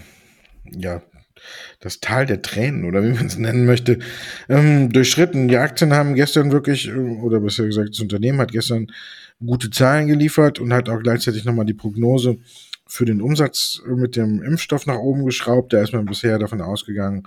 ja, 0.65 1.01
das 1.79 1.99
Tal 1.99 2.25
der 2.25 2.41
Tränen 2.41 2.85
oder 2.85 3.03
wie 3.03 3.13
man 3.13 3.27
es 3.27 3.37
nennen 3.37 3.65
möchte, 3.65 3.99
ähm, 4.49 4.91
durchschritten. 4.91 5.47
Die 5.47 5.57
Aktien 5.57 5.93
haben 5.93 6.15
gestern 6.15 6.51
wirklich, 6.51 6.93
oder 6.93 7.39
besser 7.39 7.65
gesagt, 7.65 7.89
das 7.89 7.99
Unternehmen 7.99 8.39
hat 8.39 8.51
gestern 8.51 8.87
gute 9.45 9.69
Zahlen 9.69 10.07
geliefert 10.07 10.59
und 10.59 10.73
hat 10.73 10.89
auch 10.89 11.01
gleichzeitig 11.01 11.45
nochmal 11.45 11.65
die 11.65 11.73
Prognose 11.73 12.37
für 12.87 13.05
den 13.05 13.21
Umsatz 13.21 13.81
mit 13.85 14.15
dem 14.15 14.41
Impfstoff 14.41 14.85
nach 14.85 14.97
oben 14.97 15.25
geschraubt. 15.25 15.73
Da 15.73 15.81
ist 15.81 15.93
man 15.93 16.05
bisher 16.05 16.39
davon 16.39 16.61
ausgegangen, 16.61 17.23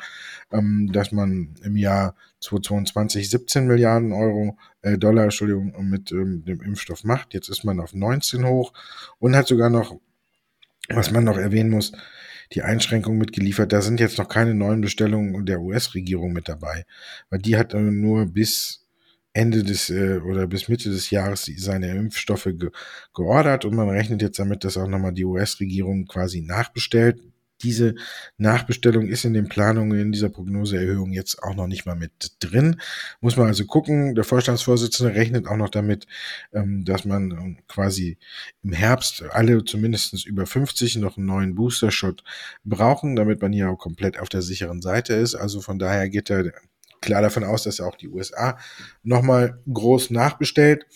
ähm, 0.53 0.91
dass 0.93 1.13
man 1.13 1.55
im 1.63 1.77
Jahr 1.77 2.15
2022 2.41 3.29
17 3.31 3.67
Milliarden 3.67 4.13
Euro, 4.13 4.57
äh, 4.83 4.97
Dollar, 4.97 5.25
Entschuldigung, 5.25 5.75
mit 5.89 6.11
ähm, 6.13 6.45
dem 6.45 6.61
Impfstoff 6.63 7.05
macht. 7.05 7.35
Jetzt 7.35 7.49
ist 7.49 7.65
man 7.65 7.81
auf 7.81 7.95
19 7.95 8.47
hoch 8.47 8.73
und 9.19 9.37
hat 9.37 9.47
sogar 9.47 9.71
noch, 9.71 10.01
was 10.89 11.11
man 11.11 11.25
noch 11.25 11.37
erwähnen 11.37 11.71
muss, 11.71 11.93
die 12.53 12.63
Einschränkungen 12.63 13.19
mitgeliefert. 13.19 13.73
Da 13.73 13.81
sind 13.83 14.01
jetzt 14.01 14.19
noch 14.19 14.29
keine 14.29 14.55
neuen 14.55 14.81
Bestellungen 14.81 15.47
der 15.47 15.61
US-Regierung 15.61 16.33
mit 16.33 16.49
dabei, 16.49 16.85
weil 17.31 17.41
die 17.41 17.57
hat 17.57 17.75
nur 17.75 18.27
bis 18.27 18.87
Ende 19.33 19.63
des 19.63 19.91
äh, 19.91 20.19
oder 20.19 20.47
bis 20.47 20.69
Mitte 20.69 20.91
des 20.91 21.11
Jahres 21.11 21.51
seine 21.57 21.91
Impfstoffe 21.95 22.49
ge 22.57 22.71
geordert 23.15 23.65
und 23.65 23.77
man 23.77 23.89
rechnet 23.89 24.23
jetzt 24.23 24.39
damit, 24.39 24.65
dass 24.65 24.77
auch 24.77 24.89
nochmal 24.89 25.13
die 25.13 25.25
US-Regierung 25.25 26.07
quasi 26.07 26.41
nachbestellt. 26.41 27.21
Diese 27.63 27.95
Nachbestellung 28.39 29.07
ist 29.07 29.25
in 29.25 29.35
den 29.35 29.49
Planungen 29.49 29.99
in 29.99 30.13
dieser 30.13 30.29
Prognoseerhöhung 30.29 31.13
jetzt 31.13 31.43
auch 31.43 31.55
noch 31.55 31.67
nicht 31.67 31.87
mal 31.87 31.97
mit 31.97 32.37
drin. 32.41 32.81
Muss 33.21 33.37
man 33.37 33.49
also 33.49 33.67
gucken. 33.67 34.15
Der 34.15 34.25
Vorstandsvorsitzende 34.25 35.15
rechnet 35.15 35.47
auch 35.47 35.57
noch 35.57 35.71
damit, 35.71 36.07
ähm, 36.53 36.85
dass 36.85 37.05
man 37.05 37.31
ähm, 37.31 37.59
quasi 37.69 38.19
im 38.63 38.73
Herbst 38.73 39.23
alle 39.31 39.65
zumindest 39.65 40.27
über 40.27 40.47
50 40.47 40.97
noch 40.97 41.17
einen 41.17 41.27
neuen 41.27 41.55
Booster-Shot 41.55 42.25
brauchen, 42.65 43.17
damit 43.17 43.43
man 43.43 43.53
hier 43.53 43.71
auch 43.71 43.79
komplett 43.79 44.19
auf 44.19 44.29
der 44.29 44.43
sicheren 44.43 44.83
Seite 44.83 45.15
ist. 45.15 45.35
Also 45.35 45.61
von 45.61 45.79
daher 45.79 46.09
geht 46.09 46.31
er 46.31 46.53
klar 47.01 47.23
davon 47.23 47.45
aus, 47.45 47.65
dass 47.65 47.79
er 47.79 47.87
auch 47.87 47.97
die 47.97 48.09
USA 48.09 48.59
nochmal 49.03 49.61
groß 49.73 50.11
nachbestellt. 50.11 50.87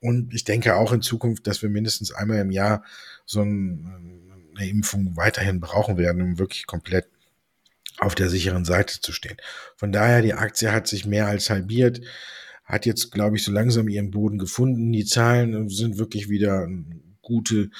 Und 0.00 0.34
ich 0.34 0.44
denke 0.44 0.74
auch 0.74 0.92
in 0.92 1.00
Zukunft, 1.00 1.46
dass 1.46 1.62
wir 1.62 1.70
mindestens 1.70 2.12
einmal 2.12 2.38
im 2.38 2.50
Jahr 2.50 2.84
so 3.24 3.42
eine 4.62 4.70
Impfung 4.70 5.16
weiterhin 5.16 5.60
brauchen 5.60 5.96
werden, 5.98 6.22
um 6.22 6.38
wirklich 6.38 6.66
komplett 6.66 7.06
auf 7.98 8.14
der 8.14 8.28
sicheren 8.28 8.64
Seite 8.64 9.00
zu 9.00 9.12
stehen. 9.12 9.36
Von 9.76 9.92
daher, 9.92 10.22
die 10.22 10.34
Aktie 10.34 10.72
hat 10.72 10.86
sich 10.86 11.06
mehr 11.06 11.26
als 11.26 11.50
halbiert, 11.50 12.00
hat 12.64 12.86
jetzt, 12.86 13.12
glaube 13.12 13.36
ich, 13.36 13.44
so 13.44 13.52
langsam 13.52 13.88
ihren 13.88 14.10
Boden 14.10 14.38
gefunden. 14.38 14.92
Die 14.92 15.04
Zahlen 15.04 15.68
sind 15.68 15.98
wirklich 15.98 16.28
wieder 16.28 16.68
gute 17.20 17.70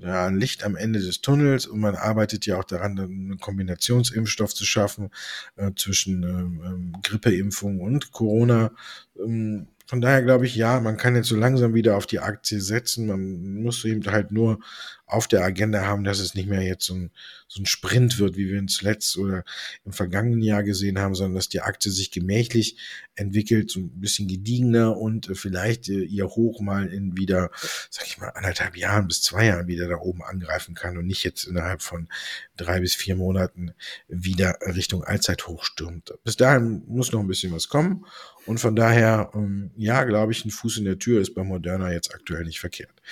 ja, 0.00 0.26
ein 0.26 0.38
Licht 0.38 0.62
am 0.62 0.76
Ende 0.76 1.00
des 1.00 1.20
Tunnels 1.20 1.66
und 1.66 1.80
man 1.80 1.96
arbeitet 1.96 2.46
ja 2.46 2.58
auch 2.58 2.64
daran, 2.64 2.98
einen 2.98 3.38
Kombinationsimpfstoff 3.38 4.54
zu 4.54 4.64
schaffen 4.64 5.10
äh, 5.56 5.72
zwischen 5.74 6.22
ähm, 6.22 6.96
Grippeimpfung 7.02 7.80
und 7.80 8.12
Corona. 8.12 8.70
Ähm, 9.18 9.66
von 9.88 10.02
daher 10.02 10.22
glaube 10.22 10.44
ich, 10.44 10.54
ja, 10.54 10.80
man 10.80 10.98
kann 10.98 11.16
jetzt 11.16 11.28
so 11.28 11.36
langsam 11.36 11.72
wieder 11.72 11.96
auf 11.96 12.04
die 12.04 12.20
Aktie 12.20 12.60
setzen. 12.60 13.06
Man 13.06 13.62
muss 13.62 13.86
eben 13.86 14.04
halt 14.04 14.30
nur 14.30 14.60
auf 15.06 15.28
der 15.28 15.42
Agenda 15.42 15.86
haben, 15.86 16.04
dass 16.04 16.18
es 16.18 16.34
nicht 16.34 16.46
mehr 16.46 16.62
jetzt 16.62 16.84
so 16.84 16.94
ein, 16.94 17.10
so 17.48 17.62
ein 17.62 17.66
Sprint 17.66 18.18
wird, 18.18 18.36
wie 18.36 18.50
wir 18.50 18.58
uns 18.58 18.82
letzt 18.82 19.16
oder 19.16 19.42
im 19.84 19.92
vergangenen 19.92 20.42
Jahr 20.42 20.62
gesehen 20.62 20.98
haben, 20.98 21.14
sondern 21.14 21.34
dass 21.34 21.48
die 21.48 21.62
Aktie 21.62 21.90
sich 21.90 22.10
gemächlich 22.10 22.76
entwickelt, 23.14 23.70
so 23.70 23.80
ein 23.80 24.00
bisschen 24.00 24.28
gediegener 24.28 24.96
und 24.96 25.30
äh, 25.30 25.34
vielleicht 25.34 25.88
äh, 25.88 26.02
ihr 26.02 26.26
Hoch 26.26 26.60
mal 26.60 26.86
in 26.86 27.16
wieder, 27.16 27.50
sag 27.90 28.06
ich 28.06 28.18
mal, 28.18 28.28
anderthalb 28.28 28.76
Jahren 28.76 29.08
bis 29.08 29.22
zwei 29.22 29.46
Jahren 29.46 29.66
wieder 29.66 29.88
da 29.88 29.96
oben 29.96 30.22
angreifen 30.22 30.74
kann 30.74 30.98
und 30.98 31.06
nicht 31.06 31.24
jetzt 31.24 31.44
innerhalb 31.44 31.82
von 31.82 32.08
drei 32.56 32.80
bis 32.80 32.94
vier 32.94 33.16
Monaten 33.16 33.72
wieder 34.08 34.58
Richtung 34.60 35.02
Allzeithoch 35.02 35.64
stürmt. 35.64 36.12
Bis 36.24 36.36
dahin 36.36 36.84
muss 36.86 37.12
noch 37.12 37.20
ein 37.20 37.28
bisschen 37.28 37.52
was 37.52 37.68
kommen 37.68 38.04
und 38.46 38.58
von 38.58 38.76
daher, 38.76 39.30
ähm, 39.34 39.70
ja, 39.76 40.04
glaube 40.04 40.32
ich, 40.32 40.44
ein 40.44 40.50
Fuß 40.50 40.78
in 40.78 40.84
der 40.84 40.98
Tür 40.98 41.20
ist 41.20 41.34
bei 41.34 41.42
Moderna 41.42 41.92
jetzt 41.92 42.14
aktuell 42.14 42.44
nicht 42.44 42.60
verkehrt. 42.60 43.02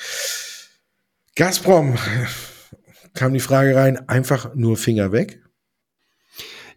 Gazprom 1.35 1.99
kam 3.17 3.33
die 3.33 3.41
Frage 3.41 3.75
rein, 3.75 4.09
einfach 4.09 4.55
nur 4.55 4.77
Finger 4.77 5.13
weg. 5.13 5.43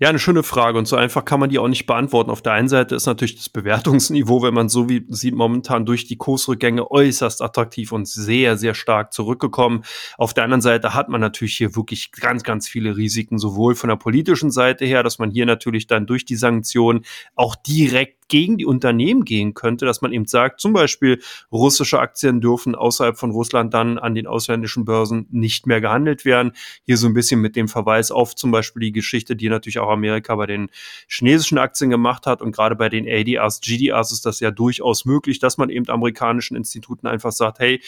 Ja, 0.02 0.08
eine 0.08 0.18
schöne 0.18 0.44
Frage 0.44 0.78
und 0.78 0.88
so 0.88 0.96
einfach 0.96 1.26
kann 1.26 1.42
man 1.42 1.50
die 1.50 1.60
auch 1.60 1.68
nicht 1.68 1.86
beantworten. 1.86 2.32
Auf 2.32 2.42
der 2.42 2.54
einen 2.54 2.70
Seite 2.70 2.96
ist 2.96 3.06
natürlich 3.06 3.36
das 3.36 3.50
Bewertungsniveau, 3.50 4.42
wenn 4.42 4.54
man 4.54 4.70
so 4.70 4.88
wie 4.88 5.06
sieht, 5.10 5.36
momentan 5.36 5.86
durch 5.86 6.08
die 6.08 6.16
Kursrückgänge 6.16 6.90
äußerst 6.90 7.42
attraktiv 7.42 7.92
und 7.92 8.08
sehr, 8.08 8.56
sehr 8.56 8.76
stark 8.76 9.12
zurückgekommen. 9.12 9.84
Auf 10.18 10.34
der 10.34 10.46
anderen 10.46 10.62
Seite 10.62 10.94
hat 10.94 11.10
man 11.10 11.20
natürlich 11.20 11.58
hier 11.58 11.76
wirklich 11.76 12.14
ganz, 12.14 12.44
ganz 12.44 12.70
viele 12.70 12.96
Risiken, 12.96 13.40
sowohl 13.40 13.76
von 13.76 13.90
der 13.90 13.98
politischen 13.98 14.52
Seite 14.52 14.86
her, 14.86 15.04
dass 15.04 15.20
man 15.20 15.32
hier 15.32 15.46
natürlich 15.46 15.86
dann 15.86 16.08
durch 16.08 16.24
die 16.24 16.38
Sanktionen 16.38 17.02
auch 17.36 17.58
direkt 17.58 18.19
gegen 18.30 18.58
die 18.58 18.66
Unternehmen 18.66 19.26
gehen 19.26 19.54
könnte, 19.54 19.86
dass 19.86 20.02
man 20.02 20.14
eben 20.14 20.26
sagt, 20.26 20.62
zum 20.62 20.72
Beispiel 20.72 21.22
russische 21.52 22.00
Aktien 22.00 22.40
dürfen 22.40 22.76
außerhalb 22.76 23.18
von 23.18 23.32
Russland 23.32 23.74
dann 23.74 23.98
an 23.98 24.16
den 24.16 24.28
ausländischen 24.28 24.86
Börsen 24.86 25.28
nicht 25.30 25.68
mehr 25.68 25.82
gehandelt 25.82 26.24
werden. 26.24 26.54
Hier 26.86 26.98
so 26.98 27.08
ein 27.08 27.14
bisschen 27.14 27.42
mit 27.42 27.56
dem 27.56 27.68
Verweis 27.68 28.12
auf 28.12 28.36
zum 28.36 28.52
Beispiel 28.52 28.82
die 28.82 28.92
Geschichte, 28.92 29.36
die 29.36 29.50
natürlich 29.50 29.80
auch 29.80 29.90
Amerika 29.90 30.36
bei 30.36 30.46
den 30.46 30.70
chinesischen 31.08 31.58
Aktien 31.58 31.90
gemacht 31.90 32.26
hat 32.26 32.42
und 32.42 32.56
gerade 32.56 32.76
bei 32.76 32.88
den 32.88 33.08
ADRs, 33.08 33.60
GDRs 33.62 34.12
ist 34.12 34.26
das 34.26 34.40
ja 34.40 34.52
durchaus 34.52 35.06
möglich, 35.06 35.40
dass 35.40 35.58
man 35.58 35.70
eben 35.70 35.90
amerikanischen 35.90 36.56
Instituten 36.56 37.08
einfach 37.08 37.32
sagt, 37.32 37.60
hey, 37.60 37.82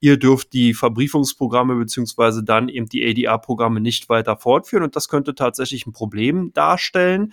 ihr 0.00 0.16
dürft 0.16 0.52
die 0.52 0.74
Verbriefungsprogramme 0.74 1.74
beziehungsweise 1.74 2.44
dann 2.44 2.68
eben 2.68 2.88
die 2.88 3.04
ADR-Programme 3.04 3.80
nicht 3.80 4.08
weiter 4.08 4.36
fortführen 4.36 4.84
und 4.84 4.96
das 4.96 5.08
könnte 5.08 5.34
tatsächlich 5.34 5.86
ein 5.86 5.92
Problem 5.92 6.52
darstellen. 6.52 7.32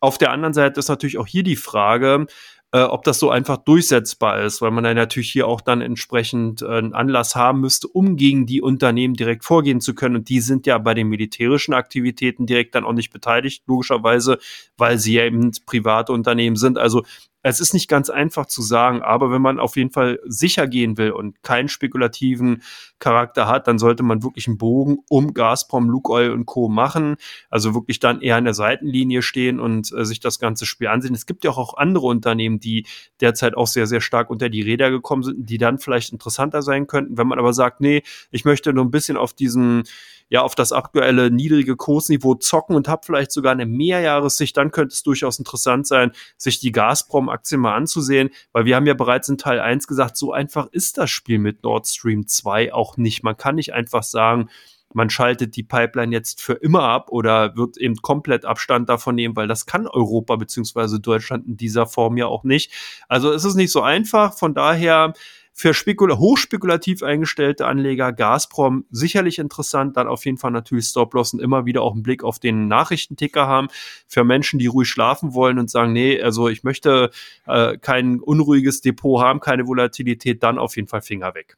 Auf 0.00 0.18
der 0.18 0.30
anderen 0.30 0.54
Seite 0.54 0.80
ist 0.80 0.88
natürlich 0.88 1.18
auch 1.18 1.26
hier 1.26 1.42
die 1.42 1.56
Frage, 1.56 2.26
äh, 2.72 2.82
ob 2.82 3.04
das 3.04 3.18
so 3.18 3.30
einfach 3.30 3.58
durchsetzbar 3.58 4.42
ist, 4.42 4.60
weil 4.60 4.70
man 4.70 4.84
dann 4.84 4.96
natürlich 4.96 5.30
hier 5.30 5.46
auch 5.46 5.60
dann 5.60 5.80
entsprechend 5.80 6.62
äh, 6.62 6.66
einen 6.66 6.94
Anlass 6.94 7.36
haben 7.36 7.60
müsste, 7.60 7.88
um 7.88 8.16
gegen 8.16 8.44
die 8.44 8.60
Unternehmen 8.60 9.14
direkt 9.14 9.44
vorgehen 9.44 9.80
zu 9.80 9.94
können. 9.94 10.16
Und 10.16 10.28
die 10.28 10.40
sind 10.40 10.66
ja 10.66 10.76
bei 10.78 10.92
den 10.92 11.08
militärischen 11.08 11.74
Aktivitäten 11.74 12.44
direkt 12.44 12.74
dann 12.74 12.84
auch 12.84 12.92
nicht 12.92 13.12
beteiligt, 13.12 13.62
logischerweise, 13.66 14.38
weil 14.76 14.98
sie 14.98 15.14
ja 15.14 15.24
eben 15.24 15.52
private 15.64 16.12
Unternehmen 16.12 16.56
sind. 16.56 16.76
Also 16.76 17.04
es 17.48 17.60
ist 17.60 17.74
nicht 17.74 17.88
ganz 17.88 18.10
einfach 18.10 18.46
zu 18.46 18.60
sagen, 18.60 19.02
aber 19.02 19.30
wenn 19.30 19.40
man 19.40 19.60
auf 19.60 19.76
jeden 19.76 19.92
Fall 19.92 20.18
sicher 20.24 20.66
gehen 20.66 20.98
will 20.98 21.12
und 21.12 21.44
keinen 21.44 21.68
spekulativen 21.68 22.62
Charakter 22.98 23.46
hat, 23.46 23.68
dann 23.68 23.78
sollte 23.78 24.02
man 24.02 24.24
wirklich 24.24 24.48
einen 24.48 24.58
Bogen 24.58 24.98
um 25.08 25.32
Gazprom, 25.32 25.88
Lukoil 25.88 26.32
und 26.32 26.46
Co. 26.46 26.68
machen. 26.68 27.16
Also 27.48 27.72
wirklich 27.72 28.00
dann 28.00 28.20
eher 28.20 28.34
an 28.34 28.44
der 28.44 28.54
Seitenlinie 28.54 29.22
stehen 29.22 29.60
und 29.60 29.92
äh, 29.92 30.04
sich 30.04 30.18
das 30.18 30.40
ganze 30.40 30.66
Spiel 30.66 30.88
ansehen. 30.88 31.14
Es 31.14 31.26
gibt 31.26 31.44
ja 31.44 31.52
auch 31.52 31.76
andere 31.76 32.06
Unternehmen, 32.06 32.58
die 32.58 32.84
derzeit 33.20 33.56
auch 33.56 33.68
sehr, 33.68 33.86
sehr 33.86 34.00
stark 34.00 34.28
unter 34.28 34.48
die 34.48 34.62
Räder 34.62 34.90
gekommen 34.90 35.22
sind, 35.22 35.48
die 35.48 35.58
dann 35.58 35.78
vielleicht 35.78 36.12
interessanter 36.12 36.62
sein 36.62 36.88
könnten. 36.88 37.16
Wenn 37.16 37.28
man 37.28 37.38
aber 37.38 37.52
sagt, 37.52 37.80
nee, 37.80 38.02
ich 38.32 38.44
möchte 38.44 38.72
nur 38.72 38.84
ein 38.84 38.90
bisschen 38.90 39.16
auf 39.16 39.34
diesen 39.34 39.84
ja 40.28 40.42
auf 40.42 40.54
das 40.54 40.72
aktuelle 40.72 41.30
niedrige 41.30 41.76
Kursniveau 41.76 42.34
zocken 42.34 42.74
und 42.74 42.88
habe 42.88 43.02
vielleicht 43.04 43.30
sogar 43.30 43.52
eine 43.52 43.66
Mehrjahressicht, 43.66 44.56
dann 44.56 44.72
könnte 44.72 44.92
es 44.92 45.02
durchaus 45.02 45.38
interessant 45.38 45.86
sein, 45.86 46.12
sich 46.36 46.58
die 46.58 46.72
Gazprom 46.72 47.28
Aktien 47.36 47.60
mal 47.60 47.74
anzusehen, 47.74 48.30
weil 48.52 48.64
wir 48.64 48.76
haben 48.76 48.86
ja 48.86 48.94
bereits 48.94 49.28
in 49.28 49.36
Teil 49.38 49.60
1 49.60 49.86
gesagt, 49.86 50.16
so 50.16 50.32
einfach 50.32 50.68
ist 50.72 50.96
das 50.98 51.10
Spiel 51.10 51.38
mit 51.38 51.62
Nord 51.62 51.86
Stream 51.86 52.26
2 52.26 52.72
auch 52.72 52.96
nicht. 52.96 53.22
Man 53.22 53.36
kann 53.36 53.56
nicht 53.56 53.74
einfach 53.74 54.02
sagen, 54.02 54.48
man 54.94 55.10
schaltet 55.10 55.56
die 55.56 55.62
Pipeline 55.62 56.12
jetzt 56.12 56.40
für 56.40 56.54
immer 56.54 56.84
ab 56.84 57.10
oder 57.10 57.54
wird 57.56 57.76
eben 57.76 57.96
komplett 57.96 58.46
Abstand 58.46 58.88
davon 58.88 59.14
nehmen, 59.14 59.36
weil 59.36 59.48
das 59.48 59.66
kann 59.66 59.86
Europa 59.86 60.36
beziehungsweise 60.36 61.00
Deutschland 61.00 61.46
in 61.46 61.56
dieser 61.58 61.86
Form 61.86 62.16
ja 62.16 62.26
auch 62.26 62.44
nicht. 62.44 62.72
Also 63.08 63.30
es 63.30 63.44
ist 63.44 63.56
nicht 63.56 63.72
so 63.72 63.82
einfach. 63.82 64.32
Von 64.32 64.54
daher 64.54 65.12
für 65.58 65.72
spekula 65.72 66.18
hochspekulativ 66.18 67.02
eingestellte 67.02 67.66
Anleger 67.66 68.12
Gazprom 68.12 68.84
sicherlich 68.90 69.38
interessant, 69.38 69.96
dann 69.96 70.06
auf 70.06 70.26
jeden 70.26 70.36
Fall 70.36 70.50
natürlich 70.50 70.84
Stop-Loss 70.84 71.32
und 71.32 71.40
immer 71.40 71.64
wieder 71.64 71.80
auch 71.80 71.94
einen 71.94 72.02
Blick 72.02 72.22
auf 72.22 72.38
den 72.38 72.68
Nachrichtenticker 72.68 73.46
haben. 73.46 73.68
Für 74.06 74.22
Menschen, 74.22 74.58
die 74.58 74.66
ruhig 74.66 74.86
schlafen 74.86 75.32
wollen 75.32 75.58
und 75.58 75.70
sagen, 75.70 75.94
nee, 75.94 76.20
also 76.20 76.48
ich 76.48 76.62
möchte 76.62 77.10
äh, 77.46 77.78
kein 77.78 78.20
unruhiges 78.20 78.82
Depot 78.82 79.22
haben, 79.22 79.40
keine 79.40 79.66
Volatilität, 79.66 80.42
dann 80.42 80.58
auf 80.58 80.76
jeden 80.76 80.88
Fall 80.88 81.00
Finger 81.00 81.34
weg. 81.34 81.56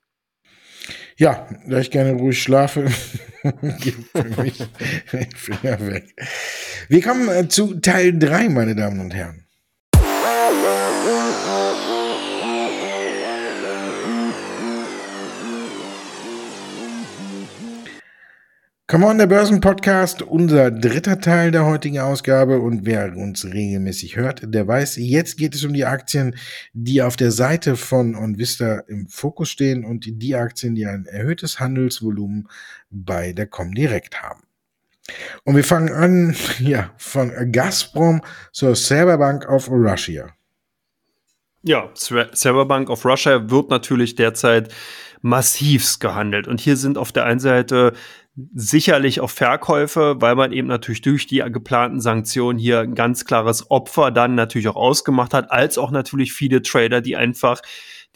Ja, 1.16 1.48
da 1.66 1.80
ich 1.80 1.90
gerne 1.90 2.12
ruhig 2.12 2.40
schlafe, 2.40 2.86
gibt 3.80 4.16
für 4.16 4.42
mich 4.42 4.58
Finger 5.34 5.84
weg. 5.88 6.14
Wir 6.88 7.02
kommen 7.02 7.28
äh, 7.28 7.48
zu 7.48 7.80
Teil 7.80 8.16
3, 8.16 8.48
meine 8.50 8.76
Damen 8.76 9.00
und 9.00 9.12
Herren. 9.12 9.47
Come 18.90 19.04
on, 19.04 19.18
der 19.18 19.26
Börsenpodcast, 19.26 20.22
unser 20.22 20.70
dritter 20.70 21.20
Teil 21.20 21.50
der 21.50 21.66
heutigen 21.66 21.98
Ausgabe. 21.98 22.58
Und 22.58 22.86
wer 22.86 23.14
uns 23.14 23.44
regelmäßig 23.44 24.16
hört, 24.16 24.40
der 24.42 24.66
weiß, 24.66 24.96
jetzt 24.96 25.36
geht 25.36 25.54
es 25.54 25.62
um 25.62 25.74
die 25.74 25.84
Aktien, 25.84 26.34
die 26.72 27.02
auf 27.02 27.16
der 27.16 27.30
Seite 27.30 27.76
von 27.76 28.14
OnVista 28.14 28.78
im 28.88 29.06
Fokus 29.06 29.50
stehen 29.50 29.84
und 29.84 30.06
die 30.06 30.34
Aktien, 30.34 30.74
die 30.74 30.86
ein 30.86 31.04
erhöhtes 31.04 31.60
Handelsvolumen 31.60 32.48
bei 32.88 33.34
der 33.34 33.46
Comdirect 33.46 34.22
haben. 34.22 34.44
Und 35.44 35.54
wir 35.56 35.64
fangen 35.64 35.92
an, 35.92 36.34
ja, 36.58 36.94
von 36.96 37.52
Gazprom 37.52 38.22
zur 38.52 38.74
Serverbank 38.74 39.46
of 39.50 39.68
Russia. 39.68 40.30
Ja, 41.62 41.90
Serverbank 41.92 42.88
of 42.88 43.04
Russia 43.04 43.50
wird 43.50 43.68
natürlich 43.68 44.14
derzeit 44.14 44.72
massivst 45.20 46.00
gehandelt. 46.00 46.48
Und 46.48 46.60
hier 46.60 46.76
sind 46.76 46.96
auf 46.96 47.12
der 47.12 47.24
einen 47.24 47.40
Seite 47.40 47.92
sicherlich 48.54 49.20
auch 49.20 49.30
Verkäufe, 49.30 50.16
weil 50.20 50.36
man 50.36 50.52
eben 50.52 50.68
natürlich 50.68 51.00
durch 51.00 51.26
die 51.26 51.38
geplanten 51.38 52.00
Sanktionen 52.00 52.58
hier 52.58 52.80
ein 52.80 52.94
ganz 52.94 53.24
klares 53.24 53.70
Opfer 53.70 54.10
dann 54.10 54.34
natürlich 54.34 54.68
auch 54.68 54.76
ausgemacht 54.76 55.34
hat, 55.34 55.50
als 55.50 55.76
auch 55.78 55.90
natürlich 55.90 56.32
viele 56.32 56.62
Trader, 56.62 57.00
die 57.00 57.16
einfach 57.16 57.60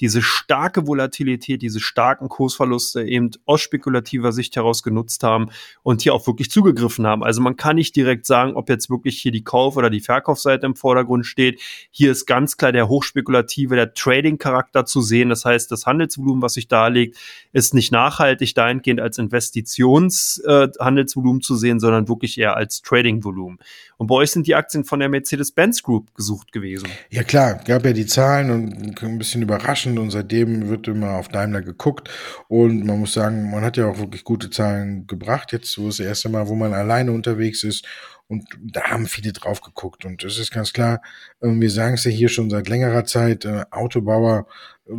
diese 0.02 0.20
starke 0.20 0.86
Volatilität, 0.88 1.62
diese 1.62 1.78
starken 1.78 2.28
Kursverluste 2.28 3.04
eben 3.04 3.30
aus 3.46 3.60
spekulativer 3.60 4.32
Sicht 4.32 4.56
heraus 4.56 4.82
genutzt 4.82 5.22
haben 5.22 5.50
und 5.84 6.02
hier 6.02 6.12
auch 6.12 6.26
wirklich 6.26 6.50
zugegriffen 6.50 7.06
haben. 7.06 7.22
Also 7.22 7.40
man 7.40 7.54
kann 7.56 7.76
nicht 7.76 7.94
direkt 7.94 8.26
sagen, 8.26 8.54
ob 8.54 8.68
jetzt 8.68 8.90
wirklich 8.90 9.20
hier 9.20 9.30
die 9.30 9.44
Kauf- 9.44 9.76
oder 9.76 9.90
die 9.90 10.00
Verkaufsseite 10.00 10.66
im 10.66 10.74
Vordergrund 10.74 11.24
steht. 11.24 11.60
Hier 11.92 12.10
ist 12.10 12.26
ganz 12.26 12.56
klar 12.56 12.72
der 12.72 12.88
hochspekulative, 12.88 13.76
der 13.76 13.94
Trading-Charakter 13.94 14.84
zu 14.84 15.02
sehen. 15.02 15.28
Das 15.28 15.44
heißt, 15.44 15.70
das 15.70 15.86
Handelsvolumen, 15.86 16.42
was 16.42 16.54
sich 16.54 16.66
darlegt, 16.66 17.16
ist 17.52 17.72
nicht 17.72 17.92
nachhaltig 17.92 18.56
dahingehend 18.56 19.00
als 19.00 19.18
Investitionshandelsvolumen 19.18 21.40
äh, 21.40 21.44
zu 21.44 21.54
sehen, 21.54 21.78
sondern 21.78 22.08
wirklich 22.08 22.38
eher 22.38 22.56
als 22.56 22.82
Trading-Volumen. 22.82 23.58
Und 23.98 24.08
bei 24.08 24.16
euch 24.16 24.32
sind 24.32 24.48
die 24.48 24.56
Aktien 24.56 24.82
von 24.82 24.98
der 24.98 25.08
Mercedes-Benz 25.08 25.84
Group 25.84 26.12
gesucht 26.16 26.50
gewesen. 26.50 26.88
Ja 27.10 27.22
klar, 27.22 27.60
gab 27.64 27.84
ja 27.84 27.92
die 27.92 28.06
Zahlen 28.06 28.50
und 28.50 29.00
ein 29.00 29.18
bisschen 29.18 29.42
überrascht 29.42 29.91
überraschend 29.92 29.98
und 29.98 30.10
seitdem 30.10 30.68
wird 30.68 30.88
immer 30.88 31.12
auf 31.12 31.28
Daimler 31.28 31.62
geguckt. 31.62 32.10
Und 32.48 32.84
man 32.84 33.00
muss 33.00 33.14
sagen, 33.14 33.50
man 33.50 33.64
hat 33.64 33.76
ja 33.76 33.88
auch 33.88 33.98
wirklich 33.98 34.24
gute 34.24 34.50
Zahlen 34.50 35.06
gebracht. 35.06 35.52
Jetzt 35.52 35.72
so 35.72 35.88
ist 35.88 35.98
das 35.98 36.06
erste 36.06 36.28
Mal, 36.28 36.48
wo 36.48 36.54
man 36.54 36.72
alleine 36.74 37.12
unterwegs 37.12 37.64
ist 37.64 37.86
und 38.28 38.44
da 38.60 38.82
haben 38.82 39.06
viele 39.06 39.32
drauf 39.32 39.60
geguckt. 39.60 40.04
Und 40.04 40.24
es 40.24 40.38
ist 40.38 40.52
ganz 40.52 40.72
klar, 40.72 41.02
ähm, 41.42 41.60
wir 41.60 41.70
sagen 41.70 41.94
es 41.94 42.04
ja 42.04 42.10
hier 42.10 42.28
schon 42.28 42.50
seit 42.50 42.68
längerer 42.68 43.04
Zeit, 43.04 43.44
äh, 43.44 43.64
Autobauer 43.70 44.46
äh, 44.86 44.92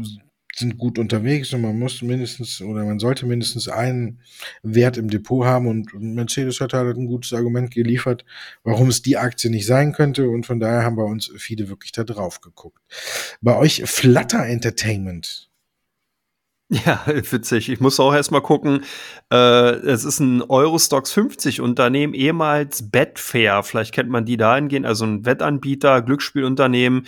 sind 0.56 0.78
gut 0.78 1.00
unterwegs 1.00 1.54
und 1.54 1.62
man 1.62 1.78
muss 1.78 2.02
mindestens 2.02 2.62
oder 2.62 2.84
man 2.84 3.00
sollte 3.00 3.26
mindestens 3.26 3.68
einen 3.68 4.20
Wert 4.62 4.98
im 4.98 5.10
Depot 5.10 5.46
haben 5.46 5.68
und 5.68 5.94
Mercedes 5.94 6.62
hat 6.62 6.74
halt 6.74 6.98
ein 6.98 7.08
gutes 7.08 7.34
Argument 7.34 7.72
geliefert, 7.72 8.24
warum 8.64 8.90
es 8.90 9.02
die 9.02 9.18
Aktie 9.18 9.50
nicht 9.50 9.66
sein 9.66 9.94
könnte 9.94 10.30
und 10.30 10.46
von 10.46 10.60
daher 10.60 10.84
haben 10.84 10.96
bei 10.96 11.04
uns 11.04 11.32
viele 11.38 11.70
wirklich 11.70 11.92
da 11.92 12.04
drauf 12.04 12.42
geguckt. 12.42 12.80
Bei 13.42 13.58
euch 13.58 13.84
Flutter 13.86 14.46
Entertainment. 14.46 15.50
Ja, 16.70 17.04
witzig. 17.06 17.70
Ich 17.70 17.80
muss 17.80 18.00
auch 18.00 18.14
erstmal 18.14 18.42
gucken. 18.42 18.84
Äh, 19.32 19.36
es 19.36 20.06
ist 20.06 20.20
ein 20.20 20.42
Eurostox 20.42 21.12
50 21.12 21.62
Unternehmen, 21.62 22.14
ehemals 22.14 22.90
Betfair. 22.90 23.64
Vielleicht 23.64 23.94
kennt 23.94 24.10
man 24.10 24.26
die 24.26 24.38
dahingehend, 24.38 24.86
also 24.86 25.06
ein 25.06 25.26
Wettanbieter, 25.26 26.02
Glücksspielunternehmen 26.02 27.06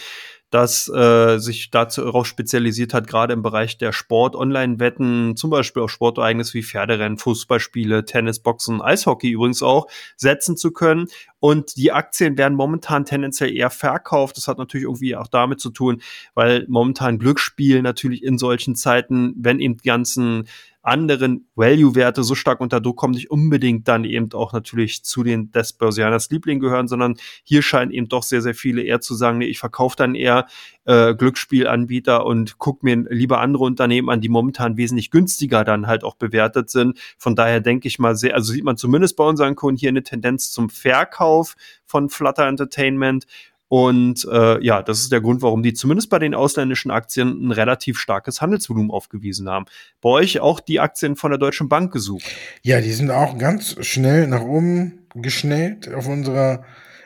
das 0.55 0.87
äh, 0.87 1.37
sich 1.37 1.69
dazu 1.69 2.01
darauf 2.01 2.25
spezialisiert 2.25 2.93
hat, 2.93 3.07
gerade 3.07 3.33
im 3.33 3.41
Bereich 3.41 3.77
der 3.77 3.91
Sport-Online-Wetten, 3.91 5.35
zum 5.35 5.49
Beispiel 5.49 5.83
auf 5.83 5.91
Sportereignisse 5.91 6.53
wie 6.53 6.63
Pferderennen, 6.63 7.17
Fußballspiele, 7.17 8.05
Tennis, 8.05 8.39
Boxen, 8.39 8.81
Eishockey 8.81 9.31
übrigens 9.31 9.61
auch, 9.61 9.87
setzen 10.15 10.55
zu 10.55 10.71
können. 10.71 11.07
Und 11.41 11.75
die 11.75 11.91
Aktien 11.91 12.37
werden 12.37 12.55
momentan 12.55 13.03
tendenziell 13.03 13.53
eher 13.53 13.69
verkauft. 13.69 14.37
Das 14.37 14.47
hat 14.47 14.57
natürlich 14.57 14.85
irgendwie 14.85 15.17
auch 15.17 15.27
damit 15.27 15.59
zu 15.59 15.71
tun, 15.71 16.01
weil 16.35 16.65
momentan 16.69 17.19
Glücksspiel 17.19 17.81
natürlich 17.81 18.23
in 18.23 18.37
solchen 18.37 18.75
Zeiten, 18.75 19.33
wenn 19.37 19.59
eben 19.59 19.75
die 19.75 19.87
ganzen 19.87 20.47
anderen 20.85 21.47
Value-Werte 21.55 22.23
so 22.23 22.35
stark 22.35 22.61
unter 22.61 22.79
Druck 22.79 22.97
kommen, 22.97 23.13
nicht 23.13 23.31
unbedingt 23.31 23.87
dann 23.87 24.03
eben 24.05 24.31
auch 24.33 24.53
natürlich 24.53 25.03
zu 25.03 25.23
den 25.23 25.51
des 25.51 25.73
Börsianers 25.73 26.29
Liebling 26.29 26.59
gehören, 26.59 26.87
sondern 26.87 27.15
hier 27.43 27.61
scheinen 27.61 27.91
eben 27.91 28.07
doch 28.07 28.23
sehr, 28.23 28.41
sehr 28.41 28.55
viele 28.55 28.83
eher 28.83 29.01
zu 29.01 29.15
sagen, 29.15 29.39
nee, 29.39 29.47
ich 29.47 29.59
verkaufe 29.59 29.95
dann 29.95 30.15
eher 30.15 30.45
äh, 30.85 31.15
Glücksspielanbieter 31.15 32.25
und 32.25 32.57
guck 32.59 32.83
mir 32.83 32.95
lieber 33.09 33.41
andere 33.41 33.63
Unternehmen 33.63 34.09
an, 34.09 34.21
die 34.21 34.29
momentan 34.29 34.77
wesentlich 34.77 35.11
günstiger 35.11 35.63
dann 35.63 35.87
halt 35.87 36.03
auch 36.03 36.15
bewertet 36.15 36.69
sind. 36.69 36.99
Von 37.17 37.35
daher 37.35 37.61
denke 37.61 37.87
ich 37.87 37.99
mal 37.99 38.15
sehr, 38.15 38.35
also 38.35 38.53
sieht 38.53 38.63
man 38.63 38.77
zumindest 38.77 39.15
bei 39.15 39.23
unseren 39.23 39.55
Kunden 39.55 39.79
hier 39.79 39.89
eine 39.89 40.03
Tendenz 40.03 40.51
zum 40.51 40.69
Verkauf 40.69 41.55
von 41.85 42.09
Flutter 42.09 42.47
Entertainment. 42.47 43.25
Und 43.67 44.27
äh, 44.31 44.63
ja, 44.63 44.83
das 44.83 44.99
ist 44.99 45.11
der 45.11 45.21
Grund, 45.21 45.41
warum 45.41 45.63
die 45.63 45.73
zumindest 45.73 46.09
bei 46.09 46.19
den 46.19 46.35
ausländischen 46.35 46.91
Aktien 46.91 47.47
ein 47.47 47.51
relativ 47.51 47.97
starkes 47.97 48.41
Handelsvolumen 48.41 48.91
aufgewiesen 48.91 49.49
haben. 49.49 49.65
Bei 50.01 50.09
euch 50.09 50.39
auch 50.39 50.59
die 50.59 50.79
Aktien 50.79 51.15
von 51.15 51.31
der 51.31 51.39
Deutschen 51.39 51.67
Bank 51.67 51.91
gesucht. 51.91 52.25
Ja, 52.61 52.79
die 52.81 52.91
sind 52.91 53.09
auch 53.09 53.37
ganz 53.37 53.75
schnell 53.85 54.27
nach 54.27 54.43
oben 54.43 55.07
geschnellt 55.15 55.91
auf 55.91 56.07
unserer 56.07 56.63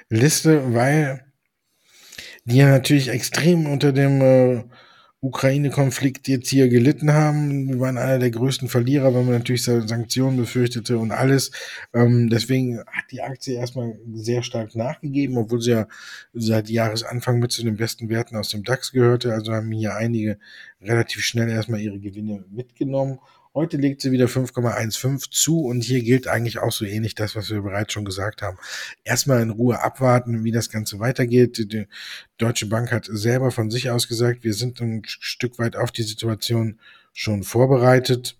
Liste, 0.09 0.73
weil 0.73 1.25
die 2.43 2.57
ja 2.57 2.69
natürlich 2.69 3.09
extrem 3.09 3.65
unter 3.65 3.91
dem 3.93 4.21
äh, 4.21 4.63
Ukraine-Konflikt 5.21 6.29
jetzt 6.29 6.49
hier 6.49 6.69
gelitten 6.69 7.11
haben. 7.11 7.67
Wir 7.67 7.79
waren 7.79 7.97
einer 7.97 8.19
der 8.19 8.31
größten 8.31 8.69
Verlierer, 8.69 9.13
weil 9.13 9.23
man 9.23 9.33
natürlich 9.33 9.63
Sanktionen 9.63 10.37
befürchtete 10.37 10.97
und 10.97 11.11
alles. 11.11 11.51
Ähm, 11.93 12.29
deswegen 12.29 12.79
hat 12.79 13.11
die 13.11 13.21
Aktie 13.21 13.55
erstmal 13.55 13.99
sehr 14.13 14.43
stark 14.43 14.75
nachgegeben, 14.75 15.37
obwohl 15.37 15.61
sie 15.61 15.71
ja 15.71 15.87
seit 16.33 16.69
Jahresanfang 16.69 17.39
mit 17.39 17.51
zu 17.51 17.63
den 17.63 17.75
besten 17.75 18.07
Werten 18.07 18.37
aus 18.37 18.49
dem 18.49 18.63
DAX 18.63 18.93
gehörte. 18.93 19.33
Also 19.33 19.51
haben 19.51 19.71
hier 19.71 19.95
einige 19.95 20.39
relativ 20.81 21.21
schnell 21.21 21.49
erstmal 21.49 21.81
ihre 21.81 21.99
Gewinne 21.99 22.45
mitgenommen 22.49 23.19
Heute 23.55 23.77
legt 23.77 24.01
sie 24.01 24.11
wieder 24.11 24.27
5,15 24.27 25.31
zu 25.31 25.61
und 25.61 25.81
hier 25.81 26.03
gilt 26.03 26.27
eigentlich 26.27 26.59
auch 26.59 26.71
so 26.71 26.85
ähnlich 26.85 27.15
das, 27.15 27.35
was 27.35 27.49
wir 27.49 27.61
bereits 27.61 27.93
schon 27.93 28.05
gesagt 28.05 28.43
haben. 28.43 28.57
Erstmal 29.03 29.41
in 29.41 29.49
Ruhe 29.49 29.81
abwarten, 29.81 30.43
wie 30.43 30.51
das 30.51 30.69
Ganze 30.69 30.99
weitergeht. 30.99 31.57
Die 31.57 31.87
Deutsche 32.37 32.67
Bank 32.67 32.91
hat 32.91 33.09
selber 33.11 33.49
von 33.49 33.71
sich 33.71 33.89
aus 33.89 34.07
gesagt, 34.07 34.43
wir 34.43 34.53
sind 34.53 34.79
ein 34.81 35.01
Stück 35.05 35.57
weit 35.57 35.75
auf 35.75 35.91
die 35.91 36.03
Situation 36.03 36.79
schon 37.11 37.41
vorbereitet 37.41 38.37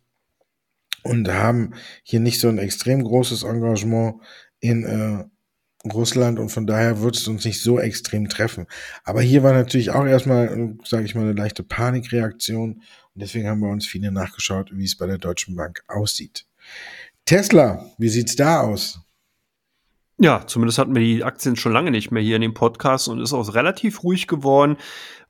und 1.01 1.27
haben 1.27 1.73
hier 2.03 2.19
nicht 2.19 2.39
so 2.39 2.47
ein 2.47 2.59
extrem 2.59 3.03
großes 3.03 3.41
Engagement 3.41 4.21
in 4.59 4.83
äh, 4.83 5.25
Russland 5.91 6.39
und 6.39 6.49
von 6.49 6.67
daher 6.67 7.01
wird 7.01 7.15
es 7.15 7.27
uns 7.27 7.45
nicht 7.45 7.61
so 7.61 7.79
extrem 7.79 8.27
treffen. 8.27 8.67
Aber 9.05 9.21
hier 9.21 9.43
war 9.43 9.53
natürlich 9.53 9.91
auch 9.91 10.05
erstmal, 10.05 10.75
sage 10.83 11.05
ich 11.05 11.15
mal, 11.15 11.21
eine 11.21 11.33
leichte 11.33 11.63
Panikreaktion 11.63 12.83
und 13.19 13.23
deswegen 13.23 13.49
haben 13.49 13.59
wir 13.59 13.67
uns 13.67 13.85
viele 13.85 14.13
nachgeschaut, 14.13 14.69
wie 14.71 14.85
es 14.85 14.95
bei 14.95 15.05
der 15.05 15.17
Deutschen 15.17 15.57
Bank 15.57 15.83
aussieht. 15.89 16.45
Tesla, 17.25 17.85
wie 17.97 18.07
sieht's 18.07 18.37
da 18.37 18.61
aus? 18.61 19.01
Ja, 20.17 20.47
zumindest 20.47 20.77
hatten 20.77 20.95
wir 20.95 21.01
die 21.01 21.25
Aktien 21.25 21.57
schon 21.57 21.73
lange 21.73 21.91
nicht 21.91 22.11
mehr 22.11 22.23
hier 22.23 22.37
in 22.37 22.41
dem 22.41 22.53
Podcast 22.53 23.09
und 23.09 23.19
ist 23.19 23.33
auch 23.33 23.53
relativ 23.53 24.03
ruhig 24.03 24.27
geworden, 24.27 24.77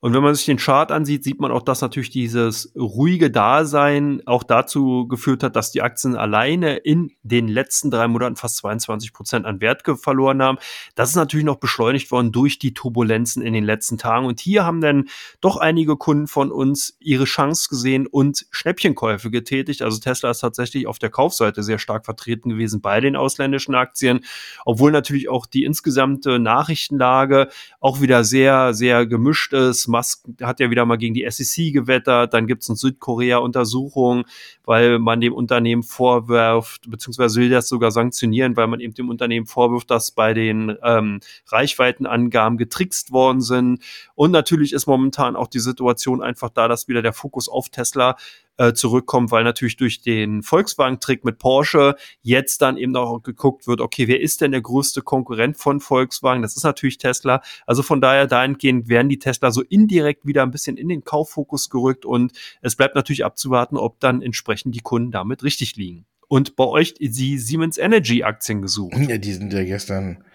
Und 0.01 0.13
wenn 0.13 0.23
man 0.23 0.33
sich 0.33 0.45
den 0.45 0.57
Chart 0.57 0.93
ansieht, 0.93 1.25
sieht 1.25 1.41
man 1.41 1.51
auch, 1.51 1.61
dass 1.61 1.81
natürlich 1.81 2.09
dieses 2.09 2.71
ruhige 2.73 3.29
Dasein 3.29 4.21
auch 4.25 4.43
dazu 4.43 5.07
geführt 5.09 5.43
hat, 5.43 5.57
dass 5.57 5.71
die 5.71 5.81
Aktien 5.81 6.15
alleine 6.15 6.77
in 6.77 7.11
den 7.23 7.49
letzten 7.49 7.91
drei 7.91 8.07
Monaten 8.07 8.37
fast 8.37 8.57
22 8.57 9.11
Prozent 9.11 9.45
an 9.45 9.59
Wert 9.59 9.83
verloren 10.01 10.41
haben. 10.41 10.57
Das 10.95 11.09
ist 11.09 11.15
natürlich 11.15 11.45
noch 11.45 11.57
beschleunigt 11.57 12.11
worden 12.11 12.31
durch 12.31 12.59
die 12.59 12.73
Turbulenzen 12.73 13.41
in 13.41 13.53
den 13.53 13.65
letzten 13.65 13.97
Tagen. 13.97 14.25
Und 14.25 14.39
hier 14.39 14.65
haben 14.65 14.79
dann 14.79 15.09
doch 15.41 15.57
einige 15.57 15.97
Kunden 15.97 16.27
von 16.27 16.49
uns 16.49 16.95
ihre 16.99 17.25
Chance 17.25 17.67
gesehen 17.69 18.07
und 18.07 18.45
Schnäppchenkäufe 18.51 19.29
getätigt. 19.29 19.81
Also 19.81 19.99
Tesla 19.99 20.29
ist 20.29 20.39
tatsächlich 20.39 20.87
auf 20.87 20.99
der 20.99 21.09
Kaufseite 21.09 21.61
sehr 21.61 21.77
stark 21.77 22.05
vertreten 22.05 22.49
gewesen 22.49 22.79
bei 22.79 23.01
den 23.01 23.17
ausländischen 23.17 23.75
Aktien, 23.75 24.21
obwohl 24.63 24.91
natürlich 24.91 25.27
auch 25.27 25.45
die 25.45 25.65
insgesamte 25.65 26.39
Nachrichtenlage 26.39 27.49
auch 27.81 27.99
wieder 27.99 28.23
sehr, 28.23 28.73
sehr 28.73 29.05
gemischt 29.05 29.51
ist. 29.51 29.88
Musk 29.89 30.25
hat 30.41 30.59
ja 30.59 30.71
wieder 30.71 30.85
mal 30.85 30.97
gegen 30.97 31.13
die 31.13 31.29
SEC 31.29 31.73
gewettert, 31.73 32.33
dann 32.33 32.47
gibt 32.47 32.63
es 32.63 32.69
in 32.69 32.75
Südkorea 32.75 33.37
Untersuchungen, 33.37 34.23
weil 34.63 34.99
man 34.99 35.19
dem 35.19 35.33
Unternehmen 35.33 35.83
vorwirft, 35.83 36.89
beziehungsweise 36.89 37.39
will 37.41 37.49
das 37.49 37.67
sogar 37.67 37.91
sanktionieren, 37.91 38.55
weil 38.55 38.67
man 38.67 38.79
eben 38.79 38.93
dem 38.93 39.09
Unternehmen 39.09 39.45
vorwirft, 39.45 39.91
dass 39.91 40.11
bei 40.11 40.33
den 40.33 40.77
ähm, 40.83 41.19
Reichweitenangaben 41.47 42.57
getrickst 42.57 43.11
worden 43.11 43.41
sind. 43.41 43.81
Und 44.15 44.31
natürlich 44.31 44.73
ist 44.73 44.87
momentan 44.87 45.35
auch 45.35 45.47
die 45.47 45.59
Situation 45.59 46.21
einfach 46.21 46.49
da, 46.49 46.67
dass 46.67 46.87
wieder 46.87 47.01
der 47.01 47.13
Fokus 47.13 47.49
auf 47.49 47.69
Tesla 47.69 48.15
äh, 48.59 48.73
zurückkommt, 48.73 49.31
weil 49.31 49.45
natürlich 49.45 49.77
durch 49.77 50.01
den 50.01 50.43
Volkswagen-Trick 50.43 51.23
mit 51.23 51.39
Porsche 51.39 51.95
jetzt 52.21 52.61
dann 52.61 52.75
eben 52.75 52.93
auch 52.97 53.23
geguckt 53.23 53.67
wird, 53.67 53.79
okay, 53.79 54.09
wer 54.09 54.19
ist 54.19 54.41
denn 54.41 54.51
der 54.51 54.61
größte 54.61 55.01
Konkurrent 55.01 55.55
von 55.55 55.79
Volkswagen? 55.79 56.41
Das 56.41 56.57
ist 56.57 56.63
natürlich 56.65 56.97
Tesla. 56.97 57.41
Also 57.65 57.83
von 57.83 58.01
daher 58.01 58.27
dahingehend 58.27 58.89
werden 58.89 59.07
die 59.07 59.17
Tesla 59.17 59.51
so 59.51 59.61
indirekt 59.61 60.25
wieder 60.25 60.43
ein 60.43 60.51
bisschen 60.51 60.75
in 60.75 60.89
den 60.89 61.05
Kauffokus 61.05 61.69
gerückt 61.69 62.05
und 62.05 62.33
es 62.61 62.75
bleibt 62.75 62.95
natürlich 62.95 63.23
abzuwarten, 63.23 63.77
ob 63.77 64.01
dann 64.01 64.21
entsprechend 64.21 64.75
die 64.75 64.81
Kunden 64.81 65.11
damit 65.11 65.41
richtig 65.41 65.77
liegen. 65.77 66.05
Und 66.27 66.57
bei 66.57 66.65
euch 66.65 66.95
die 66.95 67.37
Siemens 67.37 67.77
Energy 67.77 68.23
Aktien 68.23 68.61
gesucht. 68.61 68.97
Ja, 69.07 69.17
die 69.17 69.33
sind 69.33 69.53
ja 69.53 69.63
gestern 69.63 70.25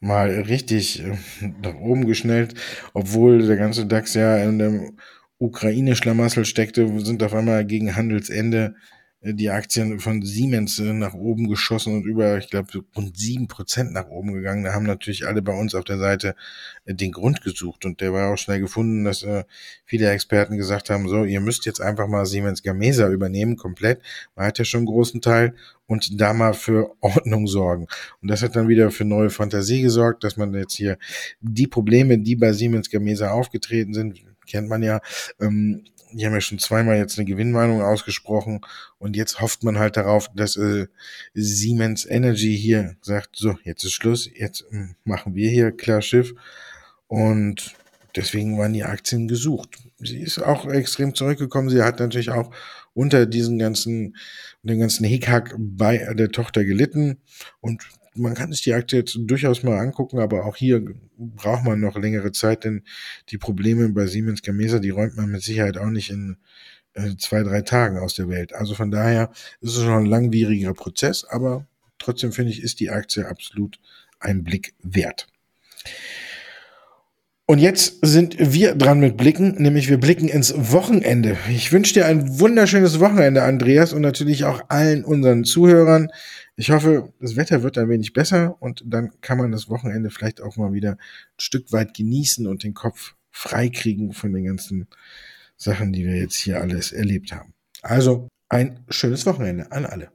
mal 0.00 0.30
richtig 0.30 1.04
äh, 1.04 1.16
nach 1.62 1.76
oben 1.76 2.06
geschnellt, 2.06 2.54
obwohl 2.92 3.46
der 3.46 3.56
ganze 3.56 3.86
DAX 3.86 4.14
ja 4.14 4.36
in 4.36 4.58
dem 4.58 4.98
Ukraine-Schlamassel 5.38 6.44
steckte, 6.44 7.00
sind 7.00 7.22
auf 7.22 7.34
einmal 7.34 7.64
gegen 7.64 7.94
Handelsende 7.94 8.74
äh, 9.20 9.34
die 9.34 9.50
Aktien 9.50 9.98
von 10.00 10.22
Siemens 10.22 10.78
äh, 10.78 10.92
nach 10.92 11.14
oben 11.14 11.48
geschossen 11.48 11.94
und 11.94 12.04
über, 12.04 12.38
ich 12.38 12.50
glaube, 12.50 12.84
rund 12.96 13.16
sieben 13.16 13.48
Prozent 13.48 13.92
nach 13.92 14.08
oben 14.08 14.32
gegangen. 14.32 14.64
Da 14.64 14.72
haben 14.74 14.86
natürlich 14.86 15.26
alle 15.26 15.42
bei 15.42 15.52
uns 15.52 15.74
auf 15.74 15.84
der 15.84 15.98
Seite 15.98 16.34
äh, 16.84 16.94
den 16.94 17.12
Grund 17.12 17.42
gesucht 17.42 17.84
und 17.84 18.00
der 18.00 18.12
war 18.12 18.32
auch 18.32 18.36
schnell 18.36 18.60
gefunden, 18.60 19.04
dass 19.04 19.26
viele 19.84 20.10
Experten 20.10 20.56
gesagt 20.56 20.90
haben, 20.90 21.08
so, 21.08 21.24
ihr 21.24 21.40
müsst 21.40 21.66
jetzt 21.66 21.80
einfach 21.80 22.06
mal 22.06 22.26
Siemens 22.26 22.62
Gamesa 22.62 23.08
übernehmen, 23.08 23.56
komplett. 23.56 24.00
Man 24.36 24.46
hat 24.46 24.58
ja 24.58 24.64
schon 24.64 24.78
einen 24.78 24.86
großen 24.86 25.20
Teil 25.20 25.54
und 25.86 26.20
da 26.20 26.32
mal 26.34 26.54
für 26.54 26.94
Ordnung 27.00 27.46
sorgen. 27.46 27.86
Und 28.22 28.28
das 28.30 28.42
hat 28.42 28.56
dann 28.56 28.68
wieder 28.68 28.90
für 28.90 29.04
neue 29.04 29.30
Fantasie 29.30 29.82
gesorgt, 29.82 30.24
dass 30.24 30.36
man 30.36 30.54
jetzt 30.54 30.74
hier 30.74 30.98
die 31.40 31.66
Probleme, 31.66 32.18
die 32.18 32.36
bei 32.36 32.52
Siemens 32.52 32.90
Gamesa 32.90 33.30
aufgetreten 33.30 33.94
sind, 33.94 34.20
kennt 34.48 34.68
man 34.68 34.82
ja. 34.82 35.00
Ähm, 35.40 35.84
die 36.12 36.24
haben 36.24 36.32
ja 36.32 36.40
schon 36.40 36.58
zweimal 36.58 36.96
jetzt 36.96 37.18
eine 37.18 37.26
Gewinnwarnung 37.26 37.82
ausgesprochen 37.82 38.60
und 38.98 39.16
jetzt 39.16 39.40
hofft 39.40 39.62
man 39.62 39.78
halt 39.78 39.96
darauf, 39.96 40.28
dass 40.34 40.56
äh, 40.56 40.86
Siemens 41.34 42.06
Energy 42.06 42.56
hier 42.56 42.96
sagt, 43.02 43.36
so, 43.36 43.58
jetzt 43.64 43.84
ist 43.84 43.92
Schluss, 43.92 44.28
jetzt 44.32 44.64
äh, 44.72 44.88
machen 45.04 45.34
wir 45.34 45.50
hier 45.50 45.72
klar 45.72 46.02
Schiff 46.02 46.34
und 47.06 47.74
deswegen 48.16 48.58
waren 48.58 48.72
die 48.72 48.84
Aktien 48.84 49.28
gesucht. 49.28 49.76
Sie 49.98 50.20
ist 50.20 50.38
auch 50.38 50.66
extrem 50.66 51.14
zurückgekommen. 51.14 51.70
Sie 51.70 51.82
hat 51.82 52.00
natürlich 52.00 52.30
auch 52.30 52.54
unter 52.94 53.26
diesen 53.26 53.58
ganzen, 53.58 54.16
den 54.62 54.80
ganzen 54.80 55.04
Hickhack 55.04 55.54
bei 55.58 55.98
der 56.14 56.30
Tochter 56.30 56.64
gelitten 56.64 57.18
und 57.60 57.86
man 58.18 58.34
kann 58.34 58.52
sich 58.52 58.62
die 58.62 58.74
Aktie 58.74 58.98
jetzt 58.98 59.18
durchaus 59.18 59.62
mal 59.62 59.78
angucken, 59.78 60.18
aber 60.18 60.44
auch 60.44 60.56
hier 60.56 60.84
braucht 61.16 61.64
man 61.64 61.80
noch 61.80 61.96
längere 61.96 62.32
Zeit, 62.32 62.64
denn 62.64 62.82
die 63.30 63.38
Probleme 63.38 63.88
bei 63.90 64.06
Siemens 64.06 64.42
Gamesa, 64.42 64.78
die 64.78 64.90
räumt 64.90 65.16
man 65.16 65.30
mit 65.30 65.42
Sicherheit 65.42 65.78
auch 65.78 65.90
nicht 65.90 66.10
in 66.10 66.36
äh, 66.94 67.16
zwei, 67.16 67.42
drei 67.42 67.62
Tagen 67.62 67.98
aus 67.98 68.14
der 68.14 68.28
Welt. 68.28 68.54
Also 68.54 68.74
von 68.74 68.90
daher 68.90 69.30
ist 69.60 69.76
es 69.76 69.82
schon 69.82 70.04
ein 70.04 70.06
langwieriger 70.06 70.74
Prozess, 70.74 71.24
aber 71.24 71.66
trotzdem 71.98 72.32
finde 72.32 72.52
ich, 72.52 72.62
ist 72.62 72.80
die 72.80 72.90
Aktie 72.90 73.26
absolut 73.26 73.78
ein 74.20 74.44
Blick 74.44 74.74
wert. 74.82 75.26
Und 77.50 77.60
jetzt 77.60 78.00
sind 78.02 78.36
wir 78.38 78.74
dran 78.74 79.00
mit 79.00 79.16
Blicken, 79.16 79.54
nämlich 79.54 79.88
wir 79.88 79.98
blicken 79.98 80.28
ins 80.28 80.52
Wochenende. 80.70 81.38
Ich 81.48 81.72
wünsche 81.72 81.94
dir 81.94 82.04
ein 82.04 82.38
wunderschönes 82.38 83.00
Wochenende, 83.00 83.42
Andreas, 83.42 83.94
und 83.94 84.02
natürlich 84.02 84.44
auch 84.44 84.60
allen 84.68 85.02
unseren 85.02 85.44
Zuhörern. 85.44 86.10
Ich 86.56 86.70
hoffe, 86.70 87.10
das 87.20 87.36
Wetter 87.36 87.62
wird 87.62 87.78
ein 87.78 87.88
wenig 87.88 88.12
besser 88.12 88.60
und 88.60 88.82
dann 88.84 89.12
kann 89.22 89.38
man 89.38 89.50
das 89.50 89.70
Wochenende 89.70 90.10
vielleicht 90.10 90.42
auch 90.42 90.58
mal 90.58 90.74
wieder 90.74 90.92
ein 90.92 90.98
Stück 91.38 91.72
weit 91.72 91.94
genießen 91.94 92.46
und 92.46 92.64
den 92.64 92.74
Kopf 92.74 93.14
freikriegen 93.30 94.12
von 94.12 94.34
den 94.34 94.44
ganzen 94.44 94.86
Sachen, 95.56 95.94
die 95.94 96.04
wir 96.04 96.16
jetzt 96.16 96.36
hier 96.36 96.60
alles 96.60 96.92
erlebt 96.92 97.32
haben. 97.32 97.54
Also 97.80 98.28
ein 98.50 98.80
schönes 98.90 99.24
Wochenende 99.24 99.72
an 99.72 99.86
alle. 99.86 100.10